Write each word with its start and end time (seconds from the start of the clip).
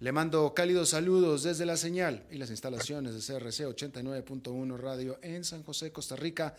le 0.00 0.10
mando 0.10 0.52
cálidos 0.54 0.90
saludos 0.90 1.44
desde 1.44 1.64
la 1.64 1.76
señal 1.76 2.26
y 2.30 2.36
las 2.36 2.50
instalaciones 2.50 3.14
de 3.14 3.20
CRC 3.20 3.64
89.1 3.66 4.76
Radio 4.76 5.18
en 5.22 5.44
San 5.44 5.62
José, 5.62 5.92
Costa 5.92 6.16
Rica, 6.16 6.56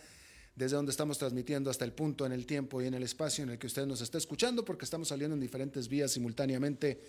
desde 0.55 0.77
donde 0.77 0.91
estamos 0.91 1.17
transmitiendo 1.17 1.69
hasta 1.69 1.83
el 1.83 1.91
punto 1.91 2.25
en 2.25 2.31
el 2.31 2.45
tiempo 2.45 2.81
y 2.81 2.87
en 2.87 2.93
el 2.93 3.03
espacio 3.03 3.43
en 3.43 3.49
el 3.49 3.59
que 3.59 3.67
usted 3.67 3.85
nos 3.85 3.99
está 3.99 4.17
escuchando, 4.17 4.63
porque 4.63 4.85
estamos 4.85 5.09
saliendo 5.09 5.33
en 5.33 5.41
diferentes 5.41 5.89
vías 5.89 6.11
simultáneamente. 6.11 7.01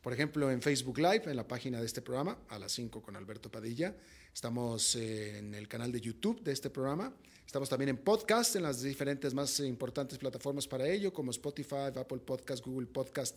Por 0.00 0.14
ejemplo, 0.14 0.50
en 0.50 0.62
Facebook 0.62 0.98
Live, 0.98 1.24
en 1.26 1.36
la 1.36 1.46
página 1.46 1.80
de 1.80 1.86
este 1.86 2.00
programa, 2.00 2.38
a 2.48 2.58
las 2.58 2.72
5 2.72 3.02
con 3.02 3.14
Alberto 3.16 3.50
Padilla. 3.50 3.94
Estamos 4.32 4.96
en 4.96 5.54
el 5.54 5.68
canal 5.68 5.92
de 5.92 6.00
YouTube 6.00 6.42
de 6.42 6.52
este 6.52 6.70
programa. 6.70 7.12
Estamos 7.46 7.68
también 7.68 7.90
en 7.90 7.98
podcast, 7.98 8.56
en 8.56 8.62
las 8.62 8.82
diferentes 8.82 9.34
más 9.34 9.60
importantes 9.60 10.18
plataformas 10.18 10.66
para 10.66 10.88
ello, 10.88 11.12
como 11.12 11.30
Spotify, 11.30 11.92
Apple 11.94 12.18
Podcast, 12.18 12.64
Google 12.64 12.86
Podcast 12.86 13.36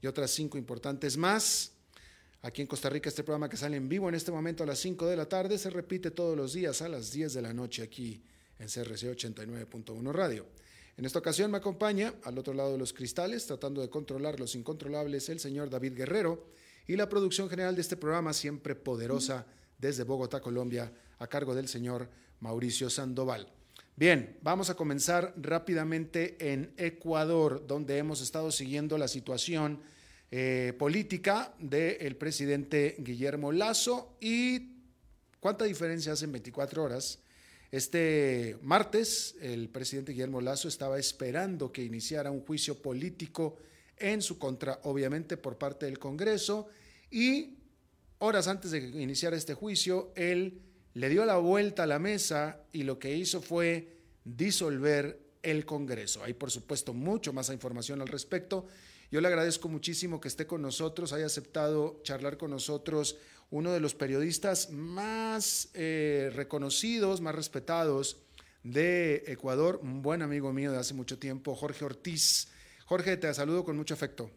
y 0.00 0.06
otras 0.06 0.30
cinco 0.30 0.58
importantes 0.58 1.16
más. 1.16 1.72
Aquí 2.42 2.62
en 2.62 2.68
Costa 2.68 2.88
Rica 2.88 3.08
este 3.08 3.24
programa 3.24 3.48
que 3.48 3.56
sale 3.56 3.76
en 3.76 3.88
vivo 3.88 4.08
en 4.08 4.14
este 4.14 4.30
momento 4.30 4.62
a 4.62 4.66
las 4.66 4.78
5 4.78 5.06
de 5.06 5.16
la 5.16 5.26
tarde 5.26 5.58
se 5.58 5.70
repite 5.70 6.12
todos 6.12 6.36
los 6.36 6.52
días 6.52 6.82
a 6.82 6.88
las 6.88 7.10
10 7.10 7.34
de 7.34 7.42
la 7.42 7.52
noche 7.52 7.82
aquí 7.82 8.22
en 8.60 8.68
CRC 8.68 9.10
89.1 9.16 10.12
Radio. 10.12 10.46
En 10.96 11.04
esta 11.04 11.18
ocasión 11.18 11.50
me 11.50 11.58
acompaña 11.58 12.14
al 12.22 12.38
otro 12.38 12.54
lado 12.54 12.72
de 12.72 12.78
los 12.78 12.92
cristales, 12.92 13.46
tratando 13.46 13.80
de 13.80 13.90
controlar 13.90 14.38
los 14.38 14.54
incontrolables, 14.54 15.28
el 15.28 15.40
señor 15.40 15.68
David 15.68 15.94
Guerrero 15.94 16.46
y 16.86 16.94
la 16.96 17.08
producción 17.08 17.48
general 17.48 17.74
de 17.74 17.80
este 17.80 17.96
programa, 17.96 18.32
siempre 18.32 18.76
poderosa 18.76 19.44
desde 19.78 20.04
Bogotá, 20.04 20.40
Colombia, 20.40 20.92
a 21.18 21.26
cargo 21.26 21.56
del 21.56 21.68
señor 21.68 22.08
Mauricio 22.40 22.88
Sandoval. 22.88 23.48
Bien, 23.96 24.38
vamos 24.42 24.70
a 24.70 24.74
comenzar 24.74 25.34
rápidamente 25.36 26.52
en 26.52 26.72
Ecuador, 26.76 27.66
donde 27.66 27.98
hemos 27.98 28.20
estado 28.20 28.52
siguiendo 28.52 28.96
la 28.96 29.08
situación 29.08 29.80
eh, 30.30 30.74
política 30.78 31.54
del 31.58 32.16
presidente 32.16 32.96
Guillermo 32.98 33.50
Lazo 33.50 34.16
y 34.20 34.72
cuánta 35.40 35.64
diferencia 35.64 36.12
hace 36.12 36.26
en 36.26 36.32
24 36.32 36.84
horas. 36.84 37.20
Este 37.70 38.58
martes, 38.62 39.36
el 39.40 39.68
presidente 39.68 40.12
Guillermo 40.12 40.40
Lazo 40.40 40.68
estaba 40.68 40.98
esperando 40.98 41.72
que 41.72 41.82
iniciara 41.82 42.30
un 42.30 42.40
juicio 42.44 42.80
político 42.82 43.56
en 43.96 44.22
su 44.22 44.38
contra, 44.38 44.80
obviamente 44.84 45.36
por 45.36 45.56
parte 45.56 45.86
del 45.86 45.98
Congreso, 45.98 46.68
y 47.10 47.58
horas 48.18 48.48
antes 48.48 48.70
de 48.70 48.80
iniciar 48.80 49.34
este 49.34 49.54
juicio, 49.54 50.12
él 50.14 50.60
le 50.94 51.08
dio 51.08 51.24
la 51.24 51.36
vuelta 51.38 51.84
a 51.84 51.86
la 51.86 51.98
mesa 51.98 52.60
y 52.72 52.82
lo 52.82 52.98
que 52.98 53.16
hizo 53.16 53.40
fue 53.40 53.96
disolver 54.24 55.20
el 55.42 55.64
Congreso. 55.64 56.22
Hay, 56.24 56.34
por 56.34 56.50
supuesto, 56.50 56.92
mucho 56.92 57.32
más 57.32 57.48
información 57.50 58.00
al 58.00 58.08
respecto 58.08 58.66
yo 59.10 59.20
le 59.20 59.28
agradezco 59.28 59.68
muchísimo 59.68 60.20
que 60.20 60.28
esté 60.28 60.46
con 60.46 60.62
nosotros, 60.62 61.12
haya 61.12 61.26
aceptado 61.26 62.00
charlar 62.02 62.36
con 62.36 62.50
nosotros 62.50 63.18
uno 63.50 63.72
de 63.72 63.80
los 63.80 63.94
periodistas 63.94 64.70
más 64.70 65.70
eh, 65.74 66.30
reconocidos, 66.34 67.20
más 67.20 67.34
respetados 67.34 68.22
de 68.62 69.24
Ecuador, 69.26 69.80
un 69.82 70.02
buen 70.02 70.20
amigo 70.22 70.52
mío 70.52 70.72
de 70.72 70.78
hace 70.78 70.94
mucho 70.94 71.18
tiempo, 71.18 71.54
Jorge 71.54 71.84
Ortiz. 71.84 72.52
Jorge, 72.84 73.16
te 73.16 73.32
saludo 73.32 73.64
con 73.64 73.76
mucho 73.76 73.94
afecto. 73.94 74.30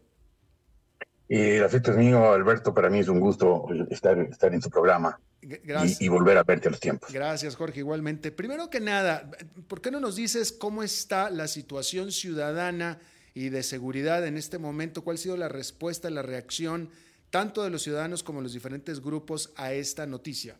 el 1.28 1.64
afecto 1.64 1.92
es 1.92 1.98
mío, 1.98 2.32
Alberto. 2.32 2.74
Para 2.74 2.90
mí 2.90 3.00
es 3.00 3.09
un 3.09 3.20
gusto 3.20 3.66
estar, 3.90 4.18
estar 4.20 4.53
en 4.53 4.62
su 4.62 4.70
programa. 4.70 5.20
Y, 5.42 6.06
y, 6.06 6.08
volver 6.08 6.38
a 6.38 6.44
verte 6.44 6.68
a 6.68 6.72
los 6.72 6.80
tiempos. 6.80 7.12
Gracias, 7.12 7.56
Jorge, 7.56 7.80
igualmente. 7.80 8.32
Primero 8.32 8.70
que 8.70 8.80
nada, 8.80 9.30
¿por 9.68 9.82
qué 9.82 9.90
no 9.90 10.00
nos 10.00 10.16
dices 10.16 10.52
cómo 10.52 10.84
está 10.84 11.32
la 11.32 11.48
situación 11.48 12.12
ciudadana 12.12 13.00
y 13.34 13.50
de 13.50 13.64
seguridad 13.64 14.25
en 14.25 14.38
este 14.38 14.58
momento, 14.58 15.03
¿cuál 15.03 15.16
ha 15.16 15.19
sido 15.19 15.38
la 15.38 15.50
respuesta, 15.50 16.09
la 16.09 16.22
reacción 16.22 16.90
tanto 17.30 17.64
de 17.64 17.69
los 17.69 17.84
ciudadanos 17.84 18.24
como 18.24 18.40
de 18.40 18.44
los 18.44 18.53
diferentes 18.53 19.02
grupos 19.02 19.53
a 19.56 19.74
esta 19.74 20.06
noticia? 20.06 20.58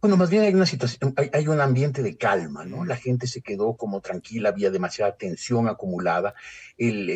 Bueno, 0.00 0.16
más 0.16 0.30
bien 0.30 0.44
hay 0.44 0.54
una 0.54 0.64
situación, 0.64 1.12
hay, 1.16 1.48
un 1.48 1.60
ambiente 1.60 2.04
de 2.04 2.16
calma, 2.16 2.64
¿no? 2.64 2.84
La 2.84 2.94
gente 2.94 3.26
se 3.26 3.40
quedó 3.40 3.76
como 3.76 4.00
tranquila, 4.00 4.50
había 4.50 4.70
demasiada 4.70 5.16
tensión 5.16 5.66
acumulada, 5.66 6.34
el, 6.76 7.10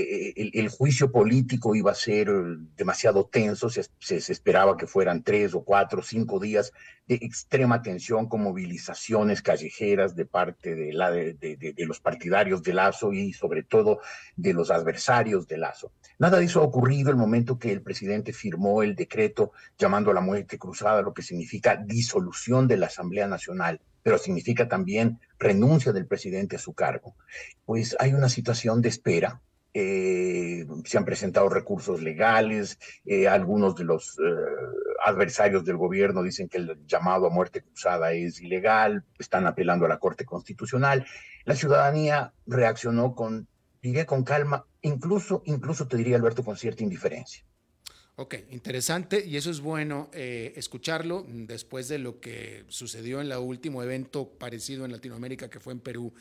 el, 0.53 0.69
juicio 0.69 1.13
político 1.13 1.77
iba 1.77 1.93
a 1.93 1.95
ser 1.95 2.29
demasiado 2.77 3.27
tenso, 3.27 3.71
se, 3.71 3.85
se, 4.01 4.33
esperaba 4.33 4.77
que 4.77 4.89
fueran 4.89 5.23
tres 5.23 5.55
o 5.55 5.63
cuatro 5.63 6.01
o 6.01 6.03
cinco 6.03 6.41
días 6.41 6.73
extrema 7.15 7.83
tensión 7.83 8.29
con 8.29 8.43
movilizaciones 8.43 9.43
callejeras 9.43 10.17
de 10.17 10.27
parte 10.27 10.75
de 10.75 11.87
los 11.87 12.01
partidarios 12.01 12.63
de 12.63 12.75
Lazo 12.75 13.13
y 13.13 13.33
sobre 13.33 13.63
todo 13.63 14.01
de 14.37 14.53
los 14.53 14.71
adversarios 14.71 15.47
de 15.47 15.59
Lazo. 15.59 15.93
Nada 16.19 16.39
de 16.39 16.45
eso 16.45 16.61
ha 16.61 16.65
ocurrido 16.65 17.11
el 17.11 17.17
momento 17.17 17.59
que 17.59 17.73
el 17.73 17.83
presidente 17.83 18.33
firmó 18.33 18.83
el 18.83 18.95
decreto 18.95 19.53
llamando 19.79 20.11
a 20.11 20.15
la 20.15 20.21
muerte 20.21 20.59
cruzada, 20.59 21.03
lo 21.03 21.15
que 21.15 21.23
significa 21.23 21.77
disolución 21.77 22.69
de 22.69 22.77
la 22.77 22.87
Asamblea 22.87 23.27
Nacional, 23.27 23.81
pero 24.03 24.19
significa 24.19 24.69
también 24.69 25.21
renuncia 25.39 25.93
del 25.93 26.07
presidente 26.07 26.57
a 26.57 26.59
su 26.59 26.75
cargo. 26.75 27.15
Pues 27.65 27.97
hay 27.99 28.15
una 28.15 28.29
situación 28.29 28.83
de 28.83 28.89
espera. 28.89 29.41
Eh, 29.75 30.67
se 30.85 30.99
han 30.99 31.07
presentado 31.07 31.49
recursos 31.49 32.03
legales, 32.03 32.79
eh, 33.07 33.27
algunos 33.27 33.75
de 33.75 33.85
los 33.85 34.19
eh, 34.19 34.23
adversarios 35.03 35.65
del 35.65 35.79
gobierno 35.79 36.23
dicen 36.23 36.47
que 36.47 36.59
el 36.59 36.87
llamado 36.87 37.27
a 37.27 37.31
muerte 37.31 37.63
cruzada 37.63 38.13
es 38.13 38.39
ilegal, 38.43 39.03
están 39.19 39.47
apelando 39.47 39.87
a 39.87 39.89
la 39.89 39.99
Corte 39.99 40.27
Constitucional. 40.27 41.07
La 41.45 41.57
ciudadanía 41.57 42.35
reaccionó 42.47 43.15
con, 43.15 43.49
diré 43.81 44.05
con 44.05 44.25
calma, 44.25 44.67
incluso, 44.83 45.43
incluso 45.47 45.89
te 45.89 45.97
diría 45.97 46.17
Alberto, 46.17 46.45
con 46.45 46.57
cierta 46.59 46.83
indiferencia. 46.83 47.43
Ok, 48.17 48.35
interesante 48.51 49.25
y 49.25 49.39
eso 49.39 49.51
es 49.51 49.61
bueno 49.61 50.11
escucharlo 50.13 51.25
después 51.27 51.89
de 51.89 51.99
lo 51.99 52.21
que 52.21 52.67
sucedió 52.69 53.23
en 53.23 53.33
el 53.33 53.39
último 53.39 53.83
evento 53.83 54.29
parecido 54.39 54.85
en 54.85 54.93
Latinoamérica 54.93 55.49
que 55.49 55.61
fue 55.61 55.73
en 55.73 55.81
Perú 55.81 56.13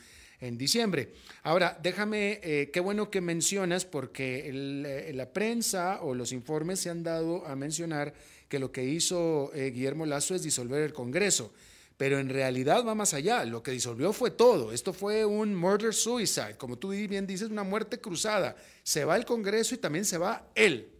en 0.42 0.58
diciembre. 0.58 1.14
Ahora, 1.44 1.78
déjame, 1.82 2.40
eh, 2.42 2.70
qué 2.70 2.80
bueno 2.80 3.10
que 3.10 3.22
mencionas 3.22 3.86
porque 3.86 4.50
eh, 4.52 5.12
la 5.14 5.32
prensa 5.32 6.00
o 6.02 6.14
los 6.14 6.32
informes 6.32 6.80
se 6.80 6.90
han 6.90 7.02
dado 7.02 7.46
a 7.46 7.56
mencionar 7.56 8.12
que 8.48 8.58
lo 8.58 8.70
que 8.70 8.84
hizo 8.84 9.50
Guillermo 9.54 10.04
Lazo 10.04 10.34
es 10.34 10.42
disolver 10.42 10.82
el 10.82 10.92
Congreso, 10.92 11.54
pero 11.96 12.18
en 12.18 12.28
realidad 12.28 12.84
va 12.86 12.94
más 12.94 13.14
allá, 13.14 13.46
lo 13.46 13.62
que 13.62 13.70
disolvió 13.70 14.12
fue 14.12 14.30
todo, 14.30 14.72
esto 14.72 14.92
fue 14.92 15.24
un 15.24 15.54
murder 15.54 15.94
suicide, 15.94 16.56
como 16.58 16.76
tú 16.76 16.90
bien 16.90 17.26
dices, 17.26 17.48
una 17.48 17.62
muerte 17.62 17.98
cruzada, 17.98 18.56
se 18.82 19.06
va 19.06 19.16
el 19.16 19.24
Congreso 19.24 19.74
y 19.74 19.78
también 19.78 20.04
se 20.04 20.18
va 20.18 20.44
él. 20.54 20.90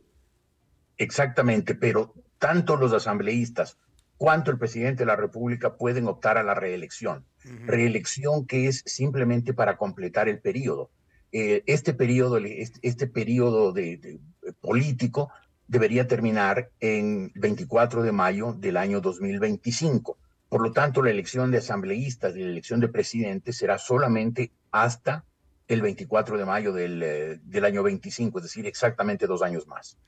Exactamente, 0.97 1.75
pero 1.75 2.15
tanto 2.39 2.77
los 2.77 2.93
asambleístas 2.93 3.77
cuanto 4.23 4.53
el 4.53 4.59
presidente 4.59 5.03
de 5.03 5.07
la 5.07 5.17
República 5.17 5.75
pueden 5.75 6.07
optar 6.07 6.39
a 6.39 6.45
la 6.45 6.55
reelección. 6.55 7.25
Reelección 7.67 8.47
que 8.47 8.69
es 8.69 8.85
simplemente 8.87 9.53
para 9.53 9.77
completar 9.77 10.29
el 10.29 10.39
periodo. 10.39 10.93
Eh, 11.33 11.65
este 11.67 11.93
periodo, 11.93 12.37
este, 12.37 12.79
este 12.83 13.09
periodo 13.09 13.73
de, 13.73 14.21
político 14.61 15.33
debería 15.67 16.07
terminar 16.07 16.71
en 16.79 17.33
24 17.35 18.05
de 18.05 18.13
mayo 18.13 18.53
del 18.53 18.77
año 18.77 19.01
2025. 19.01 20.17
Por 20.49 20.63
lo 20.63 20.71
tanto, 20.71 21.03
la 21.03 21.11
elección 21.11 21.51
de 21.51 21.59
asambleístas 21.59 22.37
y 22.37 22.43
la 22.43 22.51
elección 22.51 22.79
de 22.79 22.87
presidente 22.87 23.53
será 23.53 23.77
solamente 23.77 24.53
hasta 24.71 25.25
el 25.67 25.83
24 25.83 26.39
de 26.39 26.45
mayo 26.45 26.73
del, 26.73 27.03
eh, 27.03 27.41
del 27.43 27.65
año 27.65 27.83
25, 27.83 28.39
es 28.39 28.45
decir, 28.45 28.67
exactamente 28.67 29.27
dos 29.27 29.43
años 29.43 29.67
más. 29.67 29.99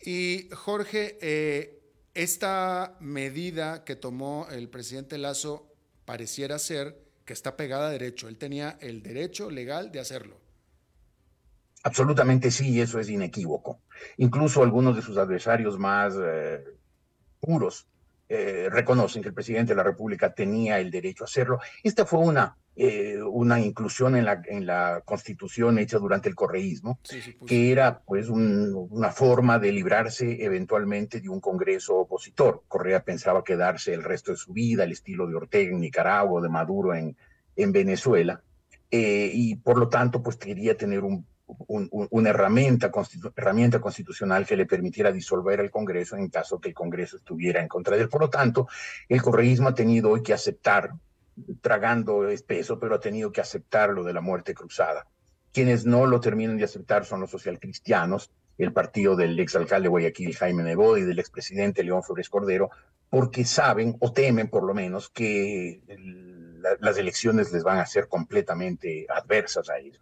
Y 0.00 0.48
Jorge, 0.52 1.18
eh, 1.20 1.79
esta 2.14 2.96
medida 3.00 3.84
que 3.84 3.96
tomó 3.96 4.46
el 4.50 4.68
presidente 4.68 5.18
Lazo 5.18 5.72
pareciera 6.04 6.58
ser 6.58 6.98
que 7.24 7.32
está 7.32 7.56
pegada 7.56 7.88
a 7.88 7.90
derecho. 7.90 8.28
Él 8.28 8.36
tenía 8.36 8.76
el 8.80 9.02
derecho 9.02 9.50
legal 9.50 9.92
de 9.92 10.00
hacerlo. 10.00 10.36
Absolutamente 11.82 12.50
sí, 12.50 12.80
eso 12.80 12.98
es 12.98 13.08
inequívoco. 13.08 13.80
Incluso 14.18 14.62
algunos 14.62 14.96
de 14.96 15.02
sus 15.02 15.16
adversarios 15.16 15.78
más 15.78 16.14
eh, 16.22 16.64
puros 17.38 17.86
eh, 18.28 18.68
reconocen 18.70 19.22
que 19.22 19.28
el 19.28 19.34
presidente 19.34 19.72
de 19.72 19.76
la 19.76 19.82
República 19.82 20.34
tenía 20.34 20.78
el 20.78 20.90
derecho 20.90 21.24
a 21.24 21.26
hacerlo. 21.26 21.58
Esta 21.82 22.04
fue 22.04 22.20
una, 22.20 22.56
eh, 22.76 23.20
una 23.22 23.60
inclusión 23.60 24.16
en 24.16 24.24
la, 24.24 24.42
en 24.46 24.64
la 24.64 25.02
constitución 25.04 25.78
hecha 25.78 25.98
durante 25.98 26.28
el 26.28 26.34
correísmo, 26.34 26.98
que 27.46 27.72
era 27.72 28.00
pues 28.00 28.28
una 28.28 29.10
forma 29.10 29.58
de 29.58 29.72
librarse 29.72 30.44
eventualmente 30.44 31.20
de 31.20 31.28
un 31.28 31.40
Congreso 31.40 31.96
opositor. 31.96 32.62
Correa 32.68 33.02
pensaba 33.02 33.44
quedarse 33.44 33.92
el 33.92 34.02
resto 34.02 34.30
de 34.32 34.38
su 34.38 34.52
vida, 34.52 34.84
el 34.84 34.92
estilo 34.92 35.26
de 35.26 35.36
Ortega 35.36 35.72
en 35.72 35.80
Nicaragua, 35.80 36.40
de 36.40 36.48
Maduro 36.48 36.94
en, 36.94 37.16
en 37.56 37.72
Venezuela, 37.72 38.42
eh, 38.90 39.30
y 39.32 39.56
por 39.56 39.78
lo 39.78 39.88
tanto 39.88 40.22
pues 40.22 40.36
quería 40.36 40.76
tener 40.76 41.02
un 41.04 41.26
una 41.68 42.30
herramienta, 42.30 42.90
herramienta 43.36 43.80
constitucional 43.80 44.46
que 44.46 44.56
le 44.56 44.66
permitiera 44.66 45.12
disolver 45.12 45.60
el 45.60 45.70
Congreso 45.70 46.16
en 46.16 46.28
caso 46.28 46.60
que 46.60 46.68
el 46.68 46.74
Congreso 46.74 47.16
estuviera 47.16 47.60
en 47.60 47.68
contra 47.68 47.96
de 47.96 48.02
él. 48.02 48.08
Por 48.08 48.20
lo 48.20 48.30
tanto, 48.30 48.68
el 49.08 49.20
correísmo 49.22 49.68
ha 49.68 49.74
tenido 49.74 50.10
hoy 50.10 50.22
que 50.22 50.32
aceptar, 50.32 50.92
tragando 51.60 52.28
espeso, 52.28 52.78
pero 52.78 52.94
ha 52.94 53.00
tenido 53.00 53.32
que 53.32 53.40
aceptar 53.40 53.90
lo 53.90 54.04
de 54.04 54.12
la 54.12 54.20
muerte 54.20 54.54
cruzada. 54.54 55.06
Quienes 55.52 55.84
no 55.84 56.06
lo 56.06 56.20
terminan 56.20 56.56
de 56.56 56.64
aceptar 56.64 57.04
son 57.04 57.20
los 57.20 57.30
socialcristianos, 57.30 58.30
el 58.58 58.72
partido 58.72 59.16
del 59.16 59.38
exalcalde 59.40 59.84
de 59.84 59.90
Guayaquil, 59.90 60.36
Jaime 60.36 60.62
Nebot, 60.62 60.98
y 60.98 61.02
del 61.02 61.18
expresidente 61.18 61.82
León 61.82 62.02
Flores 62.02 62.28
Cordero, 62.28 62.70
porque 63.08 63.44
saben 63.44 63.96
o 64.00 64.12
temen 64.12 64.48
por 64.48 64.62
lo 64.62 64.74
menos 64.74 65.10
que 65.10 65.82
las 66.80 66.96
elecciones 66.98 67.52
les 67.52 67.64
van 67.64 67.78
a 67.78 67.86
ser 67.86 68.06
completamente 68.06 69.06
adversas 69.08 69.68
a 69.68 69.78
ellos. 69.78 70.00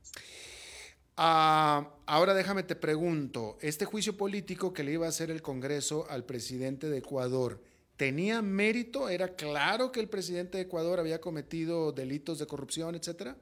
Ah, 1.16 1.94
ahora 2.06 2.34
déjame 2.34 2.62
te 2.62 2.76
pregunto, 2.76 3.58
este 3.60 3.84
juicio 3.84 4.16
político 4.16 4.72
que 4.72 4.84
le 4.84 4.92
iba 4.92 5.06
a 5.06 5.08
hacer 5.08 5.30
el 5.30 5.42
Congreso 5.42 6.06
al 6.08 6.24
presidente 6.24 6.88
de 6.88 6.98
Ecuador, 6.98 7.60
¿tenía 7.98 8.40
mérito? 8.40 9.10
¿Era 9.10 9.34
claro 9.34 9.92
que 9.92 10.00
el 10.00 10.08
presidente 10.08 10.56
de 10.56 10.64
Ecuador 10.64 11.00
había 11.00 11.20
cometido 11.20 11.92
delitos 11.92 12.38
de 12.38 12.46
corrupción, 12.46 12.94
etcétera? 12.94 13.36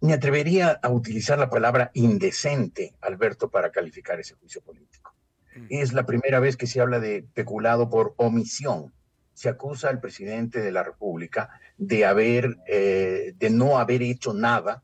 Me 0.00 0.12
atrevería 0.12 0.78
a 0.82 0.90
utilizar 0.90 1.38
la 1.38 1.50
palabra 1.50 1.90
indecente, 1.94 2.94
Alberto, 3.00 3.50
para 3.50 3.72
calificar 3.72 4.20
ese 4.20 4.34
juicio 4.34 4.60
político. 4.60 5.14
Mm. 5.56 5.66
Es 5.70 5.92
la 5.92 6.06
primera 6.06 6.38
vez 6.38 6.56
que 6.56 6.66
se 6.66 6.80
habla 6.80 7.00
de 7.00 7.24
peculado 7.34 7.88
por 7.88 8.14
omisión. 8.18 8.92
Se 9.32 9.48
acusa 9.48 9.88
al 9.88 10.00
presidente 10.00 10.60
de 10.60 10.70
la 10.70 10.82
República 10.82 11.48
de 11.78 12.04
haber, 12.04 12.58
eh, 12.68 13.32
de 13.36 13.50
no 13.50 13.78
haber 13.78 14.02
hecho 14.02 14.34
nada 14.34 14.82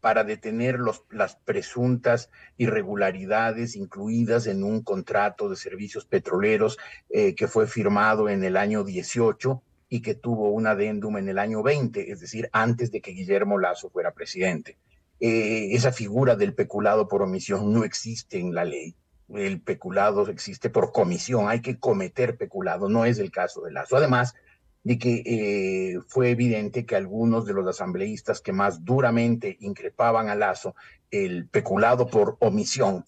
para 0.00 0.24
detener 0.24 0.78
los, 0.78 1.04
las 1.10 1.36
presuntas 1.36 2.30
irregularidades 2.56 3.76
incluidas 3.76 4.46
en 4.46 4.64
un 4.64 4.82
contrato 4.82 5.48
de 5.48 5.56
servicios 5.56 6.04
petroleros 6.06 6.78
eh, 7.10 7.34
que 7.34 7.48
fue 7.48 7.66
firmado 7.66 8.28
en 8.28 8.42
el 8.44 8.56
año 8.56 8.84
18 8.84 9.62
y 9.88 10.02
que 10.02 10.14
tuvo 10.14 10.50
un 10.50 10.66
adendum 10.66 11.18
en 11.18 11.28
el 11.28 11.38
año 11.38 11.62
20, 11.62 12.12
es 12.12 12.20
decir, 12.20 12.48
antes 12.52 12.92
de 12.92 13.00
que 13.00 13.10
Guillermo 13.10 13.58
Lazo 13.58 13.90
fuera 13.90 14.12
presidente. 14.12 14.78
Eh, 15.18 15.74
esa 15.74 15.92
figura 15.92 16.36
del 16.36 16.54
peculado 16.54 17.08
por 17.08 17.22
omisión 17.22 17.72
no 17.72 17.84
existe 17.84 18.38
en 18.38 18.54
la 18.54 18.64
ley. 18.64 18.94
El 19.28 19.60
peculado 19.60 20.26
existe 20.28 20.70
por 20.70 20.92
comisión, 20.92 21.48
hay 21.48 21.60
que 21.60 21.78
cometer 21.78 22.36
peculado, 22.36 22.88
no 22.88 23.04
es 23.04 23.18
el 23.18 23.30
caso 23.30 23.60
de 23.62 23.72
Lazo. 23.72 23.96
Además, 23.96 24.34
de 24.82 24.98
que 24.98 25.22
eh, 25.26 26.00
fue 26.08 26.30
evidente 26.30 26.86
que 26.86 26.96
algunos 26.96 27.44
de 27.44 27.52
los 27.52 27.66
asambleístas 27.66 28.40
que 28.40 28.52
más 28.52 28.84
duramente 28.84 29.56
increpaban 29.60 30.28
a 30.28 30.34
Lazo 30.34 30.74
el 31.10 31.48
peculado 31.48 32.06
por 32.06 32.36
omisión, 32.40 33.04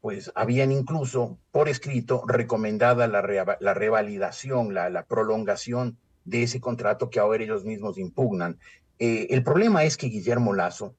pues 0.00 0.30
habían 0.34 0.70
incluso 0.70 1.38
por 1.50 1.68
escrito 1.68 2.24
recomendada 2.26 3.06
la, 3.06 3.56
la 3.58 3.74
revalidación, 3.74 4.74
la, 4.74 5.06
prolongación 5.06 5.96
de 6.24 6.42
ese 6.42 6.60
contrato 6.60 7.08
que 7.08 7.20
ahora 7.20 7.42
ellos 7.42 7.64
mismos 7.64 7.96
impugnan. 7.96 8.58
Eh, 8.98 9.28
el 9.30 9.42
problema 9.42 9.84
es 9.84 9.96
que 9.96 10.08
Guillermo 10.08 10.52
Lazo 10.52 10.94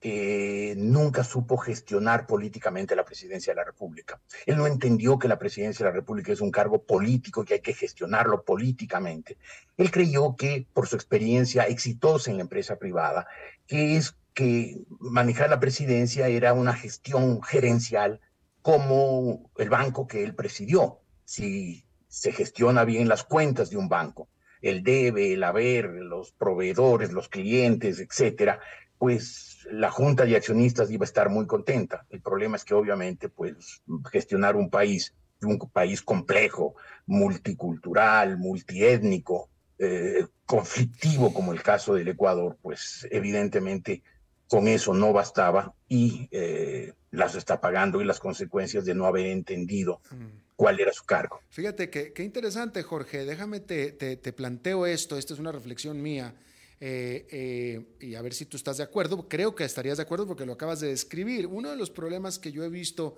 eh, 0.00 0.74
nunca 0.76 1.24
supo 1.24 1.56
gestionar 1.56 2.26
políticamente 2.26 2.94
la 2.94 3.04
presidencia 3.04 3.52
de 3.52 3.56
la 3.56 3.64
República. 3.64 4.20
Él 4.46 4.56
no 4.56 4.66
entendió 4.66 5.18
que 5.18 5.26
la 5.26 5.38
presidencia 5.38 5.84
de 5.84 5.90
la 5.90 5.96
República 5.96 6.32
es 6.32 6.40
un 6.40 6.52
cargo 6.52 6.84
político 6.84 7.44
que 7.44 7.54
hay 7.54 7.60
que 7.60 7.74
gestionarlo 7.74 8.44
políticamente. 8.44 9.38
Él 9.76 9.90
creyó 9.90 10.36
que 10.36 10.66
por 10.72 10.86
su 10.86 10.94
experiencia 10.94 11.64
exitosa 11.64 12.30
en 12.30 12.36
la 12.36 12.44
empresa 12.44 12.76
privada, 12.76 13.26
que 13.66 13.96
es 13.96 14.16
que 14.34 14.82
manejar 15.00 15.50
la 15.50 15.58
presidencia 15.58 16.28
era 16.28 16.52
una 16.52 16.74
gestión 16.74 17.42
gerencial 17.42 18.20
como 18.62 19.50
el 19.56 19.68
banco 19.68 20.06
que 20.06 20.22
él 20.22 20.36
presidió. 20.36 21.00
Si 21.24 21.84
se 22.06 22.30
gestiona 22.30 22.84
bien 22.84 23.08
las 23.08 23.24
cuentas 23.24 23.70
de 23.70 23.78
un 23.78 23.88
banco, 23.88 24.28
el 24.62 24.84
debe, 24.84 25.32
el 25.32 25.42
haber, 25.42 25.86
los 25.86 26.30
proveedores, 26.32 27.12
los 27.12 27.28
clientes, 27.28 27.98
etcétera, 27.98 28.60
pues 28.98 29.47
la 29.70 29.90
junta 29.90 30.24
de 30.24 30.36
accionistas 30.36 30.90
iba 30.90 31.04
a 31.04 31.06
estar 31.06 31.28
muy 31.28 31.46
contenta. 31.46 32.06
El 32.10 32.20
problema 32.20 32.56
es 32.56 32.64
que 32.64 32.74
obviamente 32.74 33.28
pues 33.28 33.82
gestionar 34.10 34.56
un 34.56 34.70
país, 34.70 35.14
un 35.42 35.58
país 35.58 36.02
complejo, 36.02 36.74
multicultural, 37.06 38.38
multiétnico, 38.38 39.48
eh, 39.78 40.26
conflictivo 40.46 41.32
como 41.32 41.52
el 41.52 41.62
caso 41.62 41.94
del 41.94 42.08
Ecuador, 42.08 42.56
pues 42.60 43.06
evidentemente 43.10 44.02
con 44.48 44.66
eso 44.66 44.94
no 44.94 45.12
bastaba 45.12 45.74
y 45.88 46.28
eh, 46.30 46.94
las 47.10 47.34
está 47.34 47.60
pagando 47.60 48.00
y 48.00 48.04
las 48.04 48.18
consecuencias 48.18 48.84
de 48.84 48.94
no 48.94 49.06
haber 49.06 49.26
entendido 49.26 50.00
mm. 50.10 50.54
cuál 50.56 50.80
era 50.80 50.92
su 50.92 51.04
cargo. 51.04 51.40
Fíjate 51.50 51.90
que 51.90 52.12
qué 52.12 52.24
interesante, 52.24 52.82
Jorge. 52.82 53.24
Déjame 53.24 53.60
te, 53.60 53.92
te 53.92 54.32
planteo 54.32 54.86
esto. 54.86 55.18
Esta 55.18 55.34
es 55.34 55.40
una 55.40 55.52
reflexión 55.52 56.00
mía. 56.00 56.34
Eh, 56.80 57.26
eh, 57.30 57.96
y 58.00 58.14
a 58.14 58.22
ver 58.22 58.32
si 58.32 58.46
tú 58.46 58.56
estás 58.56 58.76
de 58.76 58.84
acuerdo. 58.84 59.28
Creo 59.28 59.54
que 59.54 59.64
estarías 59.64 59.96
de 59.96 60.02
acuerdo 60.02 60.26
porque 60.26 60.46
lo 60.46 60.52
acabas 60.52 60.80
de 60.80 60.88
describir. 60.88 61.46
Uno 61.46 61.70
de 61.70 61.76
los 61.76 61.90
problemas 61.90 62.38
que 62.38 62.52
yo 62.52 62.64
he 62.64 62.68
visto 62.68 63.16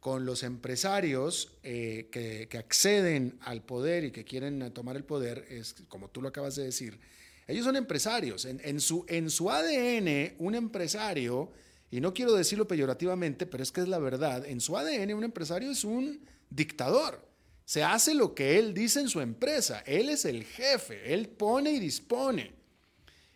con 0.00 0.24
los 0.24 0.42
empresarios 0.42 1.58
eh, 1.62 2.08
que, 2.10 2.58
acceden 2.58 3.38
al 3.42 3.62
poder 3.62 4.04
y 4.04 4.10
que 4.10 4.24
quieren 4.24 4.72
tomar 4.72 4.96
el 4.96 5.04
poder 5.04 5.46
es, 5.48 5.76
como 5.88 6.08
tú 6.08 6.20
lo 6.20 6.28
acabas 6.28 6.56
de 6.56 6.64
decir, 6.64 6.98
ellos 7.46 7.64
son 7.64 7.76
empresarios. 7.76 8.44
En, 8.44 8.80
su, 8.80 9.04
en 9.08 9.30
su 9.30 9.50
ADN, 9.50 10.34
un 10.38 10.54
empresario, 10.54 11.52
y 11.90 12.00
no 12.00 12.14
quiero 12.14 12.32
decirlo 12.34 12.66
peyorativamente, 12.66 13.46
pero 13.46 13.62
es 13.62 13.70
que 13.70 13.82
es 13.82 13.88
la 13.88 13.98
verdad, 13.98 14.44
en 14.46 14.60
su 14.60 14.76
ADN 14.76 15.14
un 15.14 15.24
empresario 15.24 15.70
es 15.70 15.84
un 15.84 16.24
dictador. 16.50 17.24
Se 17.64 17.84
hace 17.84 18.14
lo 18.14 18.34
que 18.34 18.58
él 18.58 18.74
dice 18.74 19.00
en 19.00 19.08
su 19.08 19.20
empresa. 19.20 19.84
Él 19.86 20.08
es 20.08 20.24
el 20.24 20.44
jefe, 20.44 21.14
él 21.14 21.28
pone 21.28 21.72
y 21.72 21.78
dispone. 21.78 22.61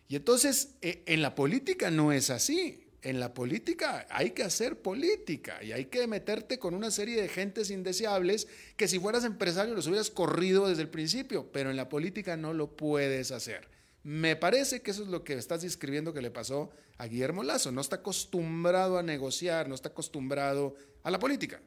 Y 0.07 0.15
entonces, 0.15 0.75
eh, 0.81 1.03
en 1.05 1.21
la 1.21 1.35
política 1.35 1.91
no 1.91 2.11
es 2.11 2.29
así. 2.29 2.83
En 3.01 3.19
la 3.19 3.33
política 3.33 4.07
hay 4.09 4.31
que 4.31 4.43
hacer 4.43 4.81
política 4.81 5.63
y 5.63 5.71
hay 5.71 5.85
que 5.85 6.07
meterte 6.07 6.59
con 6.59 6.73
una 6.73 6.91
serie 6.91 7.21
de 7.21 7.29
gentes 7.29 7.69
indeseables 7.69 8.47
que 8.75 8.87
si 8.87 8.99
fueras 8.99 9.23
empresario 9.23 9.75
los 9.75 9.87
hubieras 9.87 10.09
corrido 10.09 10.67
desde 10.67 10.81
el 10.81 10.89
principio, 10.89 11.51
pero 11.51 11.69
en 11.69 11.77
la 11.77 11.89
política 11.89 12.35
no 12.35 12.53
lo 12.53 12.75
puedes 12.75 13.31
hacer. 13.31 13.69
Me 14.03 14.35
parece 14.35 14.81
que 14.81 14.91
eso 14.91 15.03
es 15.03 15.09
lo 15.09 15.23
que 15.23 15.33
estás 15.33 15.61
describiendo 15.61 16.13
que 16.13 16.21
le 16.21 16.31
pasó 16.31 16.71
a 16.97 17.07
Guillermo 17.07 17.43
Lazo. 17.43 17.71
No 17.71 17.81
está 17.81 17.97
acostumbrado 17.97 18.97
a 18.97 19.03
negociar, 19.03 19.69
no 19.69 19.75
está 19.75 19.89
acostumbrado 19.89 20.75
a 21.03 21.11
la 21.11 21.19
política. 21.19 21.61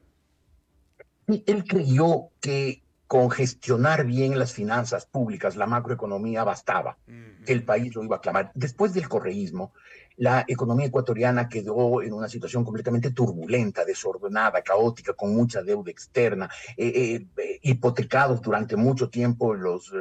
Él 1.26 1.64
creyó 1.64 2.30
que 2.40 2.82
con 3.10 3.28
gestionar 3.28 4.06
bien 4.06 4.38
las 4.38 4.52
finanzas 4.52 5.04
públicas, 5.04 5.56
la 5.56 5.66
macroeconomía 5.66 6.44
bastaba, 6.44 6.96
que 7.44 7.52
el 7.52 7.64
país 7.64 7.92
lo 7.92 8.04
iba 8.04 8.14
a 8.14 8.20
clamar. 8.20 8.52
Después 8.54 8.94
del 8.94 9.08
correísmo, 9.08 9.72
la 10.16 10.44
economía 10.46 10.86
ecuatoriana 10.86 11.48
quedó 11.48 12.02
en 12.02 12.12
una 12.12 12.28
situación 12.28 12.64
completamente 12.64 13.10
turbulenta, 13.10 13.84
desordenada, 13.84 14.62
caótica, 14.62 15.14
con 15.14 15.34
mucha 15.34 15.60
deuda 15.60 15.90
externa, 15.90 16.48
eh, 16.76 17.26
eh, 17.36 17.58
hipotecados 17.62 18.40
durante 18.42 18.76
mucho 18.76 19.10
tiempo 19.10 19.54
los, 19.54 19.92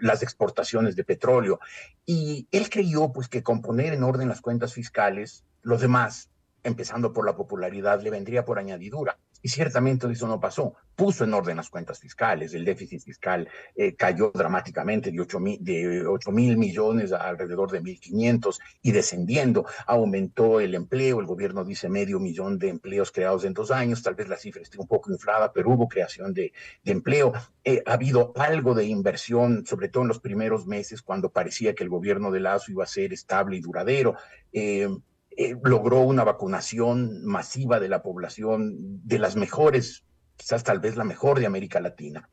las 0.00 0.24
exportaciones 0.24 0.96
de 0.96 1.04
petróleo. 1.04 1.60
Y 2.04 2.48
él 2.50 2.68
creyó 2.70 3.12
pues, 3.12 3.28
que 3.28 3.44
con 3.44 3.62
poner 3.62 3.92
en 3.92 4.02
orden 4.02 4.28
las 4.28 4.40
cuentas 4.40 4.72
fiscales, 4.72 5.44
los 5.62 5.80
demás, 5.80 6.28
empezando 6.64 7.12
por 7.12 7.24
la 7.24 7.36
popularidad, 7.36 8.02
le 8.02 8.10
vendría 8.10 8.44
por 8.44 8.58
añadidura 8.58 9.16
Y 9.42 9.48
ciertamente 9.48 10.10
eso 10.10 10.26
no 10.26 10.40
pasó. 10.40 10.74
Puso 10.94 11.24
en 11.24 11.34
orden 11.34 11.56
las 11.56 11.68
cuentas 11.68 11.98
fiscales, 11.98 12.54
el 12.54 12.64
déficit 12.64 13.02
fiscal 13.02 13.48
eh, 13.74 13.94
cayó 13.94 14.30
dramáticamente 14.32 15.10
de 15.10 15.20
8 15.20 15.40
mil, 15.40 15.58
de 15.60 16.06
8 16.06 16.30
mil 16.30 16.56
millones 16.56 17.12
a 17.12 17.28
alrededor 17.28 17.70
de 17.70 17.82
1.500 17.82 18.58
y 18.82 18.92
descendiendo. 18.92 19.66
Aumentó 19.86 20.60
el 20.60 20.74
empleo, 20.74 21.20
el 21.20 21.26
gobierno 21.26 21.64
dice 21.64 21.88
medio 21.88 22.20
millón 22.20 22.58
de 22.58 22.68
empleos 22.68 23.10
creados 23.10 23.44
en 23.44 23.54
dos 23.54 23.70
años, 23.70 24.02
tal 24.02 24.14
vez 24.14 24.28
la 24.28 24.36
cifra 24.36 24.62
esté 24.62 24.78
un 24.78 24.86
poco 24.86 25.10
inflada, 25.10 25.52
pero 25.52 25.70
hubo 25.70 25.88
creación 25.88 26.32
de, 26.34 26.52
de 26.84 26.92
empleo. 26.92 27.32
Eh, 27.64 27.82
ha 27.86 27.94
habido 27.94 28.32
algo 28.36 28.74
de 28.74 28.84
inversión, 28.84 29.64
sobre 29.66 29.88
todo 29.88 30.02
en 30.02 30.08
los 30.08 30.20
primeros 30.20 30.66
meses, 30.66 31.02
cuando 31.02 31.30
parecía 31.30 31.74
que 31.74 31.84
el 31.84 31.90
gobierno 31.90 32.30
de 32.30 32.40
Lazo 32.40 32.70
iba 32.70 32.84
a 32.84 32.86
ser 32.88 33.12
estable 33.12 33.56
y 33.56 33.60
duradero. 33.60 34.16
Eh, 34.52 34.88
eh, 35.36 35.56
logró 35.62 36.00
una 36.00 36.24
vacunación 36.24 37.24
masiva 37.24 37.80
de 37.80 37.88
la 37.88 38.02
población, 38.02 39.00
de 39.06 39.18
las 39.18 39.36
mejores, 39.36 40.04
quizás 40.36 40.64
tal 40.64 40.80
vez 40.80 40.96
la 40.96 41.04
mejor 41.04 41.38
de 41.38 41.46
América 41.46 41.80
Latina. 41.80 42.28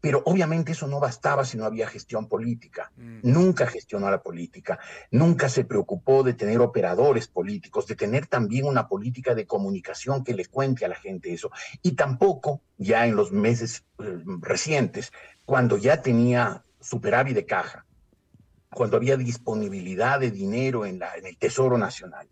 Pero 0.00 0.22
obviamente 0.26 0.72
eso 0.72 0.86
no 0.86 1.00
bastaba 1.00 1.46
si 1.46 1.56
no 1.56 1.64
había 1.64 1.88
gestión 1.88 2.28
política. 2.28 2.92
Mm. 2.96 3.20
Nunca 3.22 3.66
gestionó 3.66 4.10
la 4.10 4.22
política, 4.22 4.78
nunca 5.10 5.48
se 5.48 5.64
preocupó 5.64 6.22
de 6.22 6.34
tener 6.34 6.60
operadores 6.60 7.26
políticos, 7.26 7.86
de 7.86 7.94
tener 7.94 8.26
también 8.26 8.66
una 8.66 8.86
política 8.86 9.34
de 9.34 9.46
comunicación 9.46 10.22
que 10.22 10.34
le 10.34 10.44
cuente 10.44 10.84
a 10.84 10.88
la 10.88 10.96
gente 10.96 11.32
eso. 11.32 11.50
Y 11.80 11.92
tampoco, 11.92 12.60
ya 12.76 13.06
en 13.06 13.16
los 13.16 13.32
meses 13.32 13.86
eh, 13.98 14.18
recientes, 14.40 15.10
cuando 15.46 15.78
ya 15.78 16.02
tenía 16.02 16.64
superávit 16.80 17.34
de 17.34 17.46
caja, 17.46 17.86
cuando 18.74 18.96
había 18.96 19.16
disponibilidad 19.16 20.20
de 20.20 20.30
dinero 20.30 20.84
en, 20.86 20.98
la, 20.98 21.14
en 21.16 21.26
el 21.26 21.38
Tesoro 21.38 21.78
Nacional, 21.78 22.28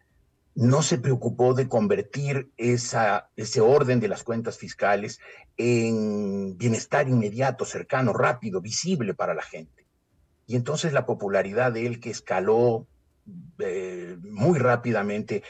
no 0.55 0.83
se 0.83 0.99
preocupó 0.99 1.55
de 1.55 1.69
convertir 1.69 2.51
esa, 2.57 3.31
ese 3.37 3.61
orden 3.61 4.01
de 4.01 4.09
las 4.09 4.23
cuentas 4.23 4.59
fiscales 4.59 5.19
en 5.57 6.59
bienestar 6.59 7.09
inmediato, 7.09 7.65
cercano, 7.65 8.13
rápido, 8.13 8.61
visible 8.61 9.15
para 9.15 9.35
la 9.35 9.43
gente. 9.43 9.87
Y 10.47 10.57
entonces 10.57 10.93
la 10.93 11.07
popularidad 11.07 11.73
de 11.73 11.87
él 11.87 12.01
que 12.01 12.11
escaló 12.11 12.87
eh, 13.59 14.19
muy 14.23 14.59
rápidamente 14.59 15.43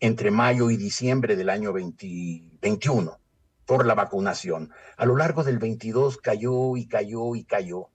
entre 0.00 0.30
mayo 0.30 0.70
y 0.70 0.76
diciembre 0.76 1.36
del 1.36 1.50
año 1.50 1.72
2021 1.72 3.18
por 3.66 3.84
la 3.84 3.94
vacunación. 3.94 4.70
A 4.96 5.04
lo 5.04 5.16
largo 5.16 5.44
del 5.44 5.58
22 5.58 6.16
cayó 6.18 6.76
y 6.76 6.86
cayó 6.86 7.34
y 7.34 7.44
cayó. 7.44 7.90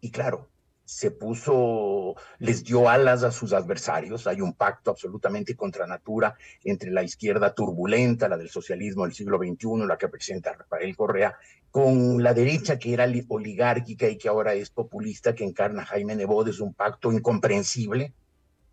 Y 0.00 0.10
claro, 0.10 0.50
se 0.86 1.10
puso, 1.10 2.14
les 2.38 2.62
dio 2.62 2.88
alas 2.88 3.24
a 3.24 3.32
sus 3.32 3.52
adversarios. 3.52 4.28
Hay 4.28 4.40
un 4.40 4.54
pacto 4.54 4.92
absolutamente 4.92 5.56
contra 5.56 5.84
natura 5.84 6.36
entre 6.62 6.92
la 6.92 7.02
izquierda 7.02 7.52
turbulenta, 7.52 8.28
la 8.28 8.36
del 8.36 8.48
socialismo 8.48 9.04
del 9.04 9.12
siglo 9.12 9.36
XXI, 9.36 9.84
la 9.84 9.98
que 9.98 10.08
presenta 10.08 10.52
Rafael 10.52 10.96
Correa, 10.96 11.36
con 11.72 12.22
la 12.22 12.32
derecha 12.32 12.78
que 12.78 12.94
era 12.94 13.08
oligárquica 13.28 14.08
y 14.08 14.16
que 14.16 14.28
ahora 14.28 14.54
es 14.54 14.70
populista, 14.70 15.34
que 15.34 15.42
encarna 15.42 15.84
Jaime 15.84 16.14
Nebot. 16.14 16.46
Es 16.46 16.60
un 16.60 16.72
pacto 16.72 17.12
incomprensible, 17.12 18.14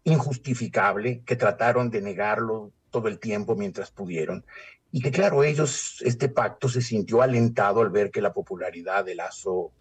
injustificable, 0.03 1.23
que 1.25 1.35
trataron 1.35 1.89
de 1.89 2.01
negarlo 2.01 2.71
todo 2.91 3.07
el 3.07 3.17
tiempo 3.17 3.55
mientras 3.55 3.89
pudieron. 3.89 4.45
Y 4.91 5.01
que 5.01 5.09
claro, 5.09 5.43
ellos, 5.43 5.99
este 6.05 6.29
pacto 6.29 6.69
se 6.69 6.83
sintió 6.83 7.23
alentado 7.23 7.81
al 7.81 7.89
ver 7.89 8.11
que 8.11 8.21
la 8.21 8.33
popularidad 8.33 9.03
de 9.03 9.15
Lazo 9.15 9.71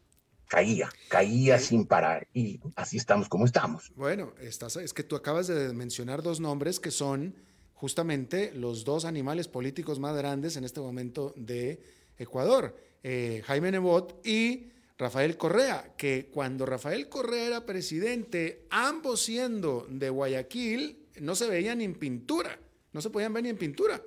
caía, 0.52 0.90
caía 1.09 1.59
sin 1.59 1.87
parar 1.87 2.28
y 2.35 2.61
así 2.76 2.99
estamos 2.99 3.26
como 3.30 3.47
estamos. 3.47 3.90
Bueno, 3.97 4.35
estás, 4.38 4.76
es 4.76 4.92
que 4.92 5.02
tú 5.02 5.16
acabas 5.16 5.47
de 5.47 5.73
mencionar 5.73 6.23
dos 6.23 6.40
nombres 6.40 6.78
que 6.78 6.90
son 6.90 7.35
justamente 7.73 8.52
los 8.52 8.85
dos 8.85 9.06
animales 9.06 9.49
políticos 9.49 9.99
más 9.99 10.14
grandes 10.14 10.59
en 10.59 10.64
este 10.64 10.80
momento 10.80 11.32
de 11.37 11.80
Ecuador, 12.18 12.76
eh, 13.02 13.42
Jaime 13.47 13.73
Nebot 13.73 14.21
y 14.26 14.68
Rafael 14.99 15.38
Correa, 15.38 15.94
que 15.97 16.28
cuando 16.30 16.66
Rafael 16.66 17.09
Correa 17.09 17.47
era 17.47 17.64
presidente, 17.64 18.66
ambos 18.68 19.23
siendo 19.23 19.87
de 19.88 20.11
Guayaquil, 20.11 21.09
no 21.23 21.35
se 21.35 21.49
veían 21.49 21.78
ni 21.78 21.85
en 21.85 21.94
pintura, 21.94 22.59
no 22.92 23.00
se 23.00 23.09
podían 23.09 23.32
ver 23.32 23.44
ni 23.44 23.49
en 23.49 23.56
pintura. 23.56 24.02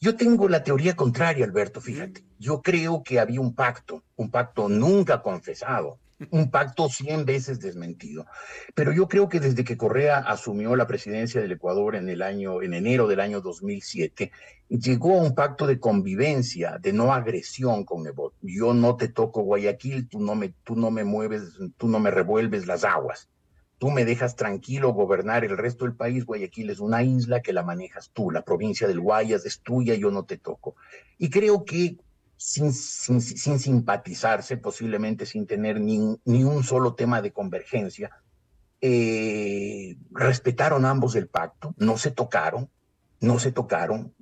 Yo 0.00 0.14
tengo 0.16 0.50
la 0.50 0.62
teoría 0.62 0.94
contraria, 0.94 1.46
Alberto, 1.46 1.80
fíjate. 1.80 2.22
Yo 2.44 2.60
creo 2.60 3.02
que 3.02 3.18
había 3.18 3.40
un 3.40 3.54
pacto, 3.54 4.02
un 4.16 4.30
pacto 4.30 4.68
nunca 4.68 5.22
confesado, 5.22 5.98
un 6.30 6.50
pacto 6.50 6.90
cien 6.90 7.24
veces 7.24 7.58
desmentido. 7.58 8.26
Pero 8.74 8.92
yo 8.92 9.08
creo 9.08 9.30
que 9.30 9.40
desde 9.40 9.64
que 9.64 9.78
Correa 9.78 10.18
asumió 10.18 10.76
la 10.76 10.86
presidencia 10.86 11.40
del 11.40 11.52
Ecuador 11.52 11.96
en 11.96 12.10
el 12.10 12.20
año, 12.20 12.60
en 12.60 12.74
enero 12.74 13.08
del 13.08 13.20
año 13.20 13.40
2007, 13.40 14.30
llegó 14.68 15.18
a 15.18 15.22
un 15.22 15.34
pacto 15.34 15.66
de 15.66 15.80
convivencia, 15.80 16.76
de 16.78 16.92
no 16.92 17.14
agresión 17.14 17.84
con 17.84 18.02
Nebot. 18.02 18.34
Yo 18.42 18.74
no 18.74 18.96
te 18.96 19.08
toco 19.08 19.40
Guayaquil, 19.40 20.06
tú 20.10 20.20
no 20.20 20.34
me, 20.34 20.52
tú 20.64 20.76
no 20.76 20.90
me 20.90 21.02
mueves, 21.02 21.44
tú 21.78 21.88
no 21.88 21.98
me 21.98 22.10
revuelves 22.10 22.66
las 22.66 22.84
aguas 22.84 23.30
tú 23.78 23.90
me 23.90 24.06
dejas 24.06 24.34
tranquilo 24.34 24.94
gobernar 24.94 25.44
el 25.44 25.58
resto 25.58 25.84
del 25.84 25.94
país, 25.94 26.24
Guayaquil 26.24 26.70
es 26.70 26.80
una 26.80 27.02
isla 27.02 27.42
que 27.42 27.52
la 27.52 27.62
manejas 27.62 28.10
tú, 28.14 28.30
la 28.30 28.42
provincia 28.42 28.86
del 28.88 29.00
Guayas 29.00 29.44
es 29.44 29.60
tuya, 29.60 29.94
yo 29.94 30.10
no 30.10 30.24
te 30.24 30.38
toco. 30.38 30.74
Y 31.18 31.28
creo 31.28 31.66
que 31.66 31.98
sin, 32.36 32.72
sin, 32.72 33.58
simpatizarse, 33.58 34.56
posiblemente 34.56 35.26
sin 35.26 35.46
tener 35.46 35.80
ni, 35.80 35.98
ni, 36.24 36.44
un 36.44 36.62
solo 36.62 36.94
tema 36.94 37.22
de 37.22 37.32
convergencia, 37.32 38.10
eh, 38.80 39.96
respetaron 40.10 40.84
ambos 40.84 41.14
el 41.14 41.28
pacto, 41.28 41.74
no 41.78 41.96
se 41.96 42.10
tocaron, 42.10 42.68
no 43.20 43.38
se 43.38 43.52
tocaron. 43.52 44.14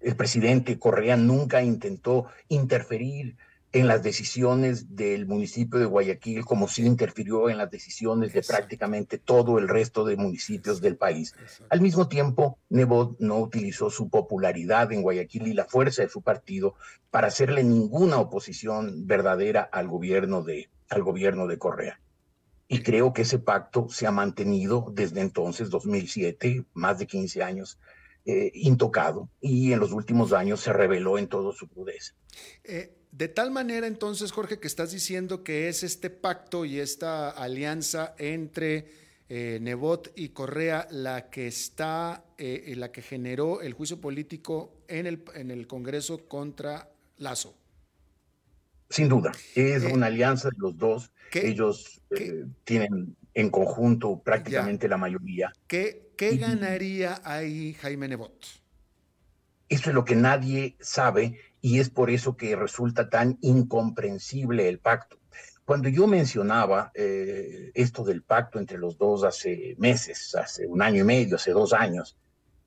El 0.00 0.16
presidente 0.16 0.78
Correa 0.78 1.16
nunca 1.16 1.62
intentó 1.62 2.26
interferir 2.48 3.36
en 3.72 3.86
las 3.86 4.02
decisiones 4.02 4.96
del 4.96 5.26
municipio 5.26 5.78
de 5.78 5.86
Guayaquil, 5.86 6.44
como 6.44 6.66
si 6.66 6.84
interfirió 6.84 7.48
en 7.48 7.58
las 7.58 7.70
decisiones 7.70 8.32
de 8.32 8.42
prácticamente 8.42 9.18
todo 9.18 9.58
el 9.58 9.68
resto 9.68 10.04
de 10.04 10.16
municipios 10.16 10.80
del 10.80 10.96
país. 10.96 11.34
Al 11.68 11.80
mismo 11.80 12.08
tiempo, 12.08 12.58
Nebot 12.68 13.16
no 13.20 13.38
utilizó 13.38 13.88
su 13.88 14.08
popularidad 14.08 14.90
en 14.92 15.02
Guayaquil 15.02 15.46
y 15.46 15.54
la 15.54 15.66
fuerza 15.66 16.02
de 16.02 16.08
su 16.08 16.20
partido 16.22 16.74
para 17.10 17.28
hacerle 17.28 17.62
ninguna 17.62 18.18
oposición 18.18 19.06
verdadera 19.06 19.62
al 19.62 19.86
gobierno 19.86 20.42
de, 20.42 20.68
al 20.88 21.02
gobierno 21.04 21.46
de 21.46 21.58
Correa. 21.58 22.00
Y 22.66 22.82
creo 22.82 23.12
que 23.12 23.22
ese 23.22 23.38
pacto 23.38 23.88
se 23.88 24.06
ha 24.06 24.12
mantenido 24.12 24.92
desde 24.92 25.20
entonces, 25.20 25.70
2007, 25.70 26.64
más 26.72 26.98
de 26.98 27.06
15 27.06 27.42
años, 27.42 27.78
eh, 28.24 28.50
intocado, 28.54 29.28
y 29.40 29.72
en 29.72 29.80
los 29.80 29.92
últimos 29.92 30.32
años 30.32 30.60
se 30.60 30.72
reveló 30.72 31.18
en 31.18 31.26
todo 31.26 31.52
su 31.52 31.68
crudeza. 31.68 32.14
Eh, 32.62 32.99
de 33.12 33.28
tal 33.28 33.50
manera 33.50 33.86
entonces, 33.86 34.32
Jorge, 34.32 34.58
que 34.58 34.68
estás 34.68 34.92
diciendo 34.92 35.42
que 35.42 35.68
es 35.68 35.82
este 35.82 36.10
pacto 36.10 36.64
y 36.64 36.78
esta 36.78 37.30
alianza 37.30 38.14
entre 38.18 38.86
eh, 39.28 39.58
Nebot 39.60 40.12
y 40.16 40.30
Correa 40.30 40.86
la 40.90 41.28
que 41.28 41.46
está, 41.46 42.24
eh, 42.38 42.74
la 42.76 42.92
que 42.92 43.02
generó 43.02 43.62
el 43.62 43.74
juicio 43.74 44.00
político 44.00 44.82
en 44.88 45.06
el, 45.06 45.24
en 45.34 45.50
el 45.50 45.66
Congreso 45.66 46.28
contra 46.28 46.88
Lazo. 47.18 47.54
Sin 48.88 49.08
duda, 49.08 49.32
es 49.54 49.84
eh, 49.84 49.92
una 49.92 50.06
alianza 50.06 50.48
de 50.48 50.56
los 50.58 50.76
dos. 50.76 51.12
Ellos 51.32 52.00
tienen 52.64 53.16
en 53.34 53.50
conjunto 53.50 54.20
prácticamente 54.20 54.88
la 54.88 54.96
mayoría. 54.96 55.52
¿Qué, 55.68 56.10
qué 56.16 56.36
ganaría 56.36 57.20
ahí 57.24 57.74
Jaime 57.74 58.08
Nebot? 58.08 58.60
Eso 59.68 59.90
es 59.90 59.94
lo 59.94 60.04
que 60.04 60.16
nadie 60.16 60.76
sabe 60.80 61.38
y 61.60 61.78
es 61.78 61.90
por 61.90 62.10
eso 62.10 62.36
que 62.36 62.56
resulta 62.56 63.08
tan 63.08 63.38
incomprensible 63.42 64.68
el 64.68 64.78
pacto. 64.78 65.18
Cuando 65.64 65.88
yo 65.88 66.06
mencionaba 66.06 66.90
eh, 66.94 67.70
esto 67.74 68.02
del 68.02 68.22
pacto 68.22 68.58
entre 68.58 68.78
los 68.78 68.98
dos 68.98 69.22
hace 69.22 69.76
meses, 69.78 70.34
hace 70.34 70.66
un 70.66 70.82
año 70.82 71.02
y 71.02 71.04
medio, 71.04 71.36
hace 71.36 71.52
dos 71.52 71.72
años, 71.72 72.16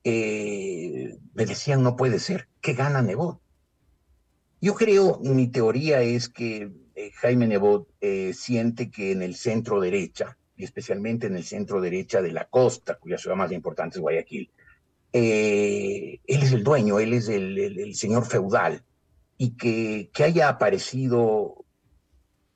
eh, 0.04 1.18
me 1.34 1.44
decían 1.44 1.82
no 1.82 1.96
puede 1.96 2.18
ser, 2.18 2.48
¿qué 2.60 2.72
gana 2.72 3.02
Nebot? 3.02 3.40
Yo 4.60 4.74
creo, 4.74 5.18
mi 5.20 5.48
teoría 5.48 6.00
es 6.00 6.30
que 6.30 6.72
eh, 6.94 7.10
Jaime 7.16 7.46
Nebot 7.46 7.88
siente 8.32 8.90
que 8.90 9.12
en 9.12 9.20
el 9.20 9.34
centro 9.34 9.80
derecha, 9.80 10.38
y 10.56 10.64
especialmente 10.64 11.26
en 11.26 11.36
el 11.36 11.44
centro 11.44 11.80
derecha 11.82 12.22
de 12.22 12.32
la 12.32 12.46
costa, 12.46 12.94
cuya 12.94 13.18
ciudad 13.18 13.36
más 13.36 13.52
importante 13.52 13.98
es 13.98 14.00
Guayaquil, 14.00 14.50
eh, 15.16 16.20
él 16.26 16.42
es 16.42 16.52
el 16.52 16.64
dueño, 16.64 16.98
él 16.98 17.12
es 17.12 17.28
el, 17.28 17.94
señor 17.94 18.26
feudal, 18.26 18.82
y 19.38 19.56
que, 19.56 20.10
que, 20.12 20.24
haya 20.24 20.48
aparecido 20.48 21.64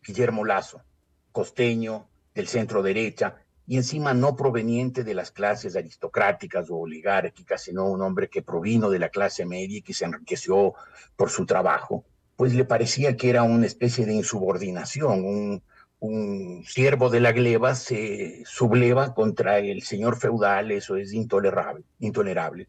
Guillermo 0.04 0.44
Lazo, 0.44 0.82
costeño, 1.30 2.08
del 2.34 2.48
centro 2.48 2.82
derecha, 2.82 3.36
y 3.64 3.76
encima 3.76 4.12
no 4.12 4.34
proveniente 4.34 5.04
de 5.04 5.14
las 5.14 5.30
clases 5.30 5.76
aristocráticas 5.76 6.68
o 6.68 6.78
oligárquicas, 6.78 7.62
sino 7.62 7.86
un 7.86 8.02
hombre 8.02 8.28
que 8.28 8.42
provino 8.42 8.90
de 8.90 8.98
la 8.98 9.10
clase 9.10 9.46
media 9.46 9.78
y 9.78 9.82
que 9.82 9.94
se 9.94 10.06
enriqueció 10.06 10.74
por 11.14 11.30
su 11.30 11.46
trabajo, 11.46 12.04
pues 12.34 12.54
le 12.54 12.64
parecía 12.64 13.16
que 13.16 13.30
era 13.30 13.44
una 13.44 13.66
especie 13.66 14.04
de 14.04 14.14
insubordinación, 14.14 15.24
un, 15.24 15.62
un 16.00 16.64
siervo 16.64 17.10
de 17.10 17.20
la 17.20 17.32
gleba 17.32 17.74
se 17.74 18.42
subleva 18.44 19.14
contra 19.14 19.58
el 19.58 19.82
señor 19.82 20.16
feudal, 20.16 20.70
eso 20.70 20.96
es 20.96 21.12
intolerable, 21.12 21.84
intolerable. 21.98 22.68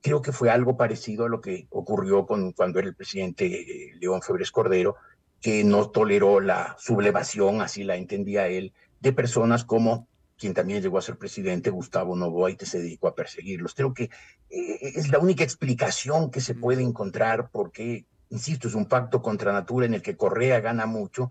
Creo 0.00 0.22
que 0.22 0.32
fue 0.32 0.50
algo 0.50 0.76
parecido 0.76 1.26
a 1.26 1.28
lo 1.28 1.40
que 1.42 1.66
ocurrió 1.70 2.26
con, 2.26 2.52
cuando 2.52 2.78
era 2.78 2.88
el 2.88 2.94
presidente 2.94 3.46
eh, 3.46 3.92
León 4.00 4.22
Febres 4.22 4.50
Cordero, 4.50 4.96
que 5.42 5.62
no 5.62 5.90
toleró 5.90 6.40
la 6.40 6.76
sublevación, 6.78 7.60
así 7.60 7.84
la 7.84 7.96
entendía 7.96 8.48
él, 8.48 8.72
de 9.00 9.12
personas 9.12 9.64
como 9.64 10.08
quien 10.38 10.54
también 10.54 10.80
llegó 10.80 10.96
a 10.96 11.02
ser 11.02 11.18
presidente, 11.18 11.68
Gustavo 11.68 12.16
Novoa, 12.16 12.50
y 12.50 12.56
que 12.56 12.64
se 12.64 12.78
dedicó 12.78 13.08
a 13.08 13.14
perseguirlos. 13.14 13.74
Creo 13.74 13.92
que 13.92 14.04
eh, 14.04 14.78
es 14.80 15.10
la 15.10 15.18
única 15.18 15.44
explicación 15.44 16.30
que 16.30 16.40
se 16.40 16.54
puede 16.54 16.82
encontrar 16.82 17.50
porque, 17.50 18.06
insisto, 18.30 18.68
es 18.68 18.74
un 18.74 18.86
pacto 18.86 19.20
contra 19.20 19.52
natura 19.52 19.84
en 19.84 19.92
el 19.92 20.02
que 20.02 20.16
Correa 20.16 20.60
gana 20.60 20.86
mucho 20.86 21.30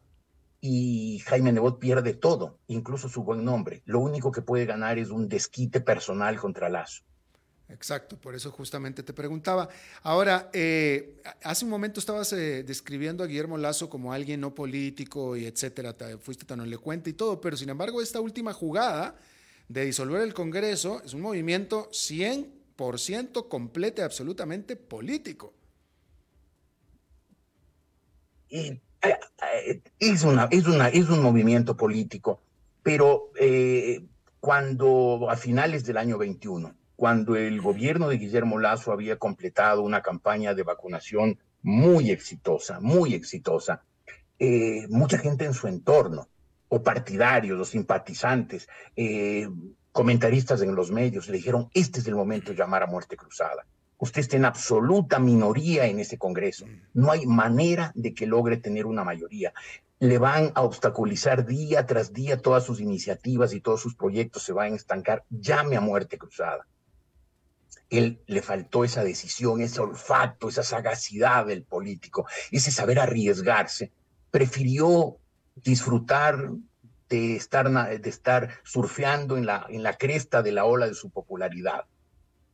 y 0.61 1.19
Jaime 1.25 1.51
Nebot 1.51 1.79
pierde 1.79 2.13
todo, 2.13 2.59
incluso 2.67 3.07
su 3.07 3.23
buen 3.23 3.45
nombre. 3.45 3.81
Lo 3.85 3.99
único 3.99 4.31
que 4.31 4.41
puede 4.41 4.65
ganar 4.65 4.97
es 4.99 5.09
un 5.09 5.29
desquite 5.29 5.79
personal 5.81 6.37
contra 6.37 6.69
Lazo. 6.69 7.03
Exacto, 7.69 8.19
por 8.19 8.33
eso 8.33 8.51
justamente 8.51 9.03
te 9.03 9.13
preguntaba. 9.13 9.69
Ahora, 10.01 10.49
eh, 10.53 11.21
hace 11.43 11.65
un 11.65 11.71
momento 11.71 11.99
estabas 11.99 12.33
eh, 12.33 12.63
describiendo 12.63 13.23
a 13.23 13.27
Guillermo 13.27 13.59
Lazo 13.59 13.89
como 13.89 14.11
alguien 14.11 14.41
no 14.41 14.55
político 14.55 15.37
y 15.37 15.45
etcétera, 15.45 15.95
fuiste 16.19 16.45
tan 16.45 16.61
elocuente 16.61 17.11
y 17.11 17.13
todo, 17.13 17.39
pero 17.39 17.55
sin 17.55 17.69
embargo 17.69 18.01
esta 18.01 18.19
última 18.19 18.53
jugada 18.53 19.15
de 19.67 19.85
disolver 19.85 20.21
el 20.23 20.33
Congreso 20.33 21.01
es 21.05 21.13
un 21.13 21.21
movimiento 21.21 21.89
100% 21.91 23.47
completo 23.47 24.01
y 24.01 24.05
absolutamente 24.05 24.75
político. 24.75 25.53
Eh, 28.49 28.81
es, 29.99 30.23
una, 30.23 30.47
es, 30.51 30.67
una, 30.67 30.89
es 30.89 31.09
un 31.09 31.21
movimiento 31.21 31.75
político, 31.77 32.41
pero 32.83 33.31
cuando 34.39 35.29
a 35.29 35.35
finales 35.35 35.85
del 35.85 35.97
año 35.97 36.17
21 36.17 36.73
cuando 36.99 37.37
el 37.37 37.61
gobierno 37.61 38.09
de 38.09 38.17
Guillermo 38.17 38.59
Lazo 38.59 38.91
había 38.91 39.15
completado 39.15 39.83
una 39.83 40.01
campaña 40.01 40.53
de 40.53 40.63
vacunación 40.63 41.39
muy 41.61 42.11
exitosa, 42.11 42.81
muy 42.81 43.13
exitosa, 43.13 43.83
eh, 44.37 44.85
mucha 44.89 45.17
gente 45.17 45.45
en 45.45 45.53
su 45.53 45.67
entorno, 45.67 46.27
o 46.67 46.83
partidarios, 46.83 47.57
o 47.57 47.63
simpatizantes, 47.63 48.67
eh, 48.97 49.47
comentaristas 49.93 50.61
en 50.61 50.75
los 50.75 50.91
medios, 50.91 51.29
le 51.29 51.37
dijeron, 51.37 51.69
este 51.73 52.01
es 52.01 52.07
el 52.07 52.15
momento 52.15 52.51
de 52.51 52.57
llamar 52.57 52.83
a 52.83 52.87
muerte 52.87 53.15
cruzada. 53.15 53.65
Usted 53.99 54.21
está 54.21 54.37
en 54.37 54.45
absoluta 54.45 55.19
minoría 55.19 55.85
en 55.85 55.99
ese 55.99 56.17
Congreso. 56.17 56.65
No 56.93 57.11
hay 57.11 57.25
manera 57.25 57.91
de 57.95 58.13
que 58.13 58.25
logre 58.25 58.57
tener 58.57 58.87
una 58.87 59.03
mayoría. 59.03 59.53
Le 59.99 60.17
van 60.17 60.51
a 60.55 60.63
obstaculizar 60.63 61.45
día 61.45 61.85
tras 61.85 62.11
día 62.13 62.41
todas 62.41 62.63
sus 62.63 62.79
iniciativas 62.79 63.53
y 63.53 63.61
todos 63.61 63.81
sus 63.81 63.95
proyectos 63.95 64.43
se 64.43 64.53
van 64.53 64.73
a 64.73 64.77
estancar. 64.77 65.25
Llame 65.29 65.75
a 65.75 65.81
muerte 65.81 66.17
cruzada 66.17 66.65
él 67.89 68.21
le 68.27 68.41
faltó 68.41 68.83
esa 68.83 69.03
decisión, 69.03 69.61
ese 69.61 69.81
olfato, 69.81 70.49
esa 70.49 70.63
sagacidad 70.63 71.45
del 71.45 71.63
político, 71.63 72.27
ese 72.51 72.71
saber 72.71 72.99
arriesgarse. 72.99 73.91
Prefirió 74.31 75.17
disfrutar 75.55 76.51
de 77.09 77.35
estar, 77.35 77.69
de 77.99 78.09
estar 78.09 78.49
surfeando 78.63 79.37
en 79.37 79.45
la, 79.45 79.65
en 79.69 79.81
la 79.81 79.97
cresta 79.97 80.43
de 80.43 80.51
la 80.51 80.65
ola 80.65 80.87
de 80.87 80.93
su 80.93 81.09
popularidad. 81.09 81.85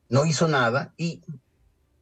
No 0.10 0.26
hizo 0.26 0.48
nada 0.48 0.94
y 0.98 1.22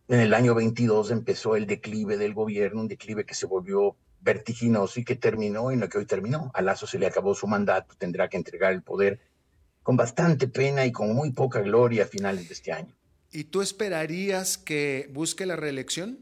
en 0.07 0.19
el 0.19 0.33
año 0.33 0.53
22 0.53 1.11
empezó 1.11 1.55
el 1.55 1.65
declive 1.65 2.17
del 2.17 2.33
gobierno, 2.33 2.81
un 2.81 2.87
declive 2.87 3.25
que 3.25 3.33
se 3.33 3.45
volvió 3.45 3.95
vertiginoso 4.21 4.99
y 4.99 5.05
que 5.05 5.15
terminó 5.15 5.71
en 5.71 5.79
lo 5.79 5.89
que 5.89 5.97
hoy 5.97 6.05
terminó. 6.05 6.51
A 6.53 6.61
Lazo 6.61 6.87
se 6.87 6.99
le 6.99 7.07
acabó 7.07 7.33
su 7.35 7.47
mandato, 7.47 7.95
tendrá 7.97 8.27
que 8.27 8.37
entregar 8.37 8.73
el 8.73 8.81
poder 8.81 9.19
con 9.81 9.97
bastante 9.97 10.47
pena 10.47 10.85
y 10.85 10.91
con 10.91 11.13
muy 11.13 11.31
poca 11.31 11.61
gloria 11.61 12.03
a 12.03 12.07
finales 12.07 12.47
de 12.47 12.53
este 12.53 12.71
año. 12.71 12.95
¿Y 13.31 13.45
tú 13.45 13.61
esperarías 13.61 14.57
que 14.57 15.09
busque 15.11 15.45
la 15.45 15.55
reelección? 15.55 16.19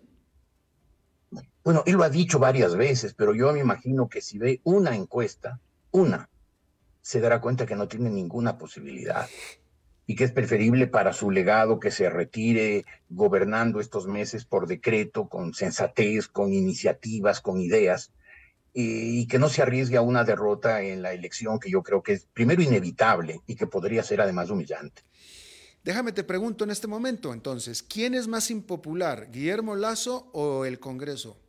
Bueno, 1.63 1.83
él 1.85 1.95
lo 1.95 2.03
ha 2.03 2.09
dicho 2.09 2.39
varias 2.39 2.75
veces, 2.75 3.13
pero 3.13 3.35
yo 3.35 3.51
me 3.53 3.59
imagino 3.59 4.09
que 4.09 4.21
si 4.21 4.37
ve 4.37 4.61
una 4.63 4.95
encuesta, 4.95 5.59
una, 5.91 6.29
se 7.01 7.19
dará 7.19 7.41
cuenta 7.41 7.65
que 7.65 7.75
no 7.75 7.87
tiene 7.87 8.09
ninguna 8.09 8.57
posibilidad 8.57 9.27
y 10.07 10.15
que 10.15 10.23
es 10.23 10.31
preferible 10.31 10.87
para 10.87 11.13
su 11.13 11.31
legado 11.31 11.79
que 11.79 11.91
se 11.91 12.09
retire 12.09 12.85
gobernando 13.09 13.79
estos 13.79 14.07
meses 14.07 14.45
por 14.45 14.67
decreto, 14.67 15.27
con 15.27 15.53
sensatez, 15.53 16.27
con 16.27 16.53
iniciativas, 16.53 17.41
con 17.41 17.59
ideas, 17.59 18.11
y 18.73 19.27
que 19.27 19.37
no 19.37 19.49
se 19.49 19.61
arriesgue 19.61 19.97
a 19.97 20.01
una 20.01 20.23
derrota 20.23 20.81
en 20.81 21.01
la 21.01 21.13
elección 21.13 21.59
que 21.59 21.69
yo 21.69 21.83
creo 21.83 22.01
que 22.01 22.13
es 22.13 22.27
primero 22.33 22.61
inevitable 22.61 23.41
y 23.45 23.55
que 23.55 23.67
podría 23.67 24.01
ser 24.01 24.21
además 24.21 24.49
humillante. 24.49 25.03
Déjame 25.83 26.11
te 26.11 26.23
pregunto 26.23 26.63
en 26.63 26.71
este 26.71 26.87
momento, 26.87 27.33
entonces, 27.33 27.81
¿quién 27.81 28.13
es 28.13 28.27
más 28.27 28.51
impopular, 28.51 29.31
Guillermo 29.31 29.75
Lazo 29.75 30.29
o 30.31 30.63
el 30.65 30.79
Congreso? 30.79 31.40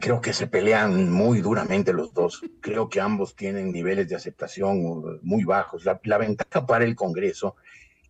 Creo 0.00 0.20
que 0.20 0.32
se 0.32 0.46
pelean 0.46 1.10
muy 1.10 1.40
duramente 1.40 1.92
los 1.92 2.12
dos. 2.12 2.42
Creo 2.60 2.88
que 2.88 3.00
ambos 3.00 3.34
tienen 3.34 3.72
niveles 3.72 4.08
de 4.08 4.16
aceptación 4.16 4.84
uh, 4.84 5.18
muy 5.22 5.44
bajos. 5.44 5.84
La, 5.84 6.18
ventaja 6.18 6.66
para 6.66 6.84
el 6.84 6.94
Congreso 6.94 7.56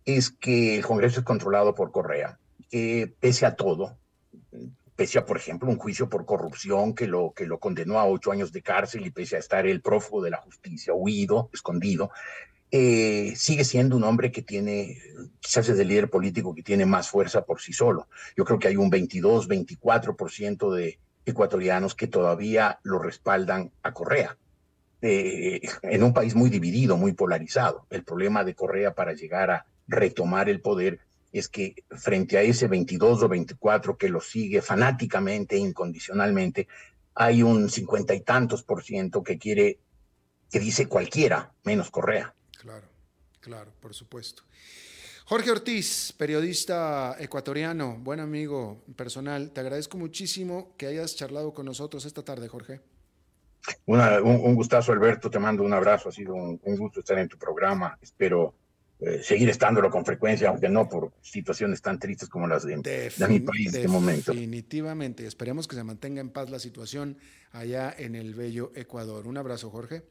es 0.03 0.29
que 0.29 0.75
el 0.77 0.85
Congreso 0.85 1.19
es 1.19 1.25
controlado 1.25 1.73
por 1.73 1.91
Correa, 1.91 2.37
que 2.69 3.13
pese 3.19 3.45
a 3.45 3.55
todo, 3.55 3.97
pese 4.95 5.17
a, 5.17 5.25
por 5.25 5.37
ejemplo, 5.37 5.69
un 5.69 5.77
juicio 5.77 6.09
por 6.09 6.25
corrupción 6.25 6.93
que 6.93 7.07
lo, 7.07 7.33
que 7.33 7.45
lo 7.45 7.59
condenó 7.59 7.99
a 7.99 8.05
ocho 8.05 8.31
años 8.31 8.51
de 8.51 8.61
cárcel 8.61 9.05
y 9.05 9.11
pese 9.11 9.37
a 9.37 9.39
estar 9.39 9.65
el 9.65 9.81
prófugo 9.81 10.23
de 10.23 10.31
la 10.31 10.37
justicia, 10.37 10.93
huido, 10.93 11.49
escondido, 11.53 12.11
eh, 12.71 13.33
sigue 13.35 13.63
siendo 13.63 13.95
un 13.95 14.03
hombre 14.03 14.31
que 14.31 14.41
tiene, 14.41 14.99
quizás 15.39 15.69
es 15.69 15.79
el 15.79 15.87
líder 15.87 16.09
político 16.09 16.53
que 16.53 16.63
tiene 16.63 16.85
más 16.85 17.09
fuerza 17.09 17.45
por 17.45 17.61
sí 17.61 17.71
solo. 17.71 18.09
Yo 18.35 18.43
creo 18.43 18.59
que 18.59 18.67
hay 18.67 18.75
un 18.75 18.89
22, 18.89 19.47
24% 19.47 20.73
de 20.73 20.99
ecuatorianos 21.25 21.95
que 21.95 22.07
todavía 22.07 22.79
lo 22.83 22.99
respaldan 22.99 23.71
a 23.83 23.93
Correa. 23.93 24.37
Eh, 25.01 25.61
en 25.83 26.03
un 26.03 26.13
país 26.13 26.35
muy 26.35 26.49
dividido, 26.49 26.97
muy 26.97 27.13
polarizado. 27.13 27.85
El 27.89 28.03
problema 28.03 28.43
de 28.43 28.55
Correa 28.55 28.95
para 28.95 29.13
llegar 29.13 29.51
a 29.51 29.65
retomar 29.87 30.49
el 30.49 30.61
poder 30.61 30.99
es 31.31 31.49
que 31.49 31.75
frente 31.89 32.37
a 32.37 32.41
ese 32.41 32.67
22 32.67 33.23
o 33.23 33.27
24 33.27 33.97
que 33.97 34.09
lo 34.09 34.21
sigue 34.21 34.61
fanáticamente, 34.61 35.57
incondicionalmente, 35.57 36.67
hay 37.13 37.43
un 37.43 37.69
cincuenta 37.69 38.13
y 38.13 38.21
tantos 38.21 38.63
por 38.63 38.83
ciento 38.83 39.21
que 39.21 39.37
quiere, 39.37 39.79
que 40.51 40.59
dice 40.59 40.87
cualquiera, 40.87 41.53
menos 41.63 41.91
Correa. 41.91 42.33
Claro, 42.57 42.87
claro, 43.41 43.71
por 43.81 43.93
supuesto. 43.93 44.43
Jorge 45.27 45.49
Ortiz, 45.49 46.13
periodista 46.15 47.15
ecuatoriano, 47.17 47.97
buen 47.97 48.19
amigo 48.19 48.83
personal, 48.95 49.49
te 49.49 49.59
agradezco 49.59 49.97
muchísimo 49.97 50.75
que 50.77 50.85
hayas 50.85 51.15
charlado 51.15 51.51
con 51.51 51.65
nosotros 51.65 52.05
esta 52.05 52.21
tarde, 52.23 52.47
Jorge. 52.47 52.79
un, 53.87 54.53
gustazo, 54.53 54.91
Alberto, 54.91 55.31
te 55.31 55.39
mando 55.39 55.63
un 55.63 55.73
abrazo, 55.73 56.09
ha 56.09 56.11
sido 56.11 56.35
un, 56.35 56.59
gusto 56.77 56.99
estar 56.99 57.17
en 57.17 57.27
tu 57.27 57.39
programa, 57.39 57.97
espero 58.03 58.53
eh, 58.99 59.23
seguir 59.23 59.49
estándolo 59.49 59.89
con 59.89 60.05
frecuencia, 60.05 60.49
aunque 60.49 60.69
no 60.69 60.87
por 60.87 61.11
situaciones 61.21 61.81
tan 61.81 61.97
tristes 61.97 62.29
como 62.29 62.45
las 62.45 62.63
de, 62.63 62.75
de 62.75 63.27
mi 63.27 63.39
país 63.39 63.73
en 63.73 63.75
este 63.77 63.87
momento. 63.87 64.31
Definitivamente, 64.31 65.25
esperemos 65.25 65.67
que 65.67 65.75
se 65.75 65.83
mantenga 65.83 66.21
en 66.21 66.29
paz 66.29 66.51
la 66.51 66.59
situación 66.59 67.17
allá 67.51 67.91
en 67.97 68.13
el 68.13 68.35
bello 68.35 68.71
Ecuador. 68.75 69.25
Un 69.25 69.37
abrazo, 69.37 69.71
Jorge. 69.71 70.03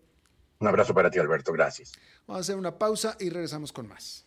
Un 0.58 0.66
abrazo 0.66 0.92
para 0.92 1.08
ti, 1.08 1.20
Alberto. 1.20 1.52
Gracias. 1.52 1.92
Vamos 2.26 2.38
a 2.38 2.40
hacer 2.40 2.56
una 2.56 2.78
pausa 2.78 3.16
y 3.20 3.30
regresamos 3.30 3.72
con 3.72 3.86
más. 3.86 4.26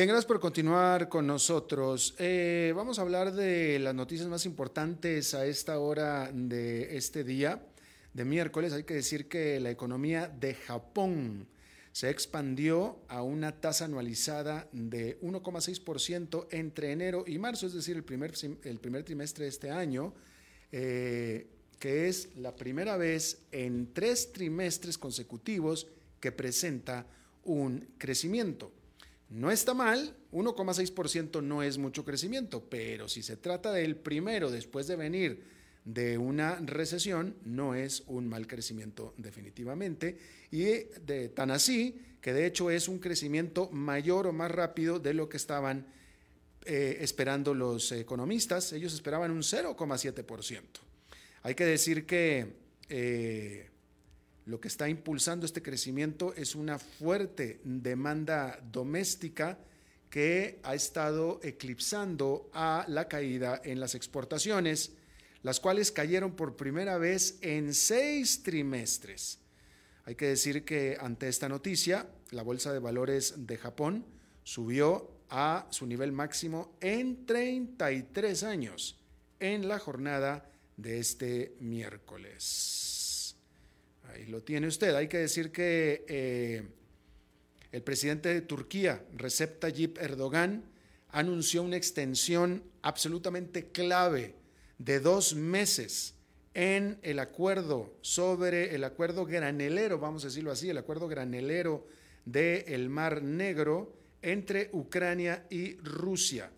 Bien, 0.00 0.08
gracias 0.08 0.24
por 0.24 0.40
continuar 0.40 1.10
con 1.10 1.26
nosotros. 1.26 2.14
Eh, 2.18 2.72
vamos 2.74 2.98
a 2.98 3.02
hablar 3.02 3.34
de 3.34 3.78
las 3.78 3.94
noticias 3.94 4.28
más 4.28 4.46
importantes 4.46 5.34
a 5.34 5.44
esta 5.44 5.78
hora 5.78 6.30
de 6.32 6.96
este 6.96 7.22
día, 7.22 7.66
de 8.14 8.24
miércoles. 8.24 8.72
Hay 8.72 8.84
que 8.84 8.94
decir 8.94 9.28
que 9.28 9.60
la 9.60 9.70
economía 9.70 10.26
de 10.26 10.54
Japón 10.54 11.48
se 11.92 12.08
expandió 12.08 12.96
a 13.08 13.22
una 13.22 13.60
tasa 13.60 13.84
anualizada 13.84 14.70
de 14.72 15.20
1,6% 15.20 16.46
entre 16.50 16.92
enero 16.92 17.24
y 17.26 17.38
marzo, 17.38 17.66
es 17.66 17.74
decir, 17.74 17.94
el 17.94 18.02
primer, 18.02 18.32
trimestre 19.04 19.44
de 19.44 19.50
este 19.50 19.70
año, 19.70 20.14
eh, 20.72 21.46
que 21.78 22.08
es 22.08 22.34
la 22.36 22.56
primera 22.56 22.96
vez 22.96 23.42
en 23.52 23.92
tres 23.92 24.32
trimestres 24.32 24.96
consecutivos 24.96 25.88
que 26.20 26.32
presenta 26.32 27.04
un 27.44 27.86
crecimiento. 27.98 28.79
No 29.30 29.50
está 29.52 29.74
mal, 29.74 30.16
1,6% 30.32 31.42
no 31.42 31.62
es 31.62 31.78
mucho 31.78 32.04
crecimiento, 32.04 32.64
pero 32.68 33.08
si 33.08 33.22
se 33.22 33.36
trata 33.36 33.72
del 33.72 33.94
primero 33.94 34.50
después 34.50 34.88
de 34.88 34.96
venir 34.96 35.44
de 35.84 36.18
una 36.18 36.56
recesión, 36.56 37.36
no 37.44 37.74
es 37.74 38.02
un 38.08 38.28
mal 38.28 38.46
crecimiento 38.46 39.14
definitivamente. 39.16 40.18
Y 40.50 40.66
tan 41.34 41.52
así 41.52 41.96
que 42.20 42.32
de 42.32 42.44
hecho 42.44 42.70
es 42.70 42.88
un 42.88 42.98
crecimiento 42.98 43.70
mayor 43.70 44.26
o 44.26 44.32
más 44.32 44.50
rápido 44.50 44.98
de 44.98 45.14
lo 45.14 45.28
que 45.28 45.36
estaban 45.36 45.86
eh, 46.64 46.98
esperando 47.00 47.54
los 47.54 47.92
economistas. 47.92 48.72
Ellos 48.72 48.92
esperaban 48.92 49.30
un 49.30 49.42
0,7%. 49.42 50.60
Hay 51.42 51.54
que 51.54 51.64
decir 51.64 52.04
que 52.04 52.52
eh, 52.88 53.69
lo 54.46 54.60
que 54.60 54.68
está 54.68 54.88
impulsando 54.88 55.46
este 55.46 55.62
crecimiento 55.62 56.34
es 56.34 56.54
una 56.54 56.78
fuerte 56.78 57.60
demanda 57.64 58.58
doméstica 58.72 59.58
que 60.08 60.58
ha 60.64 60.74
estado 60.74 61.40
eclipsando 61.42 62.50
a 62.52 62.84
la 62.88 63.06
caída 63.06 63.60
en 63.64 63.78
las 63.78 63.94
exportaciones, 63.94 64.92
las 65.42 65.60
cuales 65.60 65.92
cayeron 65.92 66.32
por 66.32 66.56
primera 66.56 66.98
vez 66.98 67.38
en 67.42 67.72
seis 67.72 68.42
trimestres. 68.42 69.38
Hay 70.04 70.16
que 70.16 70.26
decir 70.26 70.64
que 70.64 70.96
ante 71.00 71.28
esta 71.28 71.48
noticia, 71.48 72.08
la 72.30 72.42
Bolsa 72.42 72.72
de 72.72 72.80
Valores 72.80 73.46
de 73.46 73.56
Japón 73.56 74.04
subió 74.42 75.20
a 75.28 75.68
su 75.70 75.86
nivel 75.86 76.10
máximo 76.10 76.76
en 76.80 77.24
33 77.24 78.42
años 78.42 78.98
en 79.38 79.68
la 79.68 79.78
jornada 79.78 80.50
de 80.76 80.98
este 80.98 81.54
miércoles. 81.60 82.99
Ahí 84.12 84.26
lo 84.26 84.42
tiene 84.42 84.66
usted. 84.66 84.94
Hay 84.94 85.08
que 85.08 85.18
decir 85.18 85.52
que 85.52 86.04
eh, 86.08 86.68
el 87.72 87.82
presidente 87.82 88.32
de 88.32 88.40
Turquía, 88.42 89.04
Recep 89.16 89.60
Tayyip 89.60 89.98
Erdogan, 89.98 90.64
anunció 91.08 91.62
una 91.62 91.76
extensión 91.76 92.62
absolutamente 92.82 93.70
clave 93.70 94.34
de 94.78 95.00
dos 95.00 95.34
meses 95.34 96.14
en 96.54 96.98
el 97.02 97.18
acuerdo 97.18 97.94
sobre 98.00 98.74
el 98.74 98.84
acuerdo 98.84 99.24
granelero, 99.24 99.98
vamos 99.98 100.24
a 100.24 100.28
decirlo 100.28 100.50
así, 100.50 100.68
el 100.68 100.78
acuerdo 100.78 101.06
granelero 101.08 101.86
del 102.24 102.88
Mar 102.88 103.22
Negro 103.22 103.94
entre 104.22 104.70
Ucrania 104.72 105.46
y 105.50 105.76
Rusia. 105.76 106.50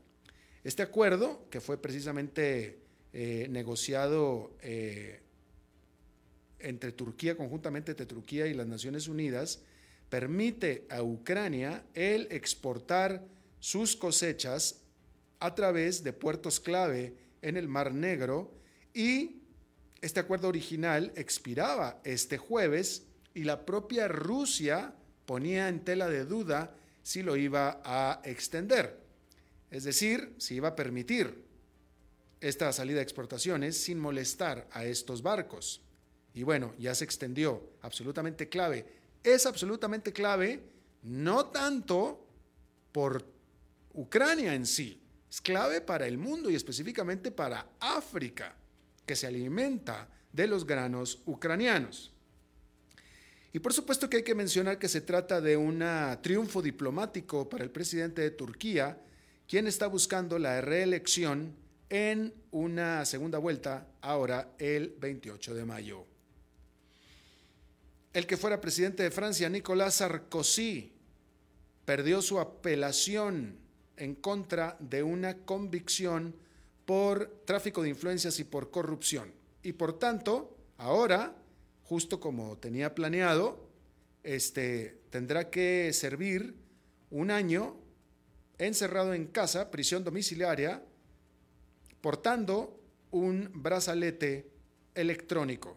Este 0.65 0.83
acuerdo, 0.83 1.47
que 1.51 1.61
fue 1.61 1.77
precisamente 1.81 2.79
eh, 3.12 3.47
negociado 3.51 4.57
eh, 4.62 5.21
entre 6.62 6.92
Turquía, 6.92 7.37
conjuntamente 7.37 7.92
entre 7.92 8.07
Turquía 8.07 8.46
y 8.46 8.55
las 8.55 8.66
Naciones 8.66 9.09
Unidas, 9.09 9.62
permite 10.09 10.87
a 10.90 11.03
Ucrania 11.03 11.85
el 11.94 12.29
exportar 12.31 13.25
sus 13.61 13.96
cosechas 13.96 14.83
a 15.40 15.55
través 15.55 16.05
de 16.05 16.12
puertos 16.12 16.61
clave 16.61 17.16
en 17.42 17.57
el 17.57 17.68
Mar 17.68 17.92
Negro 17.92 18.55
y 18.94 19.42
este 20.01 20.20
acuerdo 20.20 20.48
original 20.48 21.12
expiraba 21.16 22.01
este 22.05 22.38
jueves 22.38 23.07
y 23.35 23.44
la 23.44 23.64
propia 23.64 24.09
Rusia 24.09 24.94
ponía 25.27 25.68
en 25.68 25.81
tela 25.81 26.09
de 26.09 26.25
duda 26.25 26.75
si 27.03 27.22
lo 27.22 27.37
iba 27.37 27.81
a 27.85 28.20
extender, 28.25 29.01
es 29.70 29.85
decir, 29.85 30.35
si 30.38 30.57
iba 30.57 30.68
a 30.68 30.77
permitir 30.77 31.44
esta 32.40 32.72
salida 32.72 32.96
de 32.96 33.05
exportaciones 33.05 33.77
sin 33.83 33.98
molestar 33.98 34.68
a 34.72 34.85
estos 34.85 35.22
barcos. 35.22 35.83
Y 36.35 36.42
bueno, 36.42 36.75
ya 36.79 36.95
se 36.95 37.05
extendió, 37.05 37.71
absolutamente 37.83 38.49
clave. 38.49 38.87
Es 39.23 39.47
absolutamente 39.47 40.12
clave 40.12 40.62
no 41.03 41.47
tanto 41.47 42.27
por 42.92 43.25
Ucrania 43.95 44.55
en 44.55 44.66
sí, 44.66 45.01
es 45.31 45.40
clave 45.40 45.81
para 45.81 46.07
el 46.07 46.18
mundo 46.18 46.51
y 46.51 46.55
específicamente 46.55 47.31
para 47.31 47.66
África, 47.81 48.55
que 49.05 49.16
se 49.16 49.27
alimenta 49.27 50.09
de 50.33 50.47
los 50.47 50.66
granos 50.66 51.23
ucranianos. 51.27 52.12
Y 53.53 53.59
por 53.59 53.73
supuesto 53.73 54.09
que 54.09 54.18
hay 54.18 54.23
que 54.23 54.35
mencionar 54.35 54.79
que 54.79 54.88
se 54.88 55.03
trata 55.03 55.40
de 55.40 55.57
un 55.57 55.85
triunfo 56.23 56.62
diplomático 56.62 57.49
para 57.49 57.64
el 57.64 57.71
presidente 57.71 58.23
de 58.23 58.31
Turquía, 58.31 58.99
quien 59.47 59.66
está 59.66 59.88
buscando 59.88 60.38
la 60.38 60.61
reelección 60.62 61.55
en 61.90 62.33
una 62.51 63.05
segunda 63.05 63.38
vuelta 63.38 63.87
ahora 64.01 64.55
el 64.59 64.95
28 64.99 65.55
de 65.55 65.64
mayo. 65.66 66.12
El 68.12 68.27
que 68.27 68.37
fuera 68.37 68.61
presidente 68.61 69.03
de 69.03 69.11
Francia, 69.11 69.48
Nicolas 69.48 69.94
Sarkozy, 69.94 70.92
perdió 71.85 72.20
su 72.20 72.38
apelación 72.38 73.57
en 73.96 74.14
contra 74.14 74.77
de 74.81 75.03
una 75.03 75.38
convicción 75.38 76.35
por 76.85 77.42
tráfico 77.46 77.83
de 77.83 77.88
influencias 77.88 78.38
y 78.38 78.44
por 78.44 78.70
corrupción. 78.70 79.33
Y 79.62 79.72
por 79.72 79.98
tanto, 79.98 80.57
ahora, 80.77 81.35
justo 81.85 82.20
como 82.20 82.59
tenía 82.59 82.94
planeado, 82.94 83.68
este, 84.22 85.01
tendrá 85.11 85.48
que 85.51 85.92
servir 85.92 86.55
un 87.11 87.31
año 87.31 87.77
encerrado 88.59 89.14
en 89.14 89.27
casa, 89.27 89.70
prisión 89.70 90.05
domiciliaria, 90.05 90.83
portando 92.01 92.79
un 93.11 93.51
brazalete 93.55 94.51
electrónico. 94.94 95.77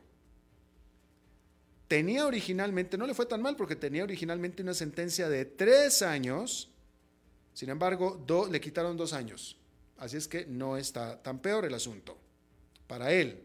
Tenía 1.87 2.25
originalmente, 2.25 2.97
no 2.97 3.05
le 3.05 3.13
fue 3.13 3.27
tan 3.27 3.41
mal 3.41 3.55
porque 3.55 3.75
tenía 3.75 4.03
originalmente 4.03 4.63
una 4.63 4.73
sentencia 4.73 5.29
de 5.29 5.45
tres 5.45 6.01
años, 6.01 6.71
sin 7.53 7.69
embargo, 7.69 8.25
le 8.51 8.59
quitaron 8.59 8.97
dos 8.97 9.13
años. 9.13 9.57
Así 9.97 10.17
es 10.17 10.27
que 10.27 10.45
no 10.45 10.77
está 10.77 11.21
tan 11.21 11.39
peor 11.39 11.65
el 11.65 11.73
asunto 11.73 12.17
para 12.87 13.11
él. 13.11 13.41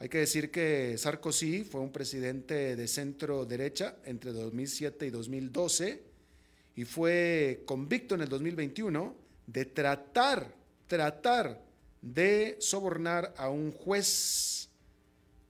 Hay 0.00 0.08
que 0.08 0.18
decir 0.18 0.50
que 0.50 0.96
Sarkozy 0.96 1.64
fue 1.64 1.80
un 1.80 1.90
presidente 1.90 2.76
de 2.76 2.88
centro 2.88 3.44
derecha 3.44 3.96
entre 4.04 4.32
2007 4.32 5.06
y 5.06 5.10
2012 5.10 6.02
y 6.76 6.84
fue 6.84 7.62
convicto 7.66 8.14
en 8.14 8.20
el 8.20 8.28
2021 8.28 9.16
de 9.46 9.64
tratar, 9.64 10.54
tratar 10.86 11.60
de 12.00 12.56
sobornar 12.60 13.34
a 13.36 13.48
un 13.48 13.72
juez 13.72 14.68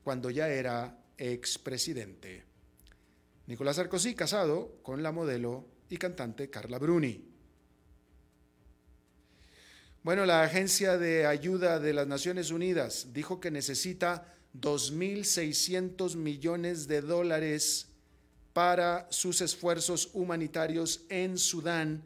cuando 0.03 0.31
ya 0.31 0.49
era 0.49 0.97
expresidente. 1.19 2.45
Nicolás 3.47 3.77
Sarkozy 3.77 4.15
casado 4.15 4.79
con 4.83 5.03
la 5.03 5.13
modelo 5.13 5.67
y 5.91 5.97
cantante 5.97 6.49
Carla 6.49 6.79
Bruni. 6.79 7.25
Bueno, 10.03 10.25
la 10.25 10.43
Agencia 10.43 10.97
de 10.97 11.27
Ayuda 11.27 11.81
de 11.81 11.93
las 11.93 12.07
Naciones 12.07 12.51
Unidas 12.51 13.09
dijo 13.13 13.41
que 13.41 13.51
necesita 13.51 14.35
2.600 14.55 16.17
millones 16.17 16.89
de 16.89 17.03
dólares 17.03 17.89
para 18.53 19.07
sus 19.11 19.41
esfuerzos 19.41 20.11
humanitarios 20.15 21.03
en 21.11 21.37
Sudán 21.37 22.03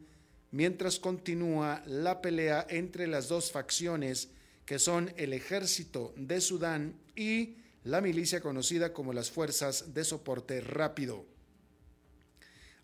mientras 0.53 0.99
continúa 0.99 1.81
la 1.87 2.21
pelea 2.21 2.65
entre 2.69 3.07
las 3.07 3.27
dos 3.27 3.51
facciones 3.51 4.29
que 4.65 4.77
son 4.77 5.11
el 5.17 5.33
ejército 5.33 6.13
de 6.15 6.39
Sudán 6.39 6.95
y 7.15 7.57
la 7.83 8.01
milicia 8.01 8.39
conocida 8.41 8.93
como 8.93 9.13
las 9.13 9.29
Fuerzas 9.29 9.93
de 9.93 10.03
Soporte 10.03 10.61
Rápido. 10.61 11.25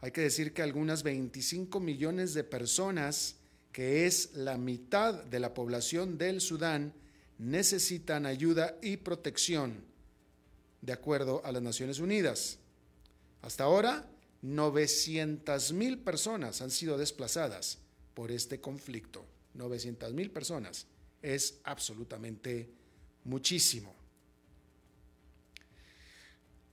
Hay 0.01 0.11
que 0.11 0.21
decir 0.21 0.53
que 0.53 0.61
algunas 0.61 1.03
25 1.03 1.79
millones 1.79 2.33
de 2.33 2.43
personas, 2.43 3.35
que 3.71 4.05
es 4.05 4.33
la 4.33 4.57
mitad 4.57 5.23
de 5.23 5.39
la 5.39 5.53
población 5.53 6.17
del 6.17 6.41
Sudán, 6.41 6.93
necesitan 7.37 8.25
ayuda 8.25 8.77
y 8.81 8.97
protección, 8.97 9.83
de 10.81 10.93
acuerdo 10.93 11.41
a 11.45 11.51
las 11.51 11.61
Naciones 11.61 11.99
Unidas. 11.99 12.59
Hasta 13.41 13.65
ahora, 13.65 14.09
900 14.41 15.73
mil 15.73 15.99
personas 15.99 16.61
han 16.61 16.71
sido 16.71 16.97
desplazadas 16.97 17.79
por 18.13 18.31
este 18.31 18.59
conflicto. 18.59 19.25
900 19.53 20.13
mil 20.13 20.31
personas 20.31 20.87
es 21.21 21.59
absolutamente 21.63 22.69
muchísimo. 23.25 23.98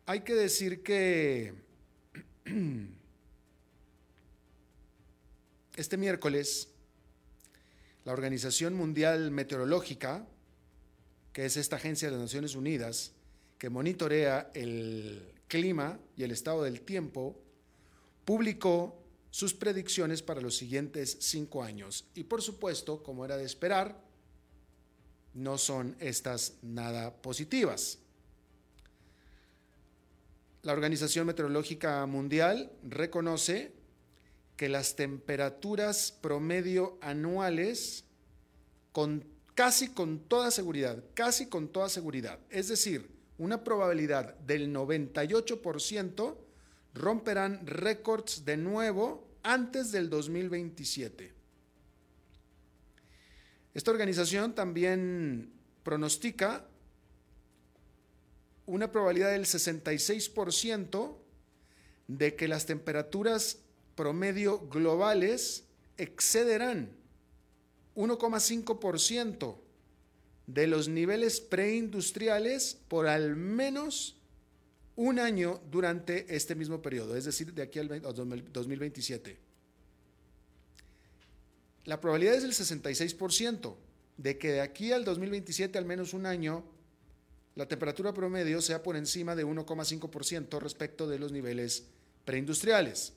Hay 0.07 0.21
que 0.21 0.35
decir 0.35 0.83
que 0.85 1.53
este 5.77 5.97
miércoles 5.97 6.69
la 8.05 8.13
Organización 8.13 8.75
Mundial 8.75 9.33
Meteorológica, 9.33 10.25
que 11.33 11.45
es 11.45 11.57
esta 11.57 11.75
agencia 11.75 12.09
de 12.09 12.13
las 12.13 12.23
Naciones 12.23 12.55
Unidas 12.55 13.13
que 13.59 13.69
monitorea 13.69 14.53
el 14.55 15.35
clima 15.49 15.99
y 16.17 16.23
el 16.23 16.31
estado 16.31 16.63
del 16.63 16.83
tiempo, 16.83 17.37
publicó 18.25 19.03
sus 19.31 19.55
predicciones 19.55 20.23
para 20.23 20.41
los 20.41 20.57
siguientes 20.57 21.17
cinco 21.21 21.65
años. 21.65 22.07
Y 22.15 22.25
por 22.25 22.43
supuesto, 22.43 23.03
como 23.03 23.25
era 23.25 23.37
de 23.37 23.45
esperar, 23.45 24.01
no 25.35 25.59
son 25.59 25.97
estas 25.99 26.55
nada 26.63 27.13
positivas. 27.23 27.99
La 30.67 30.73
Organización 30.73 31.29
Meteorológica 31.29 32.05
Mundial 32.07 32.73
reconoce 32.83 33.71
que 34.57 34.69
las 34.69 34.97
temperaturas 34.97 36.11
promedio 36.21 36.99
anuales, 37.03 38.05
con, 38.91 39.25
casi 39.55 39.91
con 39.91 40.19
toda 40.19 40.51
seguridad, 40.51 41.05
casi 41.15 41.47
con 41.47 41.69
toda 41.69 41.89
seguridad, 41.89 42.41
es 42.51 42.67
decir, 42.67 43.09
una 43.39 43.63
probabilidad 43.63 44.35
del 44.39 44.75
98%, 44.75 46.37
romperán 46.95 47.65
récords 47.65 48.45
de 48.45 48.57
nuevo 48.57 49.29
antes 49.45 49.93
del 49.93 50.11
2027. 50.11 51.33
Esta 53.73 53.91
organización 53.93 54.53
también 54.53 55.53
pronostica 55.85 56.67
una 58.67 58.91
probabilidad 58.91 59.31
del 59.31 59.45
66% 59.47 61.17
de 62.09 62.35
que 62.35 62.49
las 62.49 62.67
temperaturas 62.67 63.59
promedio 63.95 64.69
globales 64.69 65.65
excederán 65.97 66.91
1,5% 67.95 69.57
de 70.47 70.67
los 70.67 70.89
niveles 70.89 71.41
preindustriales 71.41 72.79
por 72.89 73.09
al 73.09 73.37
menos 73.37 74.17
un 74.95 75.19
año 75.19 75.61
durante 75.71 76.35
este 76.35 76.55
mismo 76.55 76.81
periodo, 76.81 77.17
es 77.17 77.25
decir, 77.25 77.53
de 77.53 77.63
aquí 77.63 77.79
al 77.79 78.01
2027. 78.01 79.39
La 81.85 82.01
probabilidad 82.01 82.35
es 82.35 82.43
del 82.43 82.53
66% 82.53 83.77
de 84.17 84.39
que 84.39 84.53
de 84.53 84.61
aquí 84.61 84.93
al 84.93 85.05
2027, 85.05 85.77
al 85.79 85.85
menos 85.85 86.15
un 86.15 86.27
año, 86.27 86.65
la 87.57 87.67
temperatura 87.67 88.13
promedio 88.13 88.61
sea 88.61 88.83
por 88.83 88.97
encima 88.97 89.35
de 89.35 89.45
1,5% 89.45 90.61
respecto 90.61 91.09
de 91.09 91.19
los 91.19 91.33
niveles 91.33 91.87
preindustriales. 92.27 93.15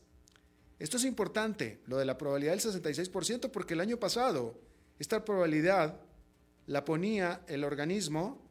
Esto 0.80 0.96
es 0.96 1.04
importante, 1.04 1.82
lo 1.88 1.98
de 1.98 2.06
la 2.06 2.18
probabilidad 2.18 2.54
del 2.54 2.62
66%, 2.62 3.52
porque 3.52 3.74
el 3.74 3.82
año 3.82 3.98
pasado 3.98 4.58
esta 4.98 5.26
probabilidad 5.26 6.00
la 6.68 6.86
ponía 6.86 7.42
el 7.48 7.66
organismo 7.66 8.42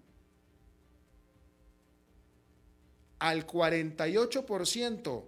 al 3.18 3.46
48% 3.46 5.24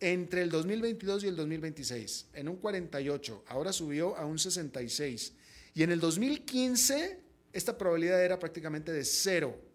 entre 0.00 0.42
el 0.42 0.50
2022 0.50 1.22
y 1.22 1.28
el 1.28 1.36
2026, 1.36 2.26
en 2.32 2.48
un 2.48 2.56
48, 2.56 3.44
ahora 3.46 3.72
subió 3.72 4.16
a 4.16 4.26
un 4.26 4.40
66. 4.40 5.32
Y 5.74 5.84
en 5.84 5.92
el 5.92 6.00
2015 6.00 7.20
esta 7.52 7.78
probabilidad 7.78 8.24
era 8.24 8.40
prácticamente 8.40 8.90
de 8.90 9.02
0%. 9.02 9.71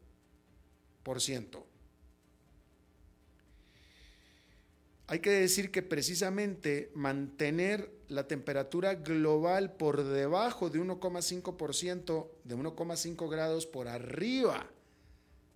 Hay 5.09 5.19
que 5.19 5.29
decir 5.29 5.71
que 5.71 5.81
precisamente 5.81 6.91
mantener 6.93 7.89
la 8.09 8.27
temperatura 8.27 8.95
global 8.95 9.71
por 9.77 10.03
debajo 10.03 10.69
de 10.69 10.81
1,5%, 10.81 12.27
de 12.43 12.55
1,5 12.55 13.29
grados 13.29 13.65
por 13.65 13.87
arriba 13.87 14.69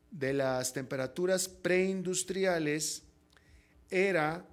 de 0.09 0.33
las 0.33 0.71
temperaturas 0.71 1.49
preindustriales, 1.49 3.03
era 3.89 4.45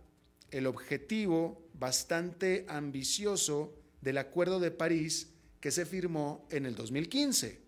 el 0.50 0.66
objetivo 0.66 1.62
bastante 1.74 2.66
ambicioso 2.68 3.72
del 4.00 4.18
Acuerdo 4.18 4.58
de 4.58 4.72
París 4.72 5.30
que 5.60 5.70
se 5.70 5.86
firmó 5.86 6.46
en 6.50 6.66
el 6.66 6.74
2015. 6.74 7.67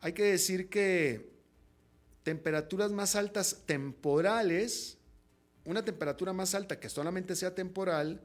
Hay 0.00 0.12
que 0.12 0.24
decir 0.24 0.68
que 0.68 1.30
temperaturas 2.22 2.90
más 2.90 3.16
altas 3.16 3.62
temporales, 3.66 4.98
una 5.64 5.84
temperatura 5.84 6.32
más 6.32 6.54
alta 6.54 6.80
que 6.80 6.88
solamente 6.88 7.36
sea 7.36 7.54
temporal, 7.54 8.22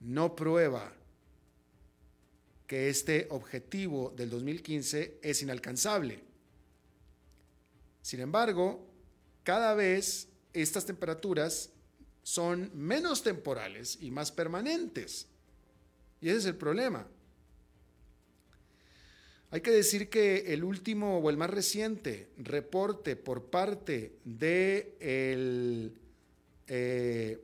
no 0.00 0.34
prueba 0.36 0.92
que 2.66 2.88
este 2.88 3.26
objetivo 3.30 4.12
del 4.16 4.30
2015 4.30 5.18
es 5.22 5.42
inalcanzable. 5.42 6.24
Sin 8.02 8.20
embargo, 8.20 8.86
cada 9.44 9.74
vez 9.74 10.28
estas 10.52 10.84
temperaturas 10.84 11.70
son 12.22 12.70
menos 12.74 13.22
temporales 13.22 13.98
y 14.00 14.10
más 14.10 14.30
permanentes. 14.30 15.26
Y 16.20 16.28
ese 16.28 16.38
es 16.38 16.44
el 16.46 16.56
problema. 16.56 17.06
Hay 19.52 19.60
que 19.60 19.70
decir 19.70 20.08
que 20.08 20.52
el 20.54 20.64
último 20.64 21.18
o 21.18 21.28
el 21.28 21.36
más 21.36 21.50
reciente 21.50 22.30
reporte 22.38 23.16
por 23.16 23.50
parte 23.50 24.16
del 24.24 24.32
de 24.34 24.96
eh, 26.68 27.38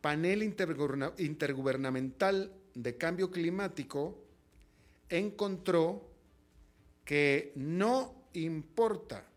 panel 0.00 0.42
intergubernamental 0.42 2.54
de 2.74 2.96
cambio 2.96 3.30
climático 3.30 4.24
encontró 5.10 6.08
que 7.04 7.52
no 7.54 8.14
importa 8.32 9.28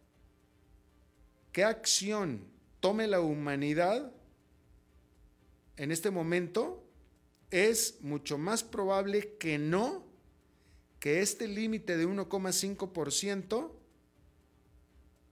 qué 1.51 1.65
acción 1.65 2.45
tome 2.79 3.07
la 3.07 3.19
humanidad 3.19 4.13
en 5.75 5.91
este 5.91 6.11
momento, 6.11 6.81
es 7.51 7.97
mucho 7.99 8.37
más 8.37 8.63
probable 8.63 9.35
que 9.37 9.57
no 9.57 10.07
que 10.99 11.21
este 11.21 11.47
límite 11.47 11.97
de 11.97 12.07
1,5% 12.07 13.71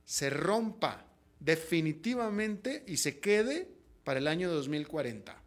se 0.05 0.29
rompa 0.29 1.05
definitivamente 1.39 2.83
y 2.87 2.97
se 2.97 3.19
quede 3.19 3.69
para 4.03 4.19
el 4.19 4.27
año 4.27 4.49
2040. 4.49 5.43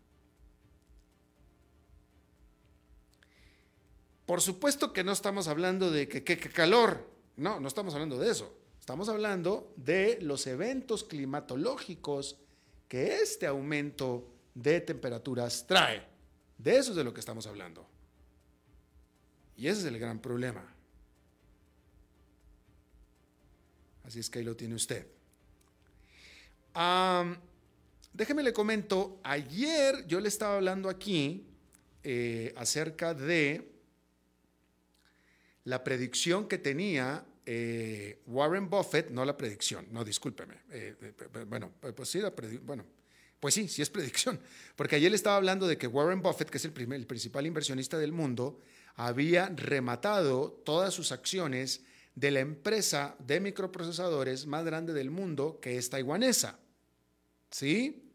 Por 4.27 4.41
supuesto 4.41 4.93
que 4.93 5.03
no 5.03 5.13
estamos 5.13 5.49
hablando 5.49 5.91
de 5.91 6.07
que, 6.07 6.23
calor, 6.23 7.11
no, 7.37 7.59
no 7.59 7.67
estamos 7.67 7.95
hablando 7.95 8.19
de 8.19 8.31
eso. 8.31 8.55
Estamos 8.79 9.09
hablando 9.09 9.73
de 9.77 10.19
los 10.21 10.47
eventos 10.47 11.05
climatológicos 11.05 12.37
que 12.87 13.17
este 13.17 13.47
aumento 13.47 14.29
de 14.55 14.81
temperaturas 14.83 15.67
trae. 15.67 16.07
De 16.59 16.77
eso 16.77 16.91
es 16.91 16.97
de 16.97 17.05
lo 17.05 17.15
que 17.15 17.21
estamos 17.21 17.47
hablando. 17.47 17.89
Y 19.61 19.69
ese 19.69 19.81
es 19.81 19.87
el 19.89 19.99
gran 19.99 20.19
problema. 20.21 20.65
Así 24.05 24.19
es 24.19 24.31
que 24.31 24.39
ahí 24.39 24.45
lo 24.47 24.57
tiene 24.57 24.75
usted. 24.75 25.07
déjeme 28.15 28.43
le 28.43 28.55
comento, 28.55 29.21
ayer 29.23 30.07
yo 30.07 30.19
le 30.19 30.29
estaba 30.29 30.57
hablando 30.57 30.89
aquí 30.89 31.45
eh, 32.03 32.55
acerca 32.57 33.13
de 33.13 33.71
la 35.65 35.85
predicción 35.85 36.49
que 36.49 36.57
tenía 36.57 37.27
eh, 37.45 38.23
Warren 38.29 38.71
Buffett, 38.71 39.11
no 39.11 39.27
la 39.27 39.37
predicción, 39.37 39.89
no, 39.91 40.05
discúlpeme. 40.05 40.55
Eh, 40.71 40.95
bueno, 41.47 41.71
pues 41.95 42.09
sí, 42.09 42.23
bueno, 42.63 42.87
pues 43.39 43.53
sí, 43.53 43.69
sí 43.69 43.83
es 43.83 43.91
predicción, 43.91 44.41
porque 44.75 44.97
ayer 44.97 45.11
le 45.11 45.17
estaba 45.17 45.37
hablando 45.37 45.69
de 45.69 45.77
que 45.77 45.87
Warren 45.87 46.23
Buffett, 46.23 46.49
que 46.49 46.57
es 46.57 46.65
el, 46.65 46.73
primer, 46.73 46.99
el 46.99 47.07
principal 47.07 47.45
inversionista 47.45 47.99
del 47.99 48.13
mundo, 48.13 48.59
había 48.97 49.49
rematado 49.49 50.61
todas 50.65 50.95
sus 50.95 51.13
acciones 51.13 51.83
de 52.15 52.31
la 52.31 52.41
empresa 52.41 53.17
de 53.19 53.41
microprocesadores 53.41 54.47
más 54.47 54.65
grande 54.65 54.93
del 54.93 55.11
mundo, 55.11 55.59
que 55.61 55.77
es 55.77 55.91
taiwanesa. 55.91 56.59
¿Sí? 57.51 58.07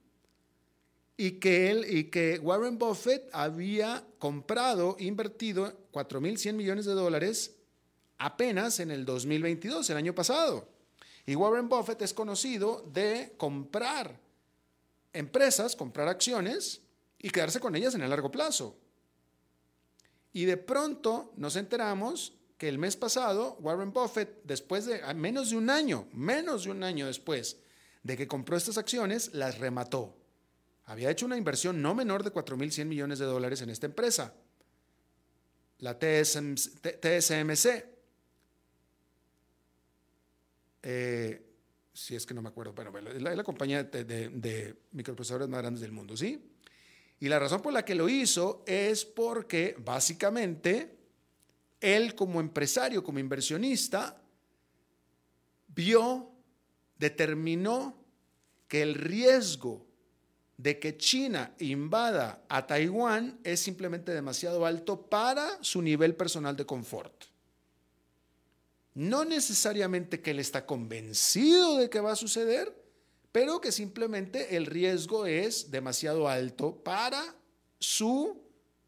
Y 1.18 1.32
que, 1.40 1.72
él, 1.72 1.86
y 1.90 2.06
que 2.06 2.40
Warren 2.40 2.78
Buffett 2.78 3.30
había 3.32 4.06
comprado, 4.20 4.96
invertido 5.00 5.88
4.100 5.92 6.54
millones 6.54 6.86
de 6.86 6.94
dólares 6.94 7.56
apenas 8.18 8.80
en 8.80 8.92
el 8.92 9.06
2022, 9.06 9.90
el 9.90 9.98
año 9.98 10.14
pasado. 10.14 10.68
Y 11.26 11.36
Warren 11.36 11.70
Buffett 11.70 12.02
es 12.02 12.14
conocido 12.14 12.88
de 12.94 13.34
comprar 13.38 14.20
empresas, 15.14 15.76
comprar 15.76 16.08
acciones 16.08 16.82
y 17.18 17.30
quedarse 17.30 17.60
con 17.60 17.76
ellas 17.76 17.96
en 17.96 18.02
el 18.02 18.10
largo 18.10 18.30
plazo. 18.30 18.78
Y 20.36 20.44
de 20.44 20.58
pronto 20.58 21.32
nos 21.38 21.56
enteramos 21.56 22.34
que 22.58 22.68
el 22.68 22.78
mes 22.78 22.98
pasado 22.98 23.56
Warren 23.62 23.94
Buffett, 23.94 24.42
después 24.44 24.86
de 24.86 25.02
menos 25.14 25.52
de 25.52 25.56
un 25.56 25.70
año, 25.70 26.10
menos 26.12 26.66
de 26.66 26.72
un 26.72 26.84
año 26.84 27.08
después 27.08 27.56
de 28.04 28.18
que 28.18 28.28
compró 28.28 28.58
estas 28.58 28.78
acciones, 28.78 29.34
las 29.34 29.60
remató. 29.60 30.14
Había 30.88 31.10
hecho 31.10 31.26
una 31.26 31.38
inversión 31.38 31.82
no 31.82 31.96
menor 31.96 32.22
de 32.22 32.34
4.100 32.34 32.84
millones 32.84 33.20
de 33.20 33.24
dólares 33.24 33.62
en 33.62 33.70
esta 33.70 33.86
empresa, 33.86 34.34
la 35.80 35.98
TSMC. 35.98 37.86
Eh, 40.84 41.46
si 41.94 42.14
es 42.14 42.26
que 42.26 42.34
no 42.34 42.42
me 42.42 42.50
acuerdo, 42.50 42.74
bueno, 42.74 43.10
es 43.10 43.22
la, 43.22 43.42
compañía 43.46 43.86
de, 43.86 44.04
de, 44.04 44.76
microprocesadores 44.92 45.48
más 45.48 45.62
grandes 45.62 45.80
del 45.80 45.94
mundo, 45.94 46.18
¿sí? 46.18 46.52
Y 47.20 47.30
la 47.30 47.40
razón 47.40 47.62
por 47.62 47.74
la 47.74 47.86
que 47.86 47.96
lo 47.96 48.10
hizo 48.10 48.64
es 48.68 49.06
porque 49.06 49.76
básicamente 49.80 50.98
él 51.80 52.16
como 52.16 52.40
empresario, 52.40 53.04
como 53.04 53.20
inversionista, 53.20 54.22
vio, 55.68 56.32
determinó 56.98 57.98
que 58.68 58.82
el 58.82 58.96
riesgo 58.96 59.86
de 60.58 60.80
que 60.80 60.98
China 60.98 61.54
invada 61.60 62.46
a 62.48 62.66
Taiwán 62.66 63.40
es 63.44 63.60
simplemente 63.60 64.14
demasiado 64.14 64.66
alto 64.66 65.10
para 65.10 65.62
su 65.62 65.82
nivel 65.82 66.16
personal 66.16 66.56
de 66.56 66.66
confort. 66.66 67.26
No 68.94 69.26
necesariamente 69.26 70.22
que 70.22 70.32
él 70.32 70.40
está 70.40 70.66
convencido 70.66 71.78
de 71.78 71.90
que 71.90 72.00
va 72.00 72.14
a 72.14 72.16
suceder, 72.16 72.85
pero 73.36 73.60
que 73.60 73.74
simplemente 73.74 74.56
el 74.56 74.66
riesgo 74.66 75.26
es 75.26 75.70
demasiado 75.70 76.30
alto 76.30 76.82
para 76.82 77.36
su, 77.78 78.42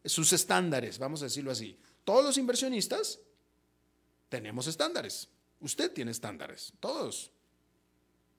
sus 0.06 0.32
estándares, 0.32 1.00
vamos 1.00 1.22
a 1.22 1.26
decirlo 1.26 1.52
así. 1.52 1.78
Todos 2.06 2.24
los 2.24 2.38
inversionistas 2.38 3.20
tenemos 4.30 4.68
estándares. 4.68 5.28
Usted 5.60 5.92
tiene 5.92 6.12
estándares, 6.12 6.72
todos. 6.80 7.30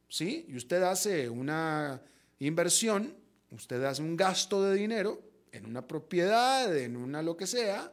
¿Sí? 0.09 0.47
Y 0.49 0.57
usted 0.57 0.83
hace 0.83 1.29
una 1.29 2.01
inversión, 2.39 3.15
usted 3.51 3.85
hace 3.85 4.01
un 4.01 4.17
gasto 4.17 4.65
de 4.65 4.77
dinero 4.77 5.21
en 5.53 5.67
una 5.67 5.87
propiedad, 5.87 6.75
en 6.75 6.97
una 6.97 7.21
lo 7.21 7.37
que 7.37 7.47
sea, 7.47 7.93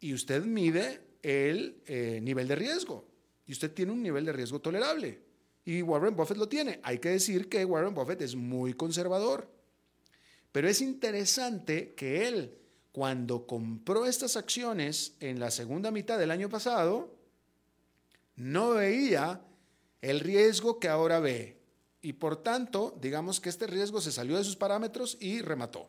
y 0.00 0.14
usted 0.14 0.42
mide 0.42 1.00
el 1.22 1.80
eh, 1.86 2.18
nivel 2.20 2.48
de 2.48 2.56
riesgo. 2.56 3.06
Y 3.46 3.52
usted 3.52 3.72
tiene 3.72 3.92
un 3.92 4.02
nivel 4.02 4.24
de 4.24 4.32
riesgo 4.32 4.60
tolerable. 4.60 5.29
Y 5.70 5.82
Warren 5.82 6.16
Buffett 6.16 6.36
lo 6.36 6.48
tiene. 6.48 6.80
Hay 6.82 6.98
que 6.98 7.10
decir 7.10 7.48
que 7.48 7.64
Warren 7.64 7.94
Buffett 7.94 8.22
es 8.22 8.34
muy 8.34 8.74
conservador. 8.74 9.48
Pero 10.50 10.68
es 10.68 10.80
interesante 10.80 11.94
que 11.94 12.26
él, 12.26 12.58
cuando 12.90 13.46
compró 13.46 14.04
estas 14.04 14.36
acciones 14.36 15.14
en 15.20 15.38
la 15.38 15.52
segunda 15.52 15.92
mitad 15.92 16.18
del 16.18 16.32
año 16.32 16.48
pasado, 16.48 17.14
no 18.34 18.70
veía 18.70 19.42
el 20.00 20.18
riesgo 20.18 20.80
que 20.80 20.88
ahora 20.88 21.20
ve. 21.20 21.60
Y 22.02 22.14
por 22.14 22.42
tanto, 22.42 22.98
digamos 23.00 23.40
que 23.40 23.48
este 23.48 23.68
riesgo 23.68 24.00
se 24.00 24.10
salió 24.10 24.38
de 24.38 24.42
sus 24.42 24.56
parámetros 24.56 25.18
y 25.20 25.40
remató. 25.40 25.88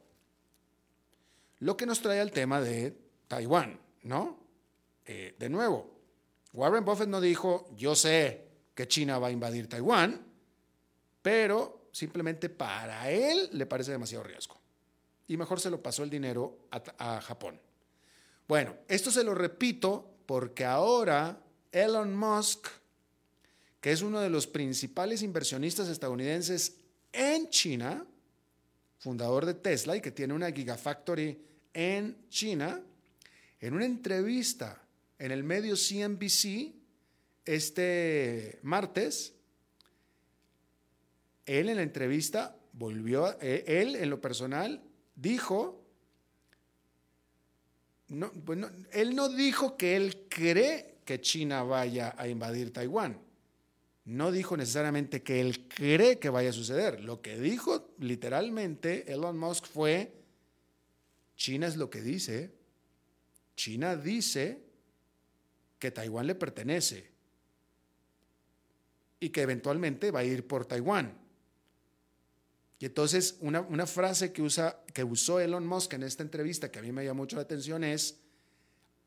Lo 1.57 1.75
que 1.75 1.87
nos 1.87 2.03
trae 2.03 2.19
al 2.19 2.29
tema 2.29 2.61
de 2.61 2.95
Taiwán, 3.27 3.79
¿no? 4.03 4.45
Eh, 5.05 5.35
de 5.39 5.49
nuevo, 5.49 5.89
Warren 6.53 6.85
Buffett 6.85 7.09
no 7.09 7.19
dijo, 7.19 7.67
yo 7.75 7.95
sé 7.95 8.50
que 8.73 8.87
China 8.87 9.19
va 9.19 9.27
a 9.27 9.31
invadir 9.31 9.67
Taiwán, 9.67 10.21
pero 11.21 11.89
simplemente 11.91 12.49
para 12.49 13.09
él 13.09 13.49
le 13.53 13.65
parece 13.65 13.91
demasiado 13.91 14.23
riesgo. 14.23 14.59
Y 15.27 15.37
mejor 15.37 15.59
se 15.59 15.69
lo 15.69 15.81
pasó 15.81 16.03
el 16.03 16.09
dinero 16.09 16.67
a, 16.71 17.15
a 17.15 17.21
Japón. 17.21 17.59
Bueno, 18.47 18.75
esto 18.87 19.11
se 19.11 19.23
lo 19.23 19.33
repito 19.33 20.17
porque 20.25 20.65
ahora 20.65 21.41
Elon 21.71 22.15
Musk, 22.15 22.67
que 23.79 23.91
es 23.91 24.01
uno 24.01 24.19
de 24.19 24.29
los 24.29 24.47
principales 24.47 25.21
inversionistas 25.21 25.87
estadounidenses 25.87 26.77
en 27.13 27.49
China, 27.49 28.05
fundador 28.97 29.45
de 29.45 29.53
Tesla 29.53 29.95
y 29.95 30.01
que 30.01 30.11
tiene 30.11 30.33
una 30.33 30.51
Gigafactory 30.51 31.41
en 31.73 32.27
China, 32.29 32.81
en 33.59 33.73
una 33.73 33.85
entrevista 33.85 34.81
en 35.17 35.31
el 35.31 35.43
medio 35.43 35.75
CNBC 35.75 36.80
este 37.45 38.59
martes, 38.61 39.33
él 41.45 41.69
en 41.69 41.77
la 41.77 41.83
entrevista 41.83 42.57
volvió, 42.73 43.37
eh, 43.41 43.63
él 43.67 43.95
en 43.95 44.09
lo 44.09 44.21
personal 44.21 44.81
dijo, 45.15 45.83
no, 48.07 48.31
bueno, 48.33 48.69
él 48.91 49.15
no 49.15 49.29
dijo 49.29 49.77
que 49.77 49.95
él 49.95 50.27
cree 50.29 50.99
que 51.05 51.21
China 51.21 51.63
vaya 51.63 52.13
a 52.17 52.27
invadir 52.27 52.71
Taiwán. 52.71 53.19
No 54.03 54.31
dijo 54.31 54.57
necesariamente 54.57 55.21
que 55.21 55.41
él 55.41 55.67
cree 55.67 56.19
que 56.19 56.29
vaya 56.29 56.49
a 56.49 56.53
suceder. 56.53 57.01
Lo 57.01 57.21
que 57.21 57.39
dijo 57.39 57.93
literalmente 57.99 59.11
Elon 59.11 59.37
Musk 59.37 59.65
fue, 59.65 60.11
China 61.35 61.67
es 61.67 61.75
lo 61.75 61.89
que 61.89 62.01
dice. 62.01 62.51
China 63.55 63.95
dice 63.95 64.63
que 65.77 65.91
Taiwán 65.91 66.27
le 66.27 66.35
pertenece 66.35 67.10
y 69.21 69.29
que 69.29 69.43
eventualmente 69.43 70.11
va 70.11 70.19
a 70.19 70.23
ir 70.25 70.45
por 70.45 70.65
Taiwán. 70.65 71.17
Y 72.79 72.85
entonces 72.85 73.37
una, 73.39 73.85
frase 73.85 74.33
que, 74.33 74.41
usa, 74.41 74.83
que 74.91 75.03
usó 75.03 75.39
Elon 75.39 75.65
Musk 75.65 75.93
en 75.93 76.03
esta 76.03 76.23
entrevista 76.23 76.71
que 76.71 76.79
a 76.79 76.81
mí 76.81 76.91
me 76.91 77.05
llamó 77.05 77.21
mucho 77.21 77.35
la 77.35 77.43
atención 77.43 77.83
es, 77.83 78.17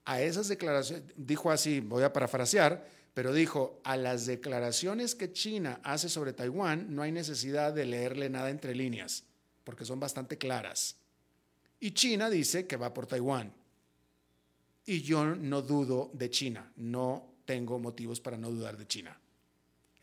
a 0.04 0.22
esas 0.22 0.46
declaraciones, 0.46 1.04
dijo 1.16 1.50
así, 1.50 1.80
voy 1.80 2.04
a 2.04 2.12
parafrasear, 2.12 2.88
pero 3.12 3.32
dijo, 3.32 3.80
a 3.82 3.96
las 3.96 4.26
declaraciones 4.26 5.16
que 5.16 5.32
China 5.32 5.80
hace 5.82 6.08
sobre 6.08 6.32
Taiwán 6.32 6.94
no 6.94 7.02
hay 7.02 7.10
necesidad 7.10 7.72
de 7.72 7.84
leerle 7.84 8.30
nada 8.30 8.50
entre 8.50 8.76
líneas, 8.76 9.24
porque 9.64 9.84
son 9.84 9.98
bastante 9.98 10.38
claras. 10.38 10.96
Y 11.80 11.90
China 11.90 12.30
dice 12.30 12.68
que 12.68 12.76
va 12.76 12.94
por 12.94 13.06
Taiwán. 13.06 13.52
Y 14.86 15.02
yo 15.02 15.24
no 15.24 15.62
dudo 15.62 16.10
de 16.12 16.30
China, 16.30 16.70
no 16.76 17.34
tengo 17.44 17.80
motivos 17.80 18.20
para 18.20 18.36
no 18.36 18.50
dudar 18.50 18.76
de 18.76 18.86
China. 18.86 19.18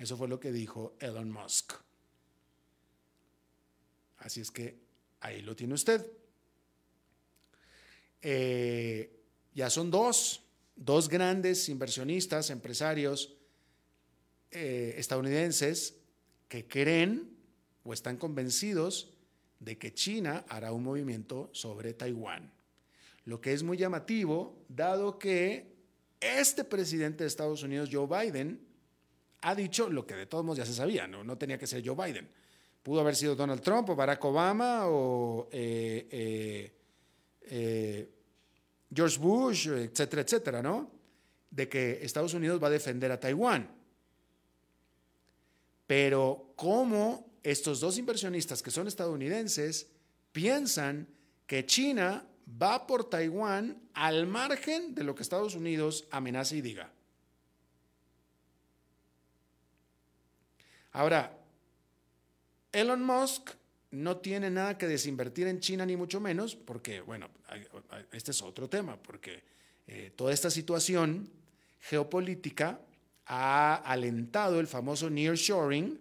Eso 0.01 0.17
fue 0.17 0.27
lo 0.27 0.39
que 0.39 0.51
dijo 0.51 0.95
Elon 0.99 1.29
Musk. 1.29 1.73
Así 4.17 4.41
es 4.41 4.49
que 4.49 4.79
ahí 5.19 5.43
lo 5.43 5.55
tiene 5.55 5.75
usted. 5.75 6.11
Eh, 8.19 9.15
ya 9.53 9.69
son 9.69 9.91
dos, 9.91 10.41
dos 10.75 11.07
grandes 11.07 11.69
inversionistas, 11.69 12.49
empresarios 12.49 13.37
eh, 14.49 14.95
estadounidenses 14.97 15.93
que 16.47 16.67
creen 16.67 17.37
o 17.83 17.93
están 17.93 18.17
convencidos 18.17 19.13
de 19.59 19.77
que 19.77 19.93
China 19.93 20.45
hará 20.49 20.71
un 20.71 20.83
movimiento 20.83 21.51
sobre 21.53 21.93
Taiwán. 21.93 22.51
Lo 23.25 23.39
que 23.39 23.53
es 23.53 23.61
muy 23.61 23.77
llamativo, 23.77 24.65
dado 24.67 25.19
que 25.19 25.75
este 26.19 26.63
presidente 26.63 27.23
de 27.23 27.27
Estados 27.27 27.61
Unidos, 27.61 27.89
Joe 27.91 28.07
Biden, 28.07 28.70
ha 29.41 29.55
dicho 29.55 29.89
lo 29.89 30.05
que 30.05 30.15
de 30.15 30.25
todos 30.25 30.45
modos 30.45 30.59
ya 30.59 30.65
se 30.65 30.73
sabía, 30.73 31.07
no, 31.07 31.23
no 31.23 31.37
tenía 31.37 31.57
que 31.57 31.67
ser 31.67 31.85
Joe 31.85 31.95
Biden. 31.95 32.29
Pudo 32.83 33.01
haber 33.01 33.15
sido 33.15 33.35
Donald 33.35 33.61
Trump 33.61 33.89
o 33.89 33.95
Barack 33.95 34.23
Obama 34.25 34.87
o 34.87 35.47
eh, 35.51 36.07
eh, 36.09 36.71
eh, 37.43 38.09
George 38.93 39.19
Bush, 39.19 39.67
etcétera, 39.67 40.21
etcétera, 40.23 40.61
¿no? 40.61 40.91
De 41.49 41.69
que 41.69 41.99
Estados 42.01 42.33
Unidos 42.33 42.61
va 42.61 42.67
a 42.67 42.71
defender 42.71 43.11
a 43.11 43.19
Taiwán. 43.19 43.69
Pero 45.85 46.53
cómo 46.55 47.37
estos 47.43 47.79
dos 47.79 47.97
inversionistas 47.97 48.61
que 48.61 48.71
son 48.71 48.87
estadounidenses 48.87 49.87
piensan 50.31 51.07
que 51.45 51.65
China 51.65 52.25
va 52.61 52.87
por 52.87 53.09
Taiwán 53.09 53.81
al 53.93 54.25
margen 54.25 54.95
de 54.95 55.03
lo 55.03 55.13
que 55.13 55.23
Estados 55.23 55.55
Unidos 55.55 56.07
amenaza 56.11 56.55
y 56.55 56.61
diga. 56.61 56.91
Ahora, 60.91 61.37
Elon 62.71 63.03
Musk 63.03 63.51
no 63.91 64.17
tiene 64.17 64.49
nada 64.49 64.77
que 64.77 64.87
desinvertir 64.87 65.47
en 65.47 65.59
China 65.59 65.85
ni 65.85 65.97
mucho 65.97 66.19
menos, 66.19 66.55
porque, 66.55 67.01
bueno, 67.01 67.29
este 68.11 68.31
es 68.31 68.41
otro 68.41 68.69
tema, 68.69 69.01
porque 69.01 69.43
eh, 69.87 70.11
toda 70.15 70.33
esta 70.33 70.49
situación 70.49 71.29
geopolítica 71.79 72.79
ha 73.25 73.75
alentado 73.75 74.59
el 74.59 74.67
famoso 74.67 75.09
nearshoring, 75.09 75.99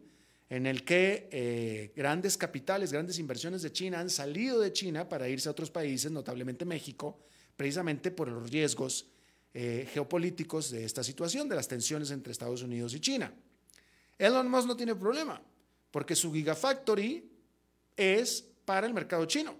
en 0.49 0.67
el 0.67 0.85
que 0.85 1.29
eh, 1.31 1.93
grandes 1.95 2.37
capitales, 2.37 2.93
grandes 2.93 3.19
inversiones 3.21 3.63
de 3.63 3.73
China 3.73 4.01
han 4.01 4.11
salido 4.11 4.61
de 4.61 4.73
China 4.73 5.09
para 5.09 5.29
irse 5.29 5.49
a 5.49 5.53
otros 5.53 5.71
países, 5.71 6.11
notablemente 6.11 6.65
México, 6.65 7.21
precisamente 7.57 8.11
por 8.11 8.29
los 8.29 8.51
riesgos 8.51 9.07
eh, 9.55 9.89
geopolíticos 9.93 10.71
de 10.71 10.85
esta 10.85 11.05
situación, 11.05 11.49
de 11.49 11.55
las 11.57 11.69
tensiones 11.69 12.11
entre 12.11 12.33
Estados 12.33 12.63
Unidos 12.63 12.95
y 12.95 13.01
China. 13.01 13.33
Elon 14.21 14.51
Musk 14.51 14.69
no 14.69 14.77
tiene 14.77 14.95
problema, 14.95 15.41
porque 15.91 16.15
su 16.15 16.31
Gigafactory 16.31 17.27
es 17.97 18.47
para 18.67 18.87
el 18.87 18.93
mercado 18.93 19.25
chino. 19.25 19.57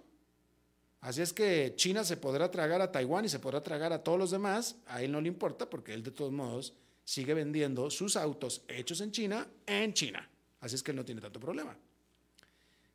Así 1.01 1.23
es 1.23 1.33
que 1.33 1.73
China 1.75 2.03
se 2.03 2.15
podrá 2.15 2.51
tragar 2.51 2.79
a 2.79 2.91
Taiwán 2.91 3.25
y 3.25 3.29
se 3.29 3.39
podrá 3.39 3.63
tragar 3.63 3.91
a 3.91 4.03
todos 4.03 4.19
los 4.19 4.29
demás. 4.29 4.75
A 4.85 5.01
él 5.01 5.11
no 5.11 5.19
le 5.19 5.29
importa 5.29 5.67
porque 5.67 5.95
él 5.95 6.03
de 6.03 6.11
todos 6.11 6.31
modos 6.31 6.75
sigue 7.03 7.33
vendiendo 7.33 7.89
sus 7.89 8.15
autos 8.15 8.61
hechos 8.67 9.01
en 9.01 9.11
China 9.11 9.47
en 9.65 9.95
China. 9.95 10.29
Así 10.59 10.75
es 10.75 10.83
que 10.83 10.91
él 10.91 10.97
no 10.97 11.05
tiene 11.05 11.21
tanto 11.21 11.39
problema. 11.39 11.75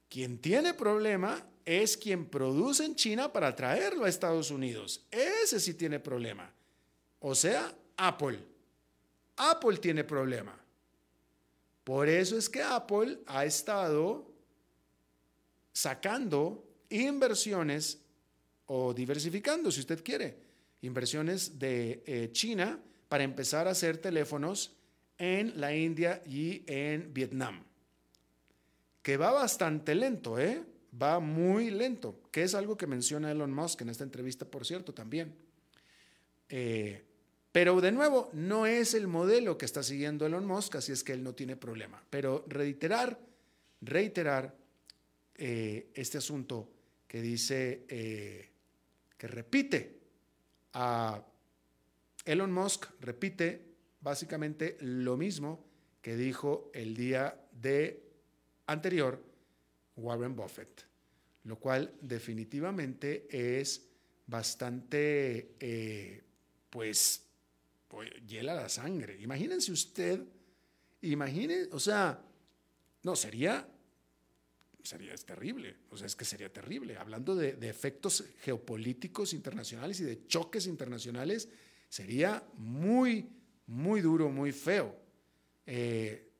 Quien 0.08 0.38
tiene 0.38 0.72
problema 0.72 1.44
es 1.64 1.96
quien 1.96 2.26
produce 2.26 2.84
en 2.84 2.94
China 2.94 3.32
para 3.32 3.56
traerlo 3.56 4.04
a 4.04 4.08
Estados 4.08 4.52
Unidos. 4.52 5.04
Ese 5.10 5.58
sí 5.58 5.74
tiene 5.74 5.98
problema. 5.98 6.48
O 7.18 7.34
sea, 7.34 7.74
Apple. 7.96 8.38
Apple 9.36 9.78
tiene 9.78 10.04
problema. 10.04 10.56
Por 11.86 12.08
eso 12.08 12.36
es 12.36 12.48
que 12.48 12.60
Apple 12.62 13.20
ha 13.26 13.44
estado 13.44 14.28
sacando 15.72 16.66
inversiones 16.88 18.02
o 18.66 18.92
diversificando, 18.92 19.70
si 19.70 19.78
usted 19.78 20.02
quiere, 20.02 20.36
inversiones 20.80 21.60
de 21.60 22.02
eh, 22.04 22.30
China 22.32 22.80
para 23.06 23.22
empezar 23.22 23.68
a 23.68 23.70
hacer 23.70 23.98
teléfonos 23.98 24.74
en 25.16 25.60
la 25.60 25.76
India 25.76 26.24
y 26.26 26.64
en 26.66 27.14
Vietnam. 27.14 27.62
Que 29.00 29.16
va 29.16 29.30
bastante 29.30 29.94
lento, 29.94 30.40
¿eh? 30.40 30.64
Va 31.00 31.20
muy 31.20 31.70
lento, 31.70 32.20
que 32.32 32.42
es 32.42 32.56
algo 32.56 32.76
que 32.76 32.88
menciona 32.88 33.30
Elon 33.30 33.52
Musk 33.54 33.82
en 33.82 33.90
esta 33.90 34.02
entrevista, 34.02 34.44
por 34.44 34.66
cierto, 34.66 34.92
también. 34.92 35.36
Eh, 36.48 37.05
pero 37.56 37.80
de 37.80 37.90
nuevo, 37.90 38.28
no 38.34 38.66
es 38.66 38.92
el 38.92 39.06
modelo 39.06 39.56
que 39.56 39.64
está 39.64 39.82
siguiendo 39.82 40.26
Elon 40.26 40.44
Musk, 40.44 40.74
así 40.74 40.92
es 40.92 41.02
que 41.02 41.14
él 41.14 41.22
no 41.22 41.34
tiene 41.34 41.56
problema. 41.56 42.04
Pero 42.10 42.44
reiterar, 42.48 43.18
reiterar 43.80 44.54
eh, 45.36 45.88
este 45.94 46.18
asunto 46.18 46.70
que 47.08 47.22
dice, 47.22 47.86
eh, 47.88 48.50
que 49.16 49.26
repite 49.26 50.00
a 50.74 51.24
Elon 52.26 52.52
Musk, 52.52 52.88
repite 53.00 53.62
básicamente 54.02 54.76
lo 54.80 55.16
mismo 55.16 55.64
que 56.02 56.14
dijo 56.14 56.70
el 56.74 56.94
día 56.94 57.40
de 57.52 58.02
anterior 58.66 59.18
Warren 59.96 60.36
Buffett, 60.36 60.84
lo 61.44 61.58
cual 61.58 61.94
definitivamente 62.02 63.26
es 63.30 63.88
bastante, 64.26 65.54
eh, 65.58 66.22
pues, 66.68 67.25
pues, 67.88 68.10
hiela 68.26 68.54
la 68.54 68.68
sangre. 68.68 69.20
Imagínense 69.20 69.72
usted, 69.72 70.22
imagine, 71.02 71.68
o 71.72 71.80
sea, 71.80 72.22
no, 73.02 73.16
sería 73.16 73.68
sería 74.86 75.12
es 75.12 75.24
terrible, 75.26 75.76
o 75.90 75.96
sea, 75.96 76.06
es 76.06 76.16
que 76.16 76.24
sería 76.24 76.50
terrible. 76.50 76.96
Hablando 76.96 77.34
de, 77.34 77.58
efectos 77.68 78.24
geopolíticos 78.40 79.34
internacionales 79.34 80.00
y 80.00 80.04
de 80.04 80.26
choques 80.26 80.66
internacionales, 80.66 81.48
sería 81.88 82.42
muy, 82.54 83.28
muy 83.66 84.00
duro, 84.00 84.30
muy 84.30 84.52
feo. 84.52 84.96
Eh, 85.66 86.30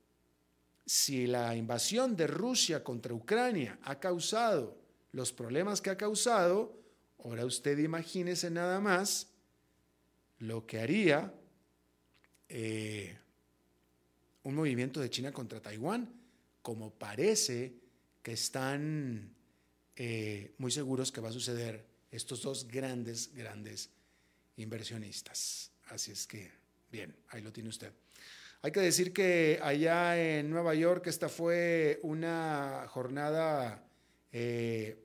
si 0.86 1.26
la 1.26 1.56
invasión 1.56 2.16
de 2.16 2.28
Rusia 2.28 2.84
contra 2.84 3.12
Ucrania 3.12 3.78
ha 3.82 3.98
causado 3.98 4.78
los 5.12 5.32
problemas 5.32 5.80
que 5.80 5.90
ha 5.90 5.96
causado, 5.96 6.80
ahora 7.24 7.44
usted 7.44 7.78
imagínese 7.78 8.50
nada 8.50 8.80
más 8.80 9.32
lo 10.38 10.66
que 10.66 10.80
haría 10.80 11.32
eh, 12.48 13.16
un 14.42 14.54
movimiento 14.54 15.00
de 15.00 15.10
China 15.10 15.32
contra 15.32 15.60
Taiwán, 15.60 16.08
como 16.62 16.90
parece 16.90 17.74
que 18.22 18.32
están 18.32 19.34
eh, 19.96 20.54
muy 20.58 20.70
seguros 20.70 21.10
que 21.10 21.20
va 21.20 21.30
a 21.30 21.32
suceder 21.32 21.84
estos 22.10 22.42
dos 22.42 22.68
grandes, 22.68 23.34
grandes 23.34 23.90
inversionistas. 24.56 25.70
Así 25.86 26.12
es 26.12 26.26
que, 26.26 26.50
bien, 26.90 27.14
ahí 27.28 27.42
lo 27.42 27.52
tiene 27.52 27.68
usted. 27.68 27.92
Hay 28.62 28.72
que 28.72 28.80
decir 28.80 29.12
que 29.12 29.58
allá 29.62 30.18
en 30.18 30.50
Nueva 30.50 30.74
York 30.74 31.06
esta 31.06 31.28
fue 31.28 32.00
una 32.02 32.86
jornada 32.88 33.84
eh, 34.32 34.98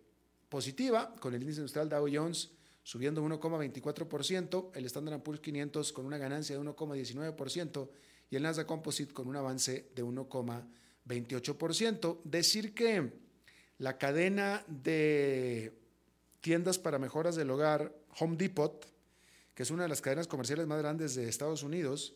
positiva 0.49 1.15
con 1.19 1.33
el 1.33 1.41
índice 1.41 1.59
industrial 1.59 1.89
Dow 1.89 2.07
Jones 2.11 2.51
subiendo 2.83 3.23
1,24%, 3.23 4.71
el 4.75 4.85
Standard 4.85 5.21
Poor's 5.21 5.41
500 5.41 5.93
con 5.93 6.05
una 6.05 6.17
ganancia 6.17 6.55
de 6.57 6.61
1,19% 6.61 7.89
y 8.29 8.35
el 8.35 8.43
Nasdaq 8.43 8.67
Composite 8.67 9.13
con 9.13 9.27
un 9.27 9.35
avance 9.35 9.91
de 9.95 10.03
1,24%. 10.03 10.81
28%. 11.07 12.21
Decir 12.23 12.73
que 12.73 13.11
la 13.77 13.97
cadena 13.97 14.63
de 14.67 15.77
tiendas 16.41 16.79
para 16.79 16.99
mejoras 16.99 17.35
del 17.35 17.49
hogar, 17.49 17.95
Home 18.19 18.37
Depot, 18.37 18.85
que 19.53 19.63
es 19.63 19.71
una 19.71 19.83
de 19.83 19.89
las 19.89 20.01
cadenas 20.01 20.27
comerciales 20.27 20.67
más 20.67 20.79
grandes 20.79 21.15
de 21.15 21.27
Estados 21.27 21.63
Unidos 21.63 22.15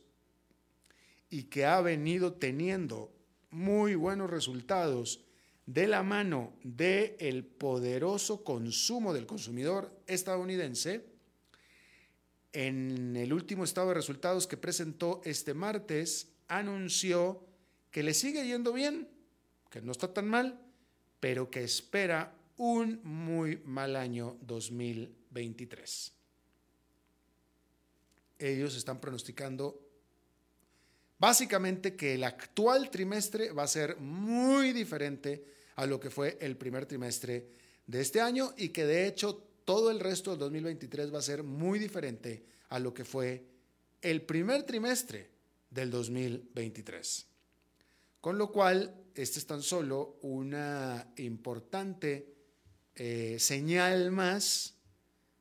y 1.29 1.43
que 1.43 1.65
ha 1.65 1.81
venido 1.81 2.33
teniendo 2.33 3.11
muy 3.49 3.95
buenos 3.95 4.29
resultados 4.29 5.25
de 5.65 5.87
la 5.87 6.03
mano 6.03 6.53
del 6.63 7.15
el 7.19 7.43
poderoso 7.43 8.43
consumo 8.43 9.13
del 9.13 9.25
consumidor 9.25 9.91
estadounidense, 10.07 11.05
en 12.53 13.15
el 13.17 13.33
último 13.33 13.63
estado 13.63 13.89
de 13.89 13.95
resultados 13.95 14.47
que 14.47 14.57
presentó 14.57 15.21
este 15.25 15.53
martes, 15.53 16.29
anunció 16.47 17.45
que 17.91 18.03
le 18.03 18.13
sigue 18.13 18.45
yendo 18.45 18.71
bien, 18.71 19.09
que 19.69 19.81
no 19.81 19.91
está 19.91 20.13
tan 20.13 20.27
mal, 20.27 20.61
pero 21.19 21.49
que 21.49 21.63
espera 21.63 22.33
un 22.57 23.01
muy 23.03 23.57
mal 23.65 23.95
año 23.95 24.37
2023. 24.41 26.13
Ellos 28.39 28.75
están 28.75 29.01
pronosticando 29.01 29.81
básicamente 31.17 31.95
que 31.95 32.13
el 32.13 32.23
actual 32.23 32.89
trimestre 32.89 33.51
va 33.51 33.63
a 33.63 33.67
ser 33.67 33.97
muy 33.97 34.71
diferente 34.71 35.54
a 35.75 35.85
lo 35.85 35.99
que 35.99 36.09
fue 36.09 36.37
el 36.41 36.57
primer 36.57 36.85
trimestre 36.85 37.47
de 37.87 38.01
este 38.01 38.21
año 38.21 38.53
y 38.57 38.69
que 38.69 38.85
de 38.85 39.07
hecho 39.07 39.43
todo 39.65 39.91
el 39.91 39.99
resto 39.99 40.31
del 40.31 40.39
2023 40.39 41.13
va 41.13 41.19
a 41.19 41.23
ser 41.23 41.43
muy 41.43 41.79
diferente 41.79 42.45
a 42.69 42.79
lo 42.79 42.93
que 42.93 43.05
fue 43.05 43.45
el 44.01 44.21
primer 44.21 44.63
trimestre 44.63 45.29
del 45.69 45.89
2023. 45.89 47.25
Con 48.21 48.37
lo 48.37 48.51
cual, 48.51 48.93
este 49.13 49.39
es 49.39 49.45
tan 49.45 49.61
solo 49.61 50.17
una 50.21 51.13
importante 51.17 52.33
eh, 52.95 53.37
señal 53.39 54.11
más 54.11 54.75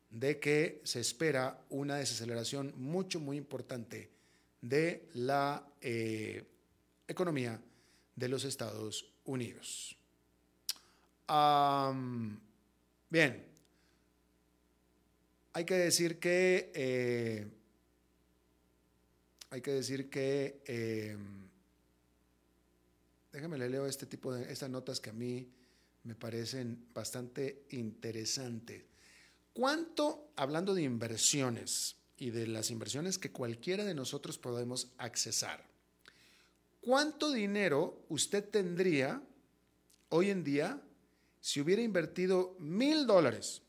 de 0.09 0.39
que 0.39 0.81
se 0.83 0.99
espera 0.99 1.65
una 1.69 1.97
desaceleración 1.97 2.73
mucho, 2.77 3.19
muy 3.19 3.37
importante 3.37 4.11
de 4.61 5.09
la 5.13 5.67
eh, 5.81 6.43
economía 7.07 7.61
de 8.15 8.29
los 8.29 8.45
Estados 8.45 9.13
Unidos. 9.25 9.97
Bien, 13.09 13.45
hay 15.53 15.65
que 15.65 15.75
decir 15.75 16.19
que 16.19 16.71
eh, 16.75 17.47
hay 19.49 19.61
que 19.61 19.71
decir 19.71 20.09
que 20.09 21.17
déjame 23.31 23.57
le 23.57 23.69
leo 23.69 23.85
este 23.85 24.05
tipo 24.05 24.33
de 24.33 24.51
estas 24.51 24.69
notas 24.69 24.99
que 24.99 25.09
a 25.09 25.13
mí 25.13 25.49
me 26.05 26.15
parecen 26.15 26.87
bastante 26.93 27.65
interesantes. 27.71 28.83
¿Cuánto, 29.53 30.31
hablando 30.35 30.73
de 30.73 30.83
inversiones 30.83 31.97
y 32.17 32.29
de 32.29 32.47
las 32.47 32.71
inversiones 32.71 33.17
que 33.17 33.31
cualquiera 33.31 33.83
de 33.83 33.93
nosotros 33.93 34.37
podemos 34.37 34.93
accesar, 34.97 35.65
cuánto 36.81 37.31
dinero 37.31 38.05
usted 38.09 38.47
tendría 38.47 39.21
hoy 40.09 40.29
en 40.29 40.43
día 40.43 40.81
si 41.45 41.61
hubiera 41.61 41.83
invertido 41.83 42.55
mil 42.57 43.05
dólares 43.05 43.61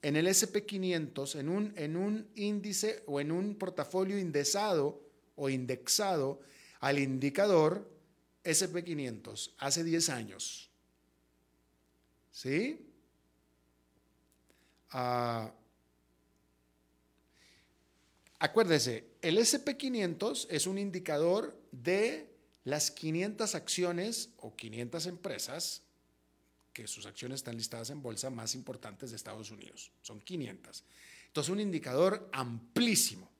en 0.00 0.14
el 0.14 0.28
SP500, 0.28 1.40
en 1.40 1.48
un, 1.48 1.72
en 1.74 1.96
un 1.96 2.30
índice 2.36 3.02
o 3.06 3.20
en 3.20 3.32
un 3.32 3.56
portafolio 3.56 4.16
indexado 4.16 5.02
o 5.34 5.48
indexado 5.48 6.40
al 6.78 7.00
indicador 7.00 7.90
SP500 8.44 9.54
hace 9.58 9.82
10 9.82 10.08
años. 10.10 10.70
¿Sí? 12.30 12.86
Ah, 14.90 15.52
acuérdese, 18.38 19.04
el 19.20 19.36
SP500 19.36 20.46
es 20.48 20.68
un 20.68 20.78
indicador 20.78 21.60
de 21.72 22.32
las 22.62 22.92
500 22.92 23.56
acciones 23.56 24.30
o 24.36 24.54
500 24.54 25.06
empresas 25.06 25.84
que 26.74 26.86
sus 26.86 27.06
acciones 27.06 27.36
están 27.36 27.56
listadas 27.56 27.88
en 27.90 28.02
bolsa 28.02 28.28
más 28.28 28.54
importantes 28.54 29.10
de 29.10 29.16
Estados 29.16 29.50
Unidos. 29.50 29.92
Son 30.02 30.20
500. 30.20 30.84
Entonces, 31.28 31.50
un 31.50 31.60
indicador 31.60 32.28
amplísimo. 32.32 33.30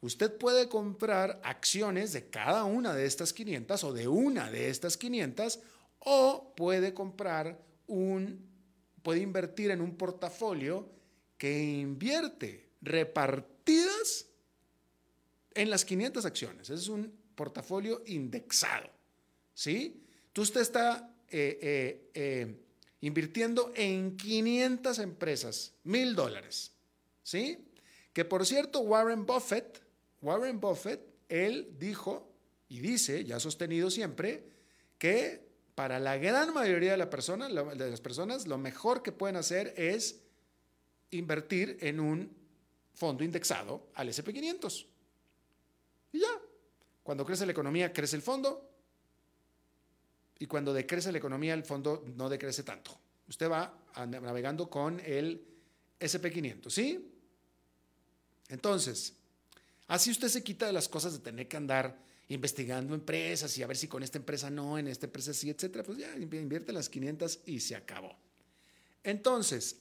Usted 0.00 0.36
puede 0.36 0.68
comprar 0.68 1.40
acciones 1.42 2.12
de 2.12 2.28
cada 2.28 2.64
una 2.64 2.94
de 2.94 3.06
estas 3.06 3.32
500 3.32 3.84
o 3.84 3.92
de 3.92 4.08
una 4.08 4.50
de 4.50 4.68
estas 4.68 4.96
500 4.96 5.60
o 6.00 6.52
puede 6.56 6.92
comprar 6.94 7.60
un 7.86 8.46
puede 9.02 9.20
invertir 9.20 9.70
en 9.70 9.80
un 9.80 9.96
portafolio 9.96 10.90
que 11.38 11.62
invierte 11.62 12.68
repartidas 12.82 14.26
en 15.54 15.70
las 15.70 15.84
500 15.84 16.24
acciones. 16.24 16.70
Es 16.70 16.88
un 16.88 17.12
portafolio 17.34 18.02
indexado. 18.06 18.90
¿Sí? 19.54 20.04
Tú 20.32 20.42
usted 20.42 20.60
está 20.60 21.10
eh, 21.30 21.58
eh, 21.60 22.10
eh, 22.14 22.56
invirtiendo 23.00 23.72
en 23.74 24.16
500 24.16 24.98
empresas, 24.98 25.74
mil 25.84 26.14
dólares. 26.14 26.72
¿Sí? 27.22 27.68
Que 28.12 28.24
por 28.24 28.46
cierto, 28.46 28.80
Warren 28.80 29.26
Buffett, 29.26 29.82
Warren 30.22 30.58
Buffett, 30.60 31.00
él 31.28 31.74
dijo 31.78 32.32
y 32.68 32.80
dice, 32.80 33.24
ya 33.24 33.36
ha 33.36 33.40
sostenido 33.40 33.90
siempre, 33.90 34.44
que 34.98 35.46
para 35.74 36.00
la 36.00 36.16
gran 36.16 36.52
mayoría 36.52 36.96
de, 36.96 36.96
de 36.96 37.90
las 37.90 38.00
personas 38.00 38.46
lo 38.46 38.58
mejor 38.58 39.02
que 39.02 39.12
pueden 39.12 39.36
hacer 39.36 39.74
es 39.76 40.22
invertir 41.10 41.78
en 41.80 42.00
un 42.00 42.36
fondo 42.94 43.22
indexado 43.22 43.88
al 43.94 44.08
SP500. 44.08 44.86
Y 46.12 46.20
ya. 46.20 46.28
Cuando 47.02 47.24
crece 47.24 47.46
la 47.46 47.52
economía, 47.52 47.92
crece 47.92 48.16
el 48.16 48.22
fondo. 48.22 48.68
Y 50.38 50.46
cuando 50.46 50.72
decrece 50.72 51.10
la 51.10 51.18
economía, 51.18 51.54
el 51.54 51.64
fondo 51.64 52.04
no 52.16 52.28
decrece 52.28 52.62
tanto. 52.62 52.98
Usted 53.28 53.50
va 53.50 53.76
navegando 54.06 54.70
con 54.70 55.00
el 55.00 55.44
SP500, 55.98 56.70
¿sí? 56.70 57.12
Entonces, 58.48 59.14
así 59.88 60.10
usted 60.10 60.28
se 60.28 60.42
quita 60.42 60.66
de 60.66 60.72
las 60.72 60.88
cosas 60.88 61.12
de 61.12 61.18
tener 61.18 61.48
que 61.48 61.56
andar 61.56 61.98
investigando 62.28 62.94
empresas 62.94 63.56
y 63.58 63.62
a 63.62 63.66
ver 63.66 63.76
si 63.76 63.88
con 63.88 64.02
esta 64.02 64.18
empresa 64.18 64.50
no, 64.50 64.78
en 64.78 64.88
esta 64.88 65.06
empresa 65.06 65.34
sí, 65.34 65.50
etcétera. 65.50 65.82
Pues 65.84 65.98
ya 65.98 66.14
invierte 66.16 66.72
las 66.72 66.88
500 66.88 67.40
y 67.46 67.60
se 67.60 67.74
acabó. 67.74 68.16
Entonces, 69.02 69.76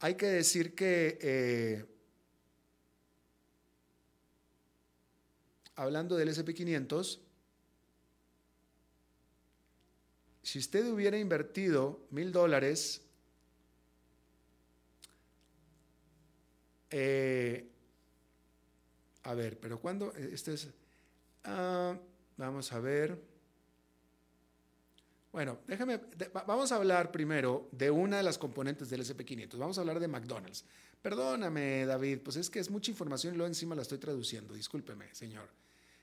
hay 0.00 0.14
que 0.16 0.26
decir 0.26 0.74
que 0.74 1.18
eh, 1.20 1.84
hablando 5.76 6.16
del 6.16 6.28
SP500, 6.28 7.20
si 10.48 10.58
usted 10.58 10.90
hubiera 10.90 11.18
invertido 11.18 12.06
mil 12.10 12.32
dólares, 12.32 13.02
eh, 16.88 17.68
a 19.24 19.34
ver, 19.34 19.60
pero 19.60 19.78
cuando 19.78 20.10
este 20.14 20.54
es, 20.54 20.68
ah, 21.44 21.94
vamos 22.38 22.72
a 22.72 22.80
ver. 22.80 23.22
Bueno, 25.32 25.58
déjame, 25.66 26.00
vamos 26.46 26.72
a 26.72 26.76
hablar 26.76 27.12
primero 27.12 27.68
de 27.70 27.90
una 27.90 28.16
de 28.16 28.22
las 28.22 28.38
componentes 28.38 28.88
del 28.88 29.02
SP500. 29.02 29.58
Vamos 29.58 29.76
a 29.76 29.82
hablar 29.82 30.00
de 30.00 30.08
McDonald's. 30.08 30.64
Perdóname, 31.02 31.84
David, 31.84 32.20
pues 32.24 32.36
es 32.36 32.48
que 32.48 32.58
es 32.58 32.70
mucha 32.70 32.90
información 32.90 33.34
y 33.34 33.36
luego 33.36 33.48
encima 33.48 33.74
la 33.74 33.82
estoy 33.82 33.98
traduciendo. 33.98 34.54
Discúlpeme, 34.54 35.14
señor. 35.14 35.50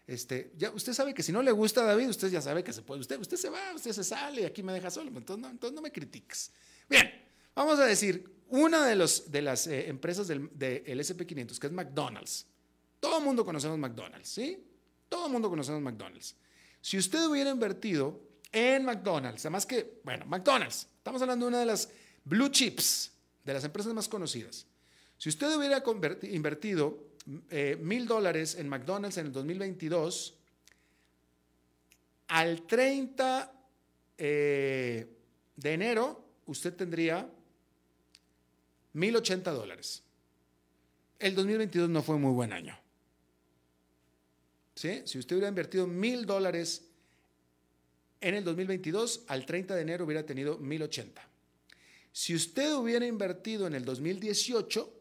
Este, 0.08 0.52
ya 0.56 0.70
usted 0.72 0.94
sabe 0.94 1.14
que 1.14 1.24
si 1.24 1.32
no 1.32 1.42
le 1.42 1.52
gusta 1.52 1.82
a 1.82 1.86
David, 1.86 2.10
usted 2.10 2.30
ya 2.30 2.42
sabe 2.42 2.64
que 2.64 2.72
se 2.72 2.84
puede. 2.84 3.02
Usted, 3.02 3.20
usted 3.20 3.38
se 3.38 3.50
va, 3.50 3.74
usted 3.74 3.92
se 3.92 4.04
sale 4.04 4.42
y 4.42 4.46
aquí 4.46 4.62
me 4.62 4.74
deja 4.74 4.92
solo. 4.92 5.10
Entonces 5.16 5.74
no, 5.74 5.82
me 5.82 5.92
critiques. 5.92 6.52
Bien, 6.88 7.10
vamos 7.56 7.80
a 7.80 7.86
decir, 7.86 8.32
una 8.50 8.86
de, 8.86 8.96
los, 8.96 9.32
de 9.32 9.42
las 9.42 9.66
eh, 9.68 9.90
empresas 9.90 10.28
del, 10.28 10.52
SP500, 10.52 11.58
que 11.58 11.68
es 11.68 11.74
McDonald's. 11.74 12.46
Todo 13.00 13.18
el 13.18 13.24
mundo 13.24 13.44
conocemos 13.44 13.80
McDonald's, 13.80 14.30
¿sí? 14.30 14.64
Todo 15.10 15.26
el 15.26 15.32
mundo 15.32 15.50
conocemos 15.50 15.82
McDonald's. 15.82 16.36
Si 16.82 16.98
usted 16.98 17.26
hubiera 17.26 17.50
invertido 17.50 18.22
en 18.52 18.86
McDonald's, 18.86 19.42
además 19.46 19.66
que, 19.66 20.02
bueno, 20.04 20.26
McDonald's, 20.28 20.88
estamos 20.98 21.22
hablando 21.22 21.46
de 21.46 21.50
una 21.50 21.60
de 21.60 21.66
las 21.66 21.90
blue 22.24 22.50
chips, 22.50 23.12
de 23.44 23.54
las 23.54 23.64
empresas 23.64 23.94
más 23.94 24.08
conocidas. 24.08 24.68
Si 25.18 25.30
usted 25.30 25.56
hubiera 25.56 25.84
invertido 26.24 27.15
mil 27.26 28.08
dólares 28.08 28.56
en 28.56 28.70
McDonald's 28.70 29.18
en 29.18 29.28
el 29.28 29.32
2022, 29.32 30.36
al 32.28 32.66
30 32.68 33.52
eh, 34.18 35.08
de 35.56 35.74
enero 35.74 36.24
usted 36.46 36.74
tendría 36.74 37.30
1.080 38.94 39.44
dólares. 39.44 40.04
El 41.20 41.36
2022 41.36 41.90
no 41.90 42.04
fue 42.04 42.18
muy 42.18 42.34
buen 42.34 42.54
año. 42.54 42.78
Si 44.76 45.18
usted 45.18 45.36
hubiera 45.36 45.48
invertido 45.48 45.88
mil 45.88 46.26
dólares 46.26 46.86
en 48.20 48.36
el 48.36 48.44
2022, 48.44 49.24
al 49.28 49.46
30 49.46 49.76
de 49.76 49.82
enero 49.82 50.06
hubiera 50.06 50.26
tenido 50.26 50.60
1.080. 50.60 51.12
Si 52.12 52.36
usted 52.36 52.74
hubiera 52.76 53.06
invertido 53.06 53.68
en 53.68 53.76
el 53.76 53.86
2018, 53.86 54.94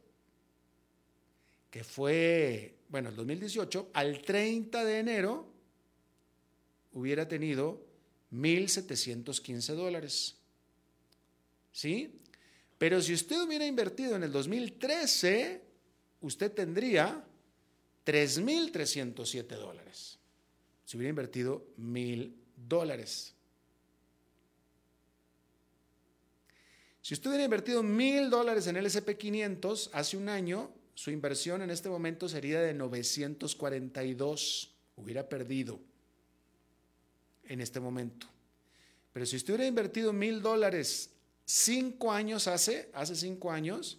que 1.75 1.83
fue, 1.83 2.77
bueno, 2.89 3.09
el 3.09 3.16
2018, 3.16 3.91
al 3.95 4.22
30 4.22 4.85
de 4.85 4.99
enero 5.01 5.53
hubiera 6.93 7.27
tenido 7.27 7.85
1.715 8.31 9.75
dólares. 9.75 10.37
¿Sí? 11.72 12.20
Pero 12.79 13.03
si 13.03 13.12
usted 13.12 13.43
hubiera 13.43 13.66
invertido 13.66 14.14
en 14.14 14.22
el 14.22 14.31
2013, 14.31 15.62
usted 16.20 16.53
tendría 16.53 17.25
3.307 18.07 19.45
dólares. 19.57 20.20
Si 20.85 20.97
hubiera 20.97 21.11
invertido 21.11 21.66
1.000 21.77 22.37
dólares. 22.68 23.35
Si 27.03 27.14
usted 27.14 27.31
hubiera 27.31 27.47
invertido 27.47 27.83
1.000 27.83 28.29
dólares 28.29 28.68
en 28.68 28.77
el 28.77 28.87
SP500 28.87 29.91
hace 29.93 30.16
un 30.16 30.29
año, 30.29 30.70
su 30.95 31.11
inversión 31.11 31.62
en 31.62 31.70
este 31.70 31.88
momento 31.88 32.28
sería 32.28 32.61
de 32.61 32.74
942. 32.74 34.70
Hubiera 34.97 35.28
perdido 35.28 35.80
en 37.45 37.61
este 37.61 37.80
momento. 37.80 38.28
Pero 39.12 39.26
si 39.26 39.34
usted 39.36 39.55
hubiera 39.55 39.68
invertido 39.68 40.12
mil 40.12 40.40
dólares 40.40 41.11
cinco 41.45 42.12
años 42.12 42.47
hace, 42.47 42.90
hace 42.92 43.16
cinco 43.16 43.51
años, 43.51 43.99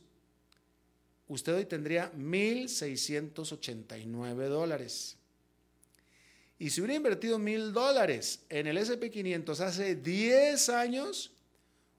usted 1.28 1.56
hoy 1.56 1.66
tendría 1.66 2.14
1.689 2.14 4.48
dólares. 4.48 5.18
Y 6.58 6.70
si 6.70 6.80
hubiera 6.80 6.96
invertido 6.96 7.38
mil 7.38 7.74
dólares 7.74 8.46
en 8.50 8.68
el 8.68 8.78
SP500 8.78 9.60
hace 9.60 9.96
10 9.96 10.70
años, 10.70 11.34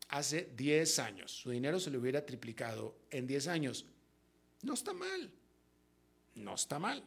Hace 0.09 0.51
10 0.55 0.99
años, 0.99 1.31
su 1.31 1.49
dinero 1.49 1.79
se 1.79 1.89
le 1.89 1.97
hubiera 1.97 2.25
triplicado 2.25 2.95
en 3.09 3.25
10 3.25 3.47
años. 3.47 3.85
No 4.61 4.73
está 4.73 4.93
mal. 4.93 5.31
No 6.35 6.55
está 6.55 6.79
mal. 6.79 7.03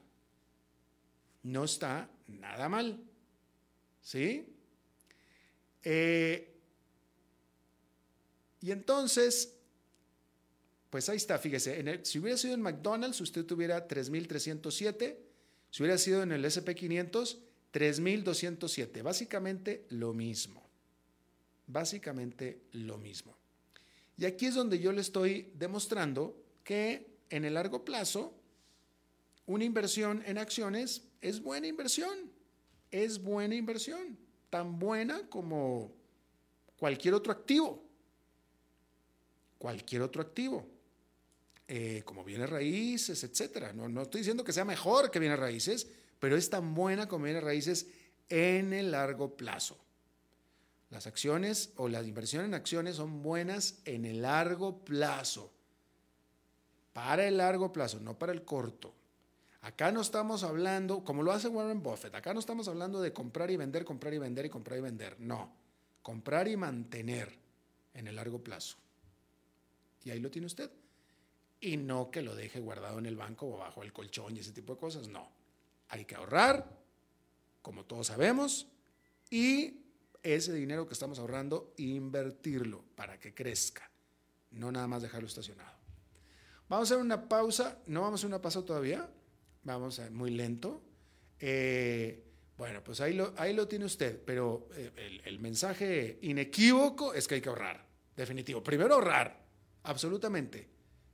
No 1.42 1.64
está 1.64 2.10
nada 2.26 2.68
mal. 2.68 3.00
¿Sí? 4.02 4.52
Eh, 5.84 6.52
y 8.60 8.72
entonces, 8.72 9.54
pues 10.90 11.08
ahí 11.08 11.16
está, 11.16 11.38
fíjese, 11.38 12.00
si 12.04 12.18
hubiera 12.18 12.36
sido 12.36 12.54
en 12.54 12.62
McDonald's, 12.62 13.20
usted 13.20 13.44
tuviera 13.44 13.86
3.307, 13.86 15.16
si 15.70 15.82
hubiera 15.82 15.98
sido 15.98 16.24
en 16.24 16.32
el 16.32 16.44
SP500, 16.44 17.38
3.207, 17.76 19.02
básicamente 19.02 19.84
lo 19.90 20.14
mismo. 20.14 20.66
Básicamente 21.66 22.62
lo 22.72 22.96
mismo. 22.96 23.36
Y 24.16 24.24
aquí 24.24 24.46
es 24.46 24.54
donde 24.54 24.78
yo 24.78 24.92
le 24.92 25.02
estoy 25.02 25.52
demostrando 25.54 26.42
que 26.64 27.18
en 27.28 27.44
el 27.44 27.52
largo 27.52 27.84
plazo, 27.84 28.32
una 29.44 29.64
inversión 29.64 30.22
en 30.24 30.38
acciones 30.38 31.02
es 31.20 31.42
buena 31.42 31.66
inversión. 31.66 32.32
Es 32.90 33.22
buena 33.22 33.54
inversión. 33.54 34.16
Tan 34.48 34.78
buena 34.78 35.28
como 35.28 35.92
cualquier 36.78 37.12
otro 37.12 37.30
activo. 37.30 37.84
Cualquier 39.58 40.00
otro 40.00 40.22
activo. 40.22 40.66
Eh, 41.68 42.00
como 42.06 42.24
bienes 42.24 42.48
raíces, 42.48 43.22
etcétera. 43.22 43.74
No, 43.74 43.86
no 43.86 44.00
estoy 44.00 44.22
diciendo 44.22 44.44
que 44.44 44.54
sea 44.54 44.64
mejor 44.64 45.10
que 45.10 45.18
bienes 45.18 45.38
raíces, 45.38 45.86
pero 46.26 46.36
es 46.36 46.50
tan 46.50 46.74
buena 46.74 47.06
como 47.06 47.26
raíces 47.26 47.86
en 48.28 48.72
el 48.72 48.90
largo 48.90 49.36
plazo. 49.36 49.78
Las 50.90 51.06
acciones 51.06 51.72
o 51.76 51.88
la 51.88 52.02
inversión 52.02 52.44
en 52.44 52.52
acciones 52.52 52.96
son 52.96 53.22
buenas 53.22 53.78
en 53.84 54.04
el 54.04 54.22
largo 54.22 54.84
plazo. 54.84 55.52
Para 56.92 57.28
el 57.28 57.36
largo 57.36 57.72
plazo, 57.72 58.00
no 58.00 58.18
para 58.18 58.32
el 58.32 58.44
corto. 58.44 58.92
Acá 59.60 59.92
no 59.92 60.00
estamos 60.00 60.42
hablando, 60.42 61.04
como 61.04 61.22
lo 61.22 61.30
hace 61.30 61.46
Warren 61.46 61.80
Buffett, 61.80 62.16
acá 62.16 62.34
no 62.34 62.40
estamos 62.40 62.66
hablando 62.66 63.00
de 63.00 63.12
comprar 63.12 63.52
y 63.52 63.56
vender, 63.56 63.84
comprar 63.84 64.12
y 64.12 64.18
vender 64.18 64.46
y 64.46 64.50
comprar 64.50 64.80
y 64.80 64.82
vender. 64.82 65.20
No, 65.20 65.52
comprar 66.02 66.48
y 66.48 66.56
mantener 66.56 67.38
en 67.94 68.08
el 68.08 68.16
largo 68.16 68.42
plazo. 68.42 68.78
Y 70.02 70.10
ahí 70.10 70.18
lo 70.18 70.32
tiene 70.32 70.46
usted. 70.46 70.72
y 71.60 71.76
no 71.76 72.10
que 72.10 72.20
lo 72.20 72.34
deje 72.34 72.58
guardado 72.58 72.98
en 72.98 73.06
el 73.06 73.14
banco 73.14 73.46
o 73.46 73.58
bajo 73.58 73.84
el 73.84 73.92
colchón 73.92 74.36
y 74.36 74.40
ese 74.40 74.50
tipo 74.50 74.74
de 74.74 74.80
cosas. 74.80 75.06
No. 75.06 75.35
Hay 75.88 76.04
que 76.04 76.14
ahorrar, 76.14 76.78
como 77.62 77.84
todos 77.84 78.08
sabemos, 78.08 78.68
y 79.30 79.82
ese 80.22 80.52
dinero 80.52 80.86
que 80.86 80.94
estamos 80.94 81.18
ahorrando, 81.18 81.72
invertirlo 81.76 82.84
para 82.94 83.18
que 83.18 83.34
crezca, 83.34 83.90
no 84.50 84.72
nada 84.72 84.86
más 84.88 85.02
dejarlo 85.02 85.28
estacionado. 85.28 85.76
Vamos 86.68 86.90
a 86.90 86.94
hacer 86.94 87.04
una 87.04 87.28
pausa, 87.28 87.78
no 87.86 88.02
vamos 88.02 88.18
a 88.18 88.20
hacer 88.20 88.28
una 88.28 88.42
pausa 88.42 88.64
todavía, 88.64 89.08
vamos 89.62 90.00
a 90.00 90.10
muy 90.10 90.30
lento. 90.30 90.82
Eh, 91.38 92.24
bueno, 92.56 92.82
pues 92.82 93.00
ahí 93.00 93.12
lo, 93.12 93.34
ahí 93.36 93.52
lo 93.54 93.68
tiene 93.68 93.84
usted, 93.84 94.20
pero 94.24 94.68
eh, 94.74 94.90
el, 94.96 95.20
el 95.24 95.38
mensaje 95.38 96.18
inequívoco 96.22 97.14
es 97.14 97.28
que 97.28 97.36
hay 97.36 97.40
que 97.40 97.48
ahorrar, 97.48 97.86
definitivo. 98.16 98.62
Primero 98.62 98.94
ahorrar, 98.94 99.44
absolutamente, 99.84 100.68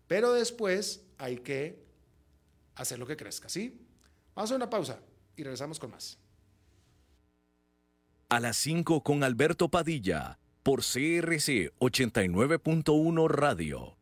pero 0.07 0.33
después 0.33 1.05
hay 1.19 1.39
que 1.39 1.85
hacer 2.77 2.99
lo 2.99 3.07
que 3.07 3.17
crezca, 3.17 3.49
¿sí? 3.51 3.79
Vamos 4.35 4.53
a 4.53 4.57
una 4.57 4.71
pausa 4.71 4.99
y 5.37 5.43
regresamos 5.43 5.79
con 5.79 5.91
más. 5.91 6.19
A 8.29 8.41
las 8.41 8.57
5 8.57 9.03
con 9.03 9.25
Alberto 9.25 9.69
Padilla, 9.69 10.39
por 10.63 10.81
CRC 10.81 11.73
89.1 11.79 13.29
Radio. 13.29 14.02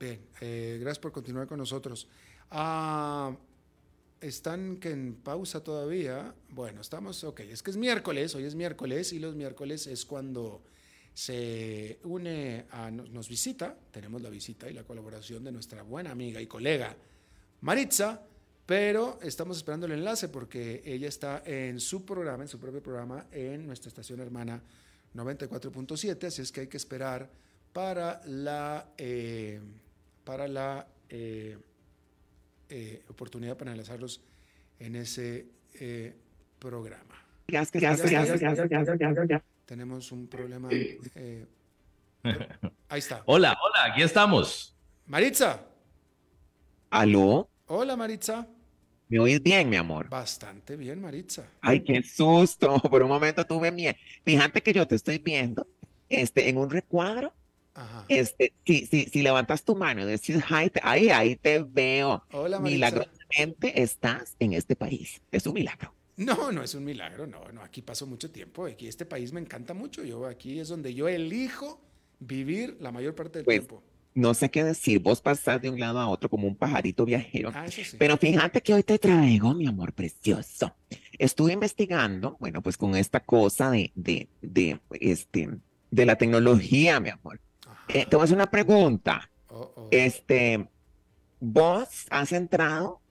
Bien, 0.00 0.18
eh, 0.40 0.78
gracias 0.80 0.98
por 0.98 1.12
continuar 1.12 1.46
con 1.46 1.58
nosotros. 1.58 2.08
Ah, 2.50 3.36
¿Están 4.18 4.78
que 4.78 4.92
en 4.92 5.16
pausa 5.16 5.62
todavía? 5.62 6.34
Bueno, 6.48 6.80
estamos, 6.80 7.22
ok, 7.22 7.40
es 7.40 7.62
que 7.62 7.70
es 7.70 7.76
miércoles, 7.76 8.34
hoy 8.34 8.44
es 8.44 8.54
miércoles 8.54 9.12
y 9.12 9.18
los 9.18 9.34
miércoles 9.34 9.86
es 9.86 10.06
cuando 10.06 10.62
se 11.12 11.98
une 12.04 12.64
a, 12.70 12.90
nos, 12.90 13.28
visita, 13.28 13.76
tenemos 13.90 14.22
la 14.22 14.30
visita 14.30 14.70
y 14.70 14.72
la 14.72 14.84
colaboración 14.84 15.44
de 15.44 15.52
nuestra 15.52 15.82
buena 15.82 16.12
amiga 16.12 16.40
y 16.40 16.46
colega 16.46 16.96
Maritza, 17.60 18.22
pero 18.64 19.18
estamos 19.20 19.58
esperando 19.58 19.84
el 19.84 19.92
enlace 19.92 20.28
porque 20.28 20.80
ella 20.82 21.08
está 21.08 21.42
en 21.44 21.78
su 21.78 22.06
programa, 22.06 22.44
en 22.44 22.48
su 22.48 22.58
propio 22.58 22.82
programa, 22.82 23.26
en 23.32 23.66
nuestra 23.66 23.88
estación 23.88 24.20
hermana 24.20 24.62
94.7, 25.14 26.26
así 26.26 26.40
es 26.40 26.52
que 26.52 26.62
hay 26.62 26.68
que 26.68 26.78
esperar 26.78 27.28
para 27.74 28.22
la, 28.24 28.92
eh, 28.96 29.60
para 30.24 30.48
la 30.48 30.86
eh, 31.08 31.58
eh, 32.68 33.02
oportunidad 33.08 33.56
para 33.56 33.72
analizarlos 33.72 34.22
en 34.78 34.96
ese 34.96 35.46
eh, 35.74 36.14
programa. 36.58 37.24
Tenemos 39.66 40.12
un 40.12 40.26
problema. 40.28 40.68
eh, 40.72 41.46
ahí 42.88 42.98
está. 42.98 43.22
Hola, 43.26 43.56
hola, 43.62 43.92
aquí 43.92 44.02
estamos. 44.02 44.76
Maritza. 45.06 45.66
¿Aló? 46.90 47.48
Hola, 47.66 47.96
Maritza. 47.96 48.46
¿Me 49.08 49.18
oís 49.18 49.42
bien, 49.42 49.68
mi 49.68 49.76
amor? 49.76 50.08
Bastante 50.08 50.76
bien, 50.76 51.00
Maritza. 51.00 51.44
Ay, 51.60 51.82
qué 51.82 52.02
susto. 52.02 52.78
Por 52.90 53.02
un 53.02 53.08
momento 53.08 53.44
tuve 53.44 53.72
miedo. 53.72 53.94
Fíjate 54.24 54.62
que 54.62 54.72
yo 54.72 54.86
te 54.86 54.94
estoy 54.94 55.18
viendo 55.18 55.66
este, 56.08 56.48
en 56.48 56.58
un 56.58 56.70
recuadro. 56.70 57.32
Ajá. 57.80 58.04
Este, 58.08 58.52
si, 58.66 58.86
si, 58.86 59.04
si 59.06 59.22
levantas 59.22 59.64
tu 59.64 59.74
mano 59.74 60.02
y 60.02 60.04
decís, 60.04 60.36
"Ay, 60.48 60.70
te- 60.70 60.80
ahí, 60.82 61.08
ahí 61.10 61.36
te 61.36 61.62
veo. 61.62 62.24
Hola. 62.32 62.60
Milagrosamente 62.60 63.82
estás 63.82 64.36
en 64.38 64.52
este 64.52 64.76
país. 64.76 65.20
Es 65.32 65.46
un 65.46 65.54
milagro. 65.54 65.94
No, 66.16 66.52
no 66.52 66.62
es 66.62 66.74
un 66.74 66.84
milagro, 66.84 67.26
no, 67.26 67.40
no, 67.52 67.62
aquí 67.62 67.80
paso 67.80 68.06
mucho 68.06 68.30
tiempo, 68.30 68.66
aquí 68.66 68.86
este 68.86 69.06
país 69.06 69.32
me 69.32 69.40
encanta 69.40 69.72
mucho, 69.72 70.04
yo 70.04 70.26
aquí 70.26 70.60
es 70.60 70.68
donde 70.68 70.92
yo 70.92 71.08
elijo 71.08 71.80
vivir 72.18 72.76
la 72.80 72.92
mayor 72.92 73.14
parte 73.14 73.38
del 73.38 73.46
Pues, 73.46 73.60
tiempo. 73.60 73.82
No 74.12 74.34
sé 74.34 74.50
qué 74.50 74.62
decir. 74.64 74.98
Vos 74.98 75.20
pasás 75.22 75.62
de 75.62 75.70
un 75.70 75.78
lado 75.80 75.98
a 76.00 76.08
otro 76.08 76.28
como 76.28 76.46
un 76.48 76.56
pajarito 76.56 77.04
viajero. 77.06 77.52
Ah, 77.54 77.70
sí. 77.70 77.82
Pero 77.96 78.16
fíjate 78.18 78.60
que 78.60 78.74
hoy 78.74 78.82
te 78.82 78.98
traigo, 78.98 79.54
mi 79.54 79.66
amor 79.66 79.92
precioso. 79.94 80.74
Estuve 81.18 81.52
investigando, 81.52 82.36
bueno, 82.40 82.60
pues 82.60 82.76
con 82.76 82.96
esta 82.96 83.20
cosa 83.20 83.70
de, 83.70 83.92
de, 83.94 84.28
de, 84.42 84.80
este, 85.00 85.48
de 85.90 86.06
la 86.06 86.16
tecnología, 86.16 86.98
mi 87.00 87.08
amor. 87.10 87.40
Eh, 87.94 88.06
te 88.08 88.16
voy 88.16 88.22
a 88.22 88.24
hacer 88.24 88.36
una 88.36 88.50
pregunta. 88.50 89.30
Oh, 89.50 89.72
oh. 89.76 89.88
Este, 89.90 90.68
vos 91.40 92.06
has 92.10 92.32
entrado 92.32 93.02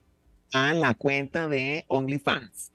a 0.52 0.74
la 0.74 0.94
cuenta 0.94 1.48
de 1.48 1.84
OnlyFans, 1.88 2.72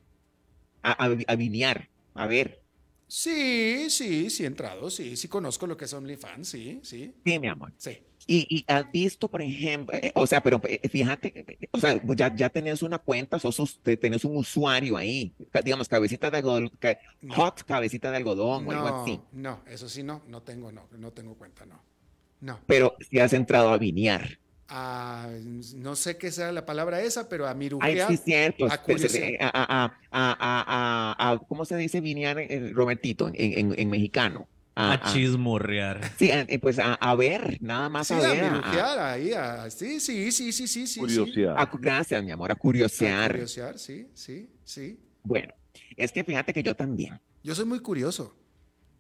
a, 0.84 1.06
a, 1.06 1.18
a 1.28 1.36
vinear, 1.36 1.90
a 2.14 2.28
ver. 2.28 2.62
Sí, 3.08 3.90
sí, 3.90 4.30
sí 4.30 4.44
he 4.44 4.48
entrado, 4.48 4.90
sí, 4.90 5.16
sí 5.16 5.28
conozco 5.28 5.68
lo 5.68 5.78
que 5.78 5.86
es 5.86 5.94
OnlyFans, 5.94 6.48
sí, 6.48 6.80
sí, 6.84 7.14
Sí, 7.24 7.40
mi 7.40 7.48
amor. 7.48 7.74
sí. 7.78 7.98
Y, 8.28 8.48
y 8.50 8.66
has 8.68 8.92
visto, 8.92 9.30
por 9.30 9.42
ejemplo, 9.44 9.96
eh, 9.96 10.12
o 10.16 10.26
sea, 10.26 10.42
pero 10.42 10.60
eh, 10.68 10.88
fíjate, 10.90 11.32
eh, 11.62 11.70
o 11.72 11.78
sea, 11.80 12.02
ya, 12.16 12.36
ya 12.36 12.50
tenés 12.50 12.82
una 12.82 12.98
cuenta, 12.98 13.38
sos, 13.38 13.80
tenés 13.84 14.26
un 14.26 14.38
usuario 14.38 14.98
ahí, 14.98 15.36
digamos, 15.64 15.88
cabecita 15.88 16.32
de 16.32 16.38
algodón, 16.38 16.70
ca- 16.80 16.98
No. 17.22 17.36
hot 17.36 17.64
cabecita 17.64 18.10
de 18.10 18.18
algodón 18.18 18.68
o 18.68 18.72
algo 18.72 18.88
No, 18.88 18.88
así. 18.88 19.28
no, 19.32 19.64
eso 19.68 19.88
sí 19.90 20.02
no, 20.04 20.24
no 20.28 20.42
tengo, 20.42 20.72
no, 20.72 20.88
no 20.92 21.12
tengo 21.14 21.36
cuenta, 21.36 21.66
no. 21.66 21.80
No. 22.42 22.60
Pero 22.68 22.96
si 23.10 23.20
has 23.20 23.34
entrado 23.34 23.70
a 23.70 23.78
vinear. 23.78 24.40
Ah, 24.68 25.30
no 25.76 25.96
sé 25.96 26.18
qué 26.18 26.32
sea 26.32 26.52
la 26.52 26.66
palabra 26.66 27.02
esa, 27.02 27.30
pero 27.30 27.46
a 27.46 27.52
Ay, 27.52 27.56
mirujear. 27.58 28.10
sí, 28.10 28.18
cierto. 28.18 28.66
a 28.66 28.78
curiosear. 28.82 29.34
a, 29.42 29.48
a, 29.50 29.84
a, 29.84 29.94
a, 30.12 31.16
a- 31.20 31.32
a- 31.32 31.38
¿cómo 31.48 31.66
se 31.66 31.76
dice 31.78 32.02
vinear, 32.02 32.38
Robertito, 32.74 33.28
en, 33.28 33.36
en, 33.38 33.76
en 33.80 33.90
mexicano? 33.90 34.48
A- 34.78 34.92
A 34.92 34.94
a- 34.96 35.14
chismorrear. 35.14 36.02
sí, 36.18 36.32
a- 36.32 36.42
eh, 36.42 36.60
pues 36.60 36.80
a, 36.80 36.96
a 36.96 37.16
ver, 37.16 37.58
nada 37.62 37.90
más 37.90 38.08
Sí, 38.08 38.16
a 38.16 38.20
ver. 38.20 38.44
a- 38.44 38.52
mirujear, 38.52 39.00
ahí, 39.00 39.32
a- 39.34 39.70
sí, 39.70 40.00
sí, 40.00 40.32
sí, 40.32 40.52
sí, 40.52 40.68
sí, 40.68 40.88
sí. 40.88 41.00
Curiosidad. 41.00 41.56
a- 41.58 41.70
gracias, 41.80 42.24
mi 42.24 42.32
amor, 42.32 42.52
a 42.52 42.56
Sí. 42.56 42.58
A 42.58 42.62
curiosear. 42.62 43.32
curiosear, 43.32 43.78
sí, 43.80 44.08
sí, 44.16 44.50
sí. 44.64 45.00
Bueno, 45.24 45.54
es 45.96 46.12
que 46.12 46.24
fíjate 46.24 46.52
que 46.54 46.64
yo 46.64 46.76
también. 46.76 47.20
Yo 47.44 47.54
soy 47.56 47.66
muy 47.66 47.80
curioso. 47.80 48.36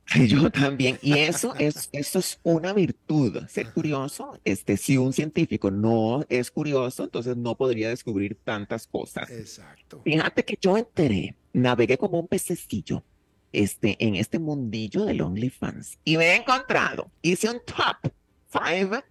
Yo 0.28 0.51
también. 0.51 0.99
Y 1.01 1.18
eso 1.18 1.56
es, 1.58 1.89
eso 1.91 2.20
es 2.20 2.39
una 2.43 2.74
virtud, 2.74 3.43
ser 3.47 3.72
curioso. 3.72 4.39
Este, 4.43 4.78
si 4.78 4.97
un 4.97 5.14
científico 5.14 5.72
no 5.72 6.26
es 6.30 6.51
curioso, 6.51 7.03
entonces 7.03 7.36
no 7.36 7.56
podría 7.56 7.89
descubrir 7.89 8.38
tantas 8.43 8.88
cosas. 8.88 9.30
Exacto. 9.32 10.01
Fíjate 10.03 10.45
que 10.45 10.58
yo 10.62 10.78
enteré, 10.78 11.36
navegué 11.53 11.97
como 11.97 12.20
un 12.20 12.28
pececillo 12.28 13.03
este, 13.51 13.95
en 13.99 14.16
este 14.16 14.38
mundillo 14.38 15.06
del 15.06 15.22
OnlyFans 15.22 15.97
y 16.03 16.18
me 16.18 16.26
he 16.26 16.36
encontrado, 16.36 17.10
hice 17.22 17.49
un 17.49 17.62
top 17.66 18.12
five 18.49 19.03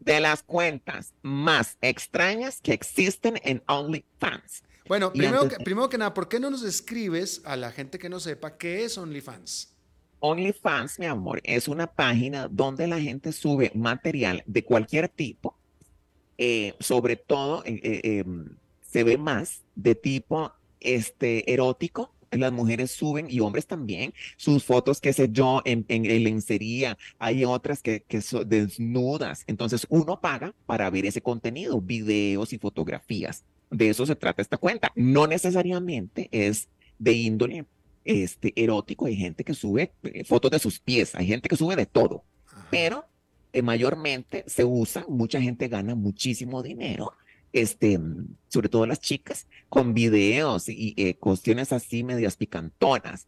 de 0.00 0.20
las 0.20 0.42
cuentas 0.42 1.14
más 1.22 1.78
extrañas 1.80 2.60
que 2.60 2.72
existen 2.72 3.40
en 3.42 3.62
OnlyFans. 3.66 4.64
Bueno, 4.88 5.12
primero 5.12 5.42
antes 5.42 5.58
que, 5.58 5.64
primero 5.64 5.88
que 5.88 5.98
nada, 5.98 6.14
¿por 6.14 6.28
qué 6.28 6.38
no 6.38 6.50
nos 6.50 6.62
escribes 6.62 7.42
a 7.44 7.56
la 7.56 7.72
gente 7.72 7.98
que 7.98 8.08
no 8.08 8.20
sepa 8.20 8.56
qué 8.56 8.84
es 8.84 8.98
OnlyFans? 8.98 9.75
OnlyFans, 10.26 10.98
mi 10.98 11.06
amor, 11.06 11.40
es 11.44 11.68
una 11.68 11.86
página 11.86 12.48
donde 12.48 12.86
la 12.86 13.00
gente 13.00 13.32
sube 13.32 13.70
material 13.74 14.42
de 14.46 14.64
cualquier 14.64 15.08
tipo, 15.08 15.56
eh, 16.36 16.74
sobre 16.80 17.16
todo 17.16 17.62
eh, 17.64 17.80
eh, 17.82 18.00
em, 18.18 18.56
se 18.80 19.04
ve 19.04 19.18
más 19.18 19.62
de 19.76 19.94
tipo 19.94 20.52
este, 20.80 21.52
erótico, 21.52 22.12
las 22.32 22.52
mujeres 22.52 22.90
suben 22.90 23.28
y 23.30 23.38
hombres 23.38 23.66
también 23.66 24.12
sus 24.36 24.64
fotos, 24.64 25.00
qué 25.00 25.12
sé 25.12 25.28
yo, 25.30 25.62
en, 25.64 25.86
en, 25.88 26.02
lencería. 26.24 26.98
Hay 27.18 27.44
otras 27.44 27.82
que, 27.82 28.02
que 28.02 28.20
son 28.20 28.48
desnudas. 28.48 29.44
Entonces 29.46 29.86
uno 29.88 30.20
paga 30.20 30.52
para 30.66 30.90
ver 30.90 31.06
ese 31.06 31.22
contenido, 31.22 31.80
videos 31.80 32.52
y 32.52 32.58
fotografías. 32.58 33.44
De 33.70 33.88
eso 33.88 34.04
se 34.04 34.16
trata 34.16 34.42
esta 34.42 34.58
cuenta. 34.58 34.90
No 34.96 35.26
necesariamente 35.28 36.28
es 36.32 36.68
de 36.98 37.12
índole 37.12 37.64
este, 38.06 38.52
erótico. 38.56 39.06
Hay 39.06 39.16
gente 39.16 39.44
que 39.44 39.54
sube 39.54 39.92
eh, 40.02 40.24
fotos 40.24 40.50
de 40.50 40.58
sus 40.58 40.78
pies, 40.80 41.14
hay 41.14 41.26
gente 41.26 41.48
que 41.48 41.56
sube 41.56 41.76
de 41.76 41.86
todo. 41.86 42.24
Pero 42.70 43.04
eh, 43.52 43.62
mayormente 43.62 44.44
se 44.46 44.64
usa, 44.64 45.04
mucha 45.08 45.40
gente 45.40 45.68
gana 45.68 45.94
muchísimo 45.94 46.62
dinero 46.62 47.12
este, 47.56 47.98
sobre 48.48 48.68
todo 48.68 48.86
las 48.86 49.00
chicas, 49.00 49.46
con 49.68 49.94
videos 49.94 50.68
y 50.68 50.94
eh, 50.96 51.14
cuestiones 51.14 51.72
así 51.72 52.04
medias 52.04 52.36
picantonas. 52.36 53.26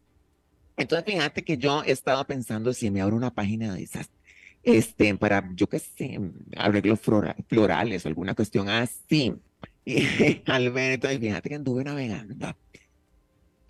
Entonces, 0.77 1.05
fíjate 1.11 1.43
que 1.43 1.57
yo 1.57 1.83
he 1.83 1.91
estado 1.91 2.25
pensando 2.25 2.71
si 2.73 2.91
me 2.91 3.01
abro 3.01 3.15
una 3.15 3.33
página 3.33 3.73
de 3.73 3.83
esas, 3.83 4.11
este, 4.61 5.15
para, 5.15 5.49
yo 5.55 5.67
qué 5.67 5.79
sé, 5.79 6.19
arreglos 6.55 6.99
florales 7.47 8.05
o 8.05 8.07
alguna 8.07 8.35
cuestión 8.35 8.69
así. 8.69 9.33
Y 9.85 10.43
Alberto, 10.45 11.07
fíjate 11.07 11.49
que 11.49 11.55
anduve 11.55 11.83
navegando. 11.83 12.55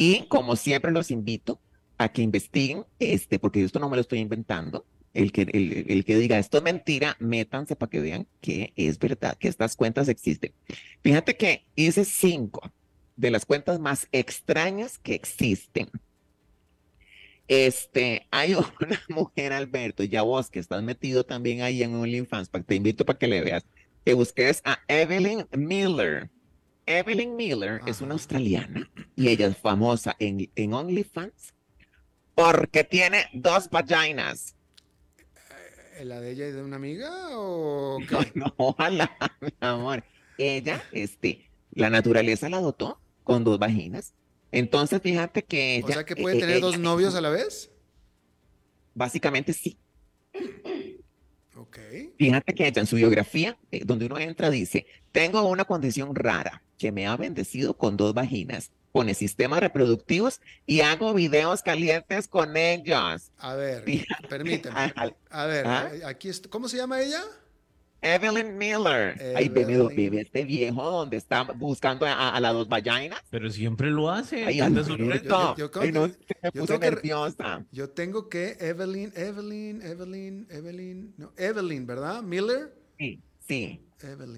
Y 0.01 0.27
como 0.29 0.55
siempre 0.55 0.93
los 0.93 1.11
invito 1.11 1.59
a 1.97 2.07
que 2.07 2.21
investiguen, 2.21 2.85
este, 2.99 3.37
porque 3.37 3.61
esto 3.61 3.79
no 3.79 3.89
me 3.89 3.97
lo 3.97 4.01
estoy 4.01 4.19
inventando, 4.19 4.85
el 5.13 5.33
que, 5.33 5.41
el, 5.41 6.05
que 6.05 6.15
diga 6.15 6.39
esto 6.39 6.59
es 6.59 6.63
mentira, 6.63 7.17
métanse 7.19 7.75
para 7.75 7.89
que 7.89 7.99
vean 7.99 8.25
que 8.39 8.71
es 8.77 8.97
verdad, 8.97 9.37
que 9.37 9.49
estas 9.49 9.75
cuentas 9.75 10.07
existen. 10.07 10.53
Fíjate 11.03 11.35
que 11.35 11.65
hice 11.75 12.05
cinco 12.05 12.71
de 13.17 13.29
las 13.29 13.45
cuentas 13.45 13.77
más 13.77 14.07
extrañas 14.13 14.97
que 14.99 15.15
existen. 15.15 15.89
Este, 17.49 18.25
hay 18.31 18.53
una 18.79 19.01
mujer, 19.09 19.51
Alberto, 19.51 20.05
ya 20.05 20.21
vos 20.21 20.49
que 20.49 20.59
estás 20.59 20.81
metido 20.81 21.25
también 21.25 21.61
ahí 21.61 21.83
en 21.83 21.93
OnlyFans, 21.93 22.49
te 22.65 22.75
invito 22.75 23.05
para 23.05 23.19
que 23.19 23.27
le 23.27 23.41
veas, 23.41 23.65
que 24.05 24.13
busques 24.13 24.61
a 24.63 24.79
Evelyn 24.87 25.45
Miller. 25.51 26.29
Evelyn 26.89 27.35
Miller 27.35 27.81
es 27.85 28.01
una 28.01 28.13
australiana 28.13 28.89
y 29.15 29.27
ella 29.27 29.45
es 29.45 29.57
famosa 29.57 30.15
en, 30.17 30.49
en 30.55 30.73
OnlyFans 30.73 31.53
porque 32.33 32.83
tiene 32.83 33.25
dos 33.31 33.69
vaginas. 33.69 34.55
¿La 36.01 36.19
de 36.19 36.31
ella 36.31 36.47
y 36.47 36.51
de 36.51 36.63
una 36.63 36.77
amiga 36.77 37.11
o 37.37 37.99
No, 38.33 38.55
ojalá, 38.57 39.15
mi 39.39 39.53
amor. 39.59 40.03
Ella, 40.39 40.83
este, 40.91 41.51
la 41.73 41.91
naturaleza 41.91 42.49
la 42.49 42.59
dotó 42.59 42.99
con 43.23 43.43
dos 43.43 43.59
vaginas. 43.59 44.15
Entonces, 44.51 44.99
fíjate 44.99 45.43
que 45.43 45.75
ella... 45.75 45.85
O 45.85 45.91
sea, 45.91 46.05
que 46.05 46.15
puede 46.15 46.37
eh, 46.37 46.39
tener 46.39 46.59
dos 46.59 46.79
novios 46.79 47.13
a 47.13 47.21
la 47.21 47.29
vez. 47.29 47.71
Básicamente 48.95 49.53
sí. 49.53 49.77
Ok. 51.69 51.77
Fíjate 52.17 52.53
que 52.53 52.67
ella 52.67 52.81
en 52.81 52.87
su 52.87 52.95
biografía, 52.95 53.57
eh, 53.71 53.83
donde 53.85 54.07
uno 54.07 54.17
entra, 54.17 54.49
dice, 54.49 54.87
tengo 55.11 55.47
una 55.47 55.65
condición 55.65 56.15
rara 56.15 56.63
que 56.77 56.91
me 56.91 57.07
ha 57.07 57.15
bendecido 57.15 57.75
con 57.77 57.95
dos 57.95 58.13
vaginas 58.13 58.71
pone 58.91 59.13
sistemas 59.13 59.59
reproductivos 59.59 60.41
y 60.65 60.81
hago 60.81 61.13
videos 61.13 61.61
calientes 61.61 62.27
con 62.27 62.57
ellos. 62.57 63.31
A 63.37 63.53
ver, 63.55 63.85
permíteme. 64.29 64.93
A 65.29 65.45
ver, 65.45 65.67
¿Ah? 65.67 65.91
aquí 66.05 66.29
¿cómo 66.49 66.67
se 66.67 66.77
llama 66.77 67.01
ella? 67.01 67.23
Evelyn 68.01 68.57
Miller. 68.57 69.15
Ay, 69.35 69.49
bebé, 69.49 70.21
este 70.21 70.43
viejo 70.45 70.89
donde 70.89 71.17
está 71.17 71.43
buscando 71.43 72.05
a, 72.05 72.39
las 72.39 72.53
dos 72.53 72.67
vaginas. 72.67 73.21
Pero 73.29 73.49
siempre 73.49 73.89
lo 73.89 74.09
hace. 74.09 74.45
Ay, 74.45 74.61
anda 74.61 74.81
yo, 74.81 74.95
yo, 74.97 75.55
yo, 75.55 75.71
Ay, 75.81 75.91
no, 75.91 76.09
me 76.41 76.51
puse 76.51 76.79
nerviosa. 76.79 77.65
yo 77.71 77.89
tengo 77.89 78.29
que 78.29 78.57
Evelyn, 78.59 79.11
Evelyn, 79.15 79.81
Evelyn, 79.81 80.47
Evelyn, 80.49 81.13
no, 81.17 81.31
Evelyn, 81.37 81.85
¿verdad? 81.85 82.21
Miller. 82.21 82.73
Sí, 82.97 83.21
sí. 83.47 83.81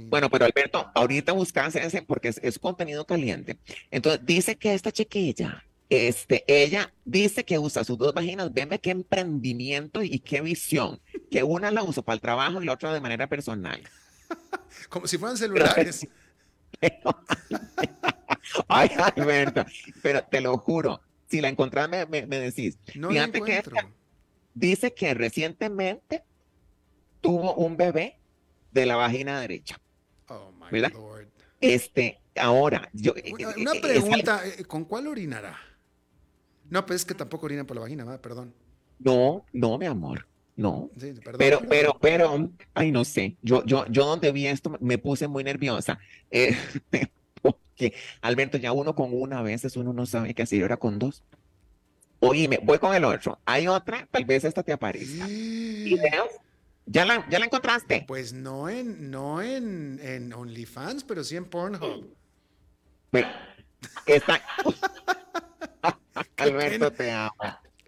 Bueno, 0.09 0.30
pero 0.30 0.45
Alberto, 0.45 0.89
ahorita 0.95 1.34
buscas 1.34 1.76
ese 1.76 2.01
porque 2.01 2.30
es, 2.30 2.59
contenido 2.59 3.05
caliente. 3.05 3.57
Entonces, 3.91 4.26
dice 4.26 4.55
que 4.55 4.74
esta 4.74 4.91
chiquilla, 4.91 5.64
este, 5.92 6.46
ella 6.48 6.94
dice 7.04 7.44
que 7.44 7.60
usa 7.60 7.84
sus 7.84 7.98
dos 7.98 8.14
vaginas. 8.14 8.54
Veme 8.54 8.80
qué 8.80 8.92
emprendimiento 8.92 10.02
y 10.02 10.20
qué 10.20 10.39
visión. 10.39 11.02
Que 11.30 11.44
una 11.44 11.70
la 11.70 11.84
usa 11.84 12.02
para 12.02 12.14
el 12.14 12.22
trabajo 12.22 12.62
y 12.62 12.66
la 12.66 12.72
otra 12.72 12.94
de 12.94 13.02
manera 13.02 13.28
personal. 13.28 13.84
Como 14.89 15.06
si 15.06 15.18
fueran 15.18 15.36
celulares. 15.36 16.08
Ay, 18.70 18.89
Alberto, 19.18 19.66
pero 20.02 20.24
te 20.24 20.39
lo 20.39 20.58
juro, 20.58 21.02
si 21.28 21.42
la 21.42 21.50
encontrás 21.50 21.89
me, 21.89 22.06
me, 22.06 22.26
decís. 22.26 22.78
No 22.96 23.10
Fíjate 23.10 23.42
que 23.42 23.62
dice 24.54 24.94
que 24.94 25.14
recientemente 25.14 26.24
tuvo 27.20 27.54
un 27.56 27.76
bebé 27.76 28.18
de 28.72 28.86
la 28.86 28.96
vagina 28.96 29.42
derecha. 29.42 29.78
Oh, 30.30 30.54
my 30.54 30.68
¿verdad? 30.72 30.94
Lord. 30.94 31.28
Este, 31.60 32.22
ahora, 32.38 32.89
yo... 32.94 33.14
Una, 33.58 33.74
eh, 33.74 33.82
pregunta, 33.82 34.42
eh, 34.46 34.64
¿con 34.64 34.86
cuál 34.86 35.08
orinará? 35.08 35.60
No, 36.72 36.86
pues 36.86 37.02
es 37.02 37.06
que 37.06 37.14
tampoco 37.14 37.46
orina 37.46 37.66
por 37.66 37.76
la 37.76 37.82
vagina, 37.82 38.06
¿verdad? 38.06 38.22
Perdón. 38.22 38.54
No, 38.98 39.46
no, 39.52 39.78
mi 39.78 39.86
amor. 39.88 40.26
No. 40.56 40.90
Sí, 40.98 41.12
perdón, 41.12 41.36
pero, 41.38 41.60
pero, 41.68 41.98
pero, 42.00 42.50
ay, 42.74 42.92
no 42.92 43.04
sé. 43.04 43.36
Yo, 43.42 43.66
yo, 43.66 43.86
yo 43.88 44.06
donde 44.06 44.32
vi 44.32 44.48
esto 44.48 44.78
me 44.80 44.98
puse 44.98 45.28
muy 45.28 45.44
nerviosa. 45.44 46.00
Eh, 46.32 46.56
porque, 47.42 47.94
Alberto, 48.22 48.58
ya 48.58 48.72
uno 48.72 48.96
con 48.96 49.10
una 49.12 49.40
a 49.40 49.42
veces 49.42 49.76
uno 49.76 49.92
no 49.92 50.06
sabe 50.06 50.34
qué 50.34 50.44
hacer, 50.44 50.62
ahora 50.62 50.78
con 50.78 50.98
dos. 50.98 51.24
Oíme, 52.20 52.60
voy 52.64 52.80
con 52.80 52.96
el 52.96 53.04
otro. 53.04 53.38
Hay 53.46 53.68
otra, 53.68 54.08
tal 54.10 54.24
vez 54.24 54.46
esta 54.46 54.64
te 54.64 54.72
aparezca. 54.72 55.28
¿Ya 56.86 57.04
la, 57.04 57.28
¿Ya 57.30 57.40
la 57.40 57.46
encontraste? 57.46 58.06
Pues 58.08 58.32
no 58.32 58.70
en, 58.70 59.12
no 59.12 59.42
en, 59.42 60.00
en 60.02 60.32
OnlyFans, 60.32 61.04
pero 61.04 61.24
sí 61.26 61.36
en 61.36 61.46
Pornhub. 61.46 62.16
Pero, 63.10 63.28
está... 64.06 64.42
Alberto 66.38 66.91
te 66.91 67.12
amo. 67.12 67.34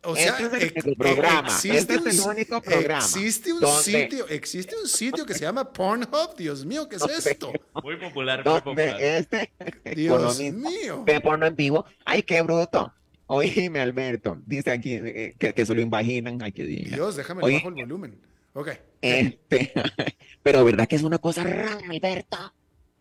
O 0.06 0.16
sea, 0.16 0.38
este 0.38 0.80
es 0.80 0.86
el, 0.86 0.96
programa. 0.98 1.48
Existe 1.48 1.78
este 1.78 2.10
es 2.10 2.20
el 2.20 2.30
único 2.30 2.62
programa. 2.62 3.04
Existe 3.04 3.54
un 3.54 3.66
sitio, 3.82 4.28
existe 4.28 4.76
un 4.76 4.88
sitio 4.88 5.26
que 5.26 5.34
se 5.34 5.42
llama 5.42 5.72
Pornhub. 5.72 6.36
Dios 6.38 6.66
mío, 6.66 6.90
¿qué 6.90 6.98
es 6.98 7.26
esto? 7.26 7.54
Muy 7.82 7.96
popular, 7.96 8.46
muy 8.46 8.62
popular. 8.62 9.02
Este, 9.02 9.52
Dios 9.96 10.40
mío. 10.40 11.04
De 11.06 11.22
porno 11.22 11.46
en 11.46 11.56
vivo. 11.56 11.86
Ay, 12.04 12.24
qué 12.24 12.42
bruto. 12.42 12.94
Oíme, 13.28 13.80
Alberto. 13.80 14.38
Dice 14.46 14.72
aquí 14.72 14.94
eh, 14.94 15.36
que, 15.40 15.54
que 15.54 15.66
se 15.66 15.74
lo 15.74 15.80
imaginan. 15.80 16.42
Ay, 16.42 16.52
que 16.52 16.66
Dios, 16.66 17.16
déjame 17.16 17.42
bajo 17.42 17.70
el 17.70 17.76
volumen. 17.76 18.20
Ok. 18.54 18.70
Este, 19.02 19.74
pero 20.44 20.66
verdad 20.66 20.88
que 20.88 20.98
es 20.98 21.04
una 21.04 21.18
cosa 21.18 21.44
rara, 21.44 21.80
Alberto. 21.90 22.38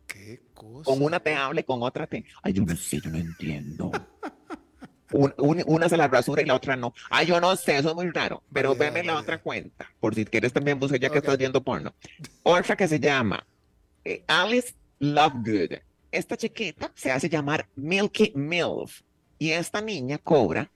¿Qué 0.07 0.41
cosa? 0.55 0.85
Con 0.85 1.03
una 1.03 1.19
te 1.19 1.35
hable, 1.35 1.65
con 1.65 1.83
otra 1.83 2.07
te. 2.07 2.25
Ay, 2.43 2.53
yo 2.53 2.65
no 2.65 2.77
sé, 2.77 3.01
yo 3.01 3.11
no 3.11 3.19
entiendo. 3.19 3.91
Una 5.13 5.89
se 5.89 5.97
la 5.97 6.09
rasura 6.09 6.43
y 6.43 6.47
la 6.47 6.55
otra 6.55 6.77
no. 6.77 6.95
Ay, 7.11 7.27
yo 7.27 7.41
no 7.41 7.55
sé, 7.57 7.79
eso 7.79 7.91
es 7.91 7.95
muy 7.95 8.11
raro. 8.11 8.43
Pero 8.53 8.75
veme 8.75 9.03
la 9.03 9.19
otra 9.19 9.39
cuenta, 9.41 9.91
por 10.01 10.15
si 10.15 10.25
quieres 10.25 10.53
también 10.53 10.79
buscar 10.79 11.01
ya 11.01 11.11
que 11.11 11.19
estás 11.19 11.39
viendo 11.39 11.63
porno. 11.63 11.95
Otra 12.43 12.77
que 12.77 12.89
se 12.89 12.99
llama 13.01 13.47
eh, 14.05 14.23
Alice 14.27 14.75
Lovegood. 14.99 15.79
Esta 16.11 16.37
chiquita 16.37 16.93
se 16.95 17.11
hace 17.11 17.29
llamar 17.29 17.67
Milky 17.77 18.33
MILF. 18.35 19.01
Y 19.39 19.51
esta 19.51 19.81
niña 19.81 20.19
cobra 20.19 20.71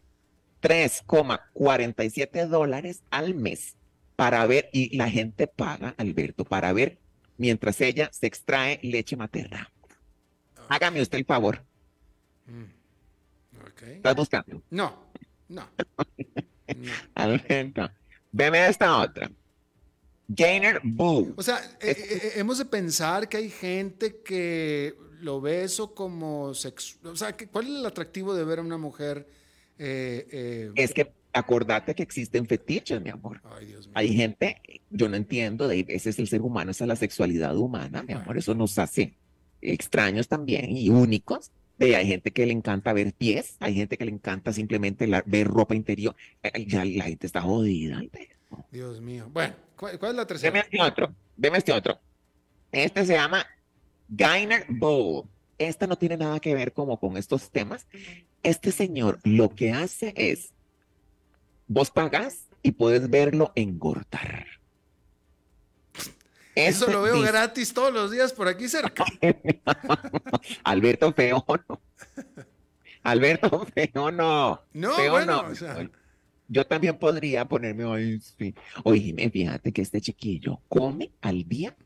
3,47 0.63 2.47
dólares 2.47 3.03
al 3.11 3.35
mes 3.35 3.77
para 4.17 4.45
ver, 4.47 4.71
y 4.73 4.97
la 4.97 5.11
gente 5.11 5.47
paga, 5.47 5.95
Alberto, 5.99 6.45
para 6.45 6.73
ver 6.73 6.99
mientras 7.37 7.81
ella 7.81 8.11
se 8.13 8.27
extrae 8.27 8.81
leche 8.83 9.17
materna. 9.17 9.71
Hágame 10.69 11.03
usted 11.03 11.19
el 11.19 11.25
favor. 11.25 11.65
Mm, 12.47 12.65
okay. 13.77 13.97
¿Estás 13.97 14.17
buscando? 14.17 14.63
No, 14.71 15.11
no. 15.49 15.69
Alberto, 17.15 17.91
veme 18.33 18.67
esta 18.69 18.99
otra. 18.99 19.31
Gainer 20.29 20.81
Bull. 20.83 21.35
O 21.37 21.43
sea, 21.43 21.59
eh, 21.81 21.91
eh, 21.91 21.95
eh, 21.99 22.33
hemos 22.37 22.59
de 22.59 22.65
pensar 22.65 23.29
que 23.29 23.37
hay 23.37 23.51
gente 23.51 24.21
que 24.25 24.97
lo 25.21 25.41
ve 25.41 25.65
eso 25.65 25.95
como 25.95 26.53
sexual. 26.55 27.13
O 27.13 27.17
sea, 27.17 27.37
¿cuál 27.37 27.67
es 27.67 27.71
el 27.71 27.87
atractivo 27.87 28.35
de 28.35 28.45
ver 28.45 28.59
a 28.59 28.63
una 28.63 28.79
mujer? 28.79 29.27
es 29.79 30.95
que 30.95 31.13
acordate 31.35 31.95
que 31.95 32.03
existen 32.03 32.47
fetiches, 32.47 33.01
mi 33.03 33.11
amor. 33.11 33.43
Ay, 33.45 33.67
Dios 33.67 33.87
mío. 33.87 33.93
Hay 33.95 34.15
gente, 34.15 34.63
yo 34.89 35.07
no 35.11 35.17
entiendo, 35.17 35.71
ese 35.71 36.11
es 36.11 36.19
el 36.19 36.29
ser 36.29 36.41
humano, 36.41 36.71
esa 36.71 36.85
es 36.85 36.89
la 36.89 36.97
sexualidad 36.97 37.55
humana, 37.59 38.03
mi 38.03 38.15
amor, 38.15 38.39
eso 38.39 38.55
nos 38.55 38.79
hace 38.79 39.19
extraños 39.61 40.29
también 40.29 40.75
y 40.75 40.89
únicos. 40.89 41.53
Hay 41.79 42.07
gente 42.07 42.31
que 42.31 42.47
le 42.47 42.53
encanta 42.53 42.93
ver 42.93 43.13
pies, 43.13 43.57
hay 43.61 43.75
gente 43.75 43.99
que 43.99 44.05
le 44.05 44.13
encanta 44.13 44.53
simplemente 44.53 45.09
ver 45.27 45.47
ropa 45.47 45.75
interior. 45.75 46.17
Ya 46.67 46.85
la 46.85 47.05
gente 47.05 47.27
está 47.27 47.43
jodida. 47.43 48.03
Dios 48.71 49.01
mío. 49.01 49.29
Bueno, 49.33 49.55
¿cuál, 49.77 49.95
es 49.95 50.15
la 50.15 50.27
tercera? 50.27 50.53
Veme 50.53 50.65
este 50.65 50.83
otro, 50.83 51.15
veme 51.37 51.59
este 51.59 51.73
otro. 51.73 51.99
Este 52.73 53.05
se 53.05 53.15
llama 53.15 53.47
Gainer 54.09 54.67
Bowl. 54.69 55.25
Esta 55.59 55.87
no 55.87 55.97
tiene 55.97 56.17
nada 56.17 56.41
que 56.41 56.55
ver 56.55 56.73
como 56.73 56.99
con 56.99 57.17
estos 57.17 57.51
temas. 57.51 57.87
este 58.43 58.73
señor 58.73 59.19
lo 59.25 59.55
que 59.55 59.73
hace 59.73 60.13
es, 60.17 60.53
vos 61.67 61.91
pagás 61.91 62.49
y 62.63 62.73
puedes 62.73 63.09
verlo 63.11 63.53
engordar. 63.55 64.47
Eso 66.57 66.87
Este 66.87 66.93
lo 66.93 67.03
veo 67.03 67.21
gratis 67.21 67.75
todos 67.75 67.93
los 67.93 68.11
días 68.11 68.33
por 68.33 68.49
aquí 68.49 68.67
cerca. 68.67 69.05
Alberto 70.65 71.13
Feo 71.13 71.45
no. 71.69 71.81
Alberto 73.03 73.67
Feo 73.75 74.11
no. 74.11 74.63
No, 74.73 74.93
Feo 74.95 75.13
bueno, 75.13 75.43
no. 75.43 75.49
o 75.51 75.55
sea. 75.55 75.89
Yo 76.49 76.67
también 76.67 76.99
podría 76.99 77.45
ponerme 77.45 77.85
hoy. 77.85 78.23
Oye, 78.85 79.31
fíjate 79.31 79.71
que 79.71 79.83
este 79.83 80.01
chiquillo 80.01 80.61
come 80.69 81.11
al 81.21 81.47
día 81.47 81.77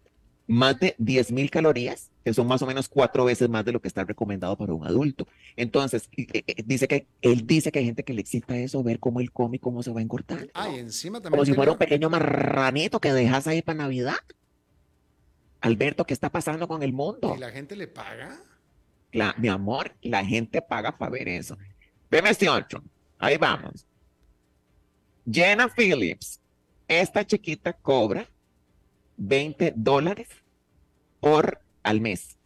más 0.47 0.79
de 0.79 0.95
10 0.99 1.33
mil 1.33 1.51
calorías, 1.51 2.11
que 2.25 2.33
son 2.33 2.47
más 2.47 2.62
o 2.62 2.66
menos 2.66 2.89
cuatro 2.89 3.25
veces 3.25 3.49
más 3.49 3.64
de 3.64 3.73
lo 3.73 3.81
que 3.81 3.89
está 3.89 4.05
recomendado 4.05 4.57
para 4.57 4.73
un 4.73 4.87
adulto. 4.87 5.27
Entonces, 5.57 6.09
eh, 6.16 6.45
eh, 6.47 6.62
dice 6.64 6.87
que 6.87 7.07
él 7.23 7.47
dice 7.47 7.73
que 7.73 7.79
hay 7.81 7.87
gente 7.87 8.05
que 8.05 8.12
le 8.12 8.21
excita 8.21 8.57
eso, 8.57 8.83
ver 8.83 9.01
cómo 9.01 9.21
él 9.21 9.33
come 9.33 9.57
y 9.57 9.59
cómo 9.61 9.83
se 9.83 9.93
va 9.93 10.03
engordando. 10.03 10.47
Ay, 10.55 10.79
encima 10.79 11.21
también. 11.21 11.39
Como 11.39 11.45
si 11.45 11.55
fuera 11.55 11.73
un 11.73 11.79
pequeño 11.79 12.11
marranito 12.11 13.01
que 13.01 13.12
dejas 13.12 13.47
ahí 13.47 13.62
para 13.62 13.79
Navidad. 13.79 14.16
Alberto, 15.61 16.04
¿qué 16.04 16.14
está 16.14 16.30
pasando 16.30 16.66
con 16.66 16.82
el 16.82 16.92
mundo? 16.92 17.34
¿Y 17.36 17.40
la 17.40 17.50
gente 17.50 17.76
le 17.76 17.86
paga? 17.88 18.40
La- 19.12 19.34
mi 19.38 19.48
amor, 19.48 19.94
la 20.02 20.24
gente 20.24 20.62
paga 20.62 20.96
para 20.96 21.11
ver 21.11 21.28
eso. 21.28 21.56
Veme 22.11 22.30
este 22.30 22.48
otro. 22.48 22.82
Ahí 23.18 23.36
vamos. 23.36 23.86
Jenna 25.30 25.68
Phillips. 25.68 26.40
Esta 26.88 27.24
chiquita 27.24 27.72
cobra 27.72 28.26
20 29.16 29.74
dólares 29.76 30.28
por 31.20 31.61
al 31.82 32.00
mes. 32.00 32.36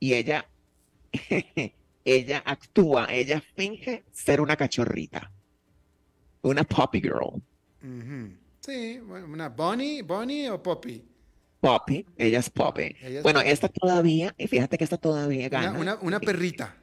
Y 0.00 0.14
ella, 0.14 0.46
ella 2.04 2.42
actúa, 2.44 3.06
ella 3.10 3.40
finge 3.54 4.04
ser 4.12 4.40
una 4.40 4.56
cachorrita. 4.56 5.30
Una 6.42 6.64
puppy 6.64 7.00
girl. 7.00 7.42
Sí, 8.60 8.98
una 8.98 9.48
Bonnie, 9.48 10.02
Bonnie 10.02 10.50
o 10.50 10.62
Poppy. 10.62 11.02
Poppy, 11.60 12.06
ella 12.16 12.38
es 12.38 12.50
Poppy. 12.50 12.94
Ella 13.02 13.18
es 13.18 13.22
bueno, 13.22 13.40
Poppy. 13.40 13.50
esta 13.50 13.68
todavía, 13.68 14.34
y 14.38 14.46
fíjate 14.46 14.78
que 14.78 14.84
esta 14.84 14.96
todavía 14.98 15.48
gana. 15.48 15.72
una, 15.78 15.96
una 16.00 16.20
perrita. 16.20 16.76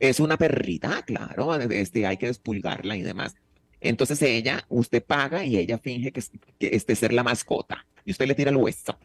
Es 0.00 0.20
una 0.20 0.36
perrita, 0.36 1.02
claro, 1.02 1.54
este, 1.56 2.06
hay 2.06 2.16
que 2.16 2.26
despulgarla 2.26 2.96
y 2.96 3.02
demás. 3.02 3.34
Entonces 3.80 4.20
ella, 4.22 4.64
usted 4.68 5.04
paga 5.04 5.44
y 5.44 5.56
ella 5.56 5.78
finge 5.78 6.12
que, 6.12 6.20
es- 6.20 6.30
que 6.58 6.70
este 6.72 6.94
ser 6.96 7.12
la 7.12 7.22
mascota. 7.22 7.86
Y 8.04 8.12
usted 8.12 8.26
le 8.26 8.34
tira 8.34 8.50
el 8.50 8.56
hueso. 8.56 8.96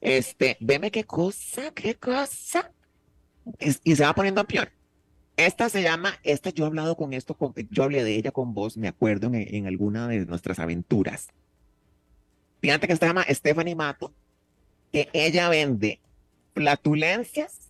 Este, 0.00 0.56
veme 0.60 0.90
qué 0.90 1.04
cosa, 1.04 1.70
qué 1.74 1.94
cosa. 1.94 2.72
Es- 3.58 3.80
y 3.84 3.96
se 3.96 4.04
va 4.04 4.14
poniendo 4.14 4.44
peor. 4.44 4.70
Esta 5.36 5.68
se 5.70 5.82
llama, 5.82 6.18
esta 6.22 6.50
yo 6.50 6.64
he 6.64 6.66
hablado 6.66 6.96
con 6.96 7.12
esto, 7.14 7.34
con- 7.34 7.54
yo 7.70 7.82
hablé 7.84 8.02
de 8.04 8.14
ella 8.14 8.30
con 8.30 8.52
vos, 8.52 8.76
me 8.76 8.88
acuerdo 8.88 9.28
en, 9.28 9.34
en 9.36 9.66
alguna 9.66 10.08
de 10.08 10.26
nuestras 10.26 10.58
aventuras. 10.58 11.28
Fíjate 12.60 12.86
que 12.86 12.96
se 12.96 13.06
llama 13.06 13.24
Stephanie 13.28 13.74
Mato, 13.74 14.12
que 14.92 15.08
ella 15.12 15.48
vende 15.48 16.00
flatulencias 16.54 17.60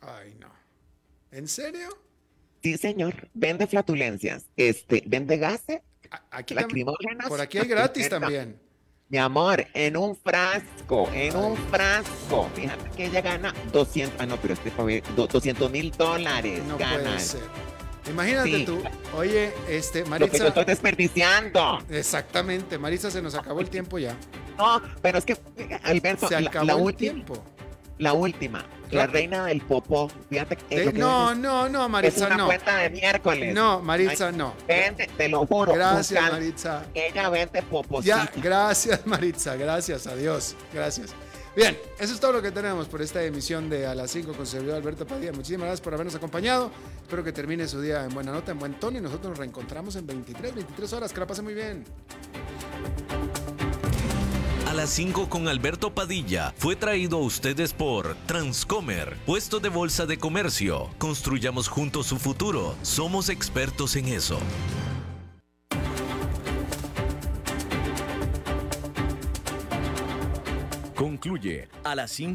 Ay, 0.00 0.34
no. 0.40 0.48
¿En 1.30 1.46
serio? 1.46 1.88
Sí, 2.62 2.76
señor. 2.76 3.28
Vende 3.34 3.66
flatulencias. 3.66 4.46
Este, 4.56 5.02
vende 5.06 5.36
gases, 5.36 5.80
Aquí 6.30 6.54
lacrimógenas. 6.54 7.28
por 7.28 7.40
aquí 7.40 7.58
hay 7.58 7.68
gratis 7.68 8.08
también. 8.08 8.60
Mi 9.08 9.18
amor, 9.18 9.66
en 9.74 9.96
un 9.96 10.16
frasco, 10.16 11.08
en 11.12 11.36
un 11.36 11.56
frasco. 11.56 12.48
Fíjate 12.54 12.90
que 12.96 13.06
ella 13.06 13.20
gana 13.20 13.54
200, 13.72 14.20
ah, 14.20 14.26
no, 14.26 14.36
pero 14.38 14.54
este 14.54 14.70
fue 14.70 15.02
200 15.14 15.70
mil 15.70 15.90
dólares. 15.92 16.62
No 16.64 16.78
gana. 16.78 17.02
puede 17.02 17.20
ser. 17.20 17.40
Imagínate 18.10 18.50
Sí. 18.58 18.64
tú. 18.64 18.82
Oye, 19.16 19.52
este, 19.68 20.00
Lo 20.00 20.04
que 20.04 20.10
yo 20.10 20.10
Maritza. 20.10 20.46
estoy 20.48 20.64
desperdiciando. 20.64 21.78
Exactamente, 21.90 22.78
Maritza, 22.78 23.10
se 23.10 23.22
nos 23.22 23.34
acabó 23.34 23.60
el 23.60 23.70
tiempo 23.70 23.98
ya. 23.98 24.16
No, 24.58 24.82
pero 25.00 25.18
es 25.18 25.24
que, 25.24 25.32
eh, 25.56 25.78
Alberto, 25.84 26.28
Se 26.28 26.40
la, 26.40 26.48
acabó 26.48 26.66
la 26.66 26.72
el 26.74 26.80
última, 26.82 27.12
tiempo. 27.12 27.44
la 27.98 28.12
última, 28.12 28.64
la 28.90 29.06
reina 29.06 29.46
del 29.46 29.60
popó. 29.62 30.10
Fíjate 30.28 30.56
que 30.56 30.76
De- 30.80 30.92
que 30.92 30.98
no, 30.98 31.34
no, 31.34 31.68
no, 31.68 31.84
es 31.84 31.90
Maritza, 31.90 32.26
una 32.26 32.36
no. 32.36 32.46
cuenta 32.46 32.76
de 32.76 32.90
miércoles. 32.90 33.54
No, 33.54 33.80
Maritza, 33.80 34.30
no. 34.32 34.54
Vende, 34.68 35.08
te 35.16 35.28
lo 35.28 35.46
juro. 35.46 35.72
Gracias, 35.72 36.20
busca- 36.20 36.32
Maritza. 36.32 36.84
Ella 36.94 37.28
vende 37.30 37.62
popocito. 37.62 38.16
Ya, 38.16 38.30
gracias, 38.36 39.00
Maritza. 39.06 39.54
Gracias, 39.56 40.06
adiós. 40.06 40.54
Gracias. 40.74 41.14
Bien, 41.54 41.78
eso 41.98 42.14
es 42.14 42.20
todo 42.20 42.32
lo 42.32 42.40
que 42.40 42.50
tenemos 42.50 42.88
por 42.88 43.02
esta 43.02 43.22
emisión 43.22 43.68
de 43.68 43.86
A 43.86 43.94
las 43.94 44.10
5 44.12 44.32
con 44.32 44.46
servidor 44.46 44.76
Alberto 44.76 45.06
Padilla. 45.06 45.32
Muchísimas 45.32 45.66
gracias 45.66 45.82
por 45.82 45.92
habernos 45.92 46.14
acompañado. 46.14 46.70
Espero 47.02 47.22
que 47.22 47.32
termine 47.32 47.68
su 47.68 47.80
día 47.82 48.04
en 48.04 48.14
buena 48.14 48.32
nota, 48.32 48.52
en 48.52 48.58
buen 48.58 48.80
tono 48.80 48.96
y 48.96 49.02
nosotros 49.02 49.30
nos 49.30 49.38
reencontramos 49.38 49.96
en 49.96 50.06
23, 50.06 50.54
23 50.54 50.92
horas. 50.94 51.12
Que 51.12 51.20
la 51.20 51.26
pase 51.26 51.42
muy 51.42 51.52
bien. 51.52 51.84
A 54.66 54.72
las 54.72 54.88
5 54.88 55.28
con 55.28 55.46
Alberto 55.48 55.94
Padilla 55.94 56.54
fue 56.56 56.74
traído 56.74 57.18
a 57.18 57.20
ustedes 57.20 57.74
por 57.74 58.16
Transcomer, 58.26 59.18
puesto 59.26 59.60
de 59.60 59.68
bolsa 59.68 60.06
de 60.06 60.16
comercio. 60.16 60.88
Construyamos 60.96 61.68
juntos 61.68 62.06
su 62.06 62.18
futuro. 62.18 62.74
Somos 62.80 63.28
expertos 63.28 63.96
en 63.96 64.08
eso. 64.08 64.38
Concluye 71.02 71.66
a 71.82 71.96
las 71.96 72.12
5 72.12 72.30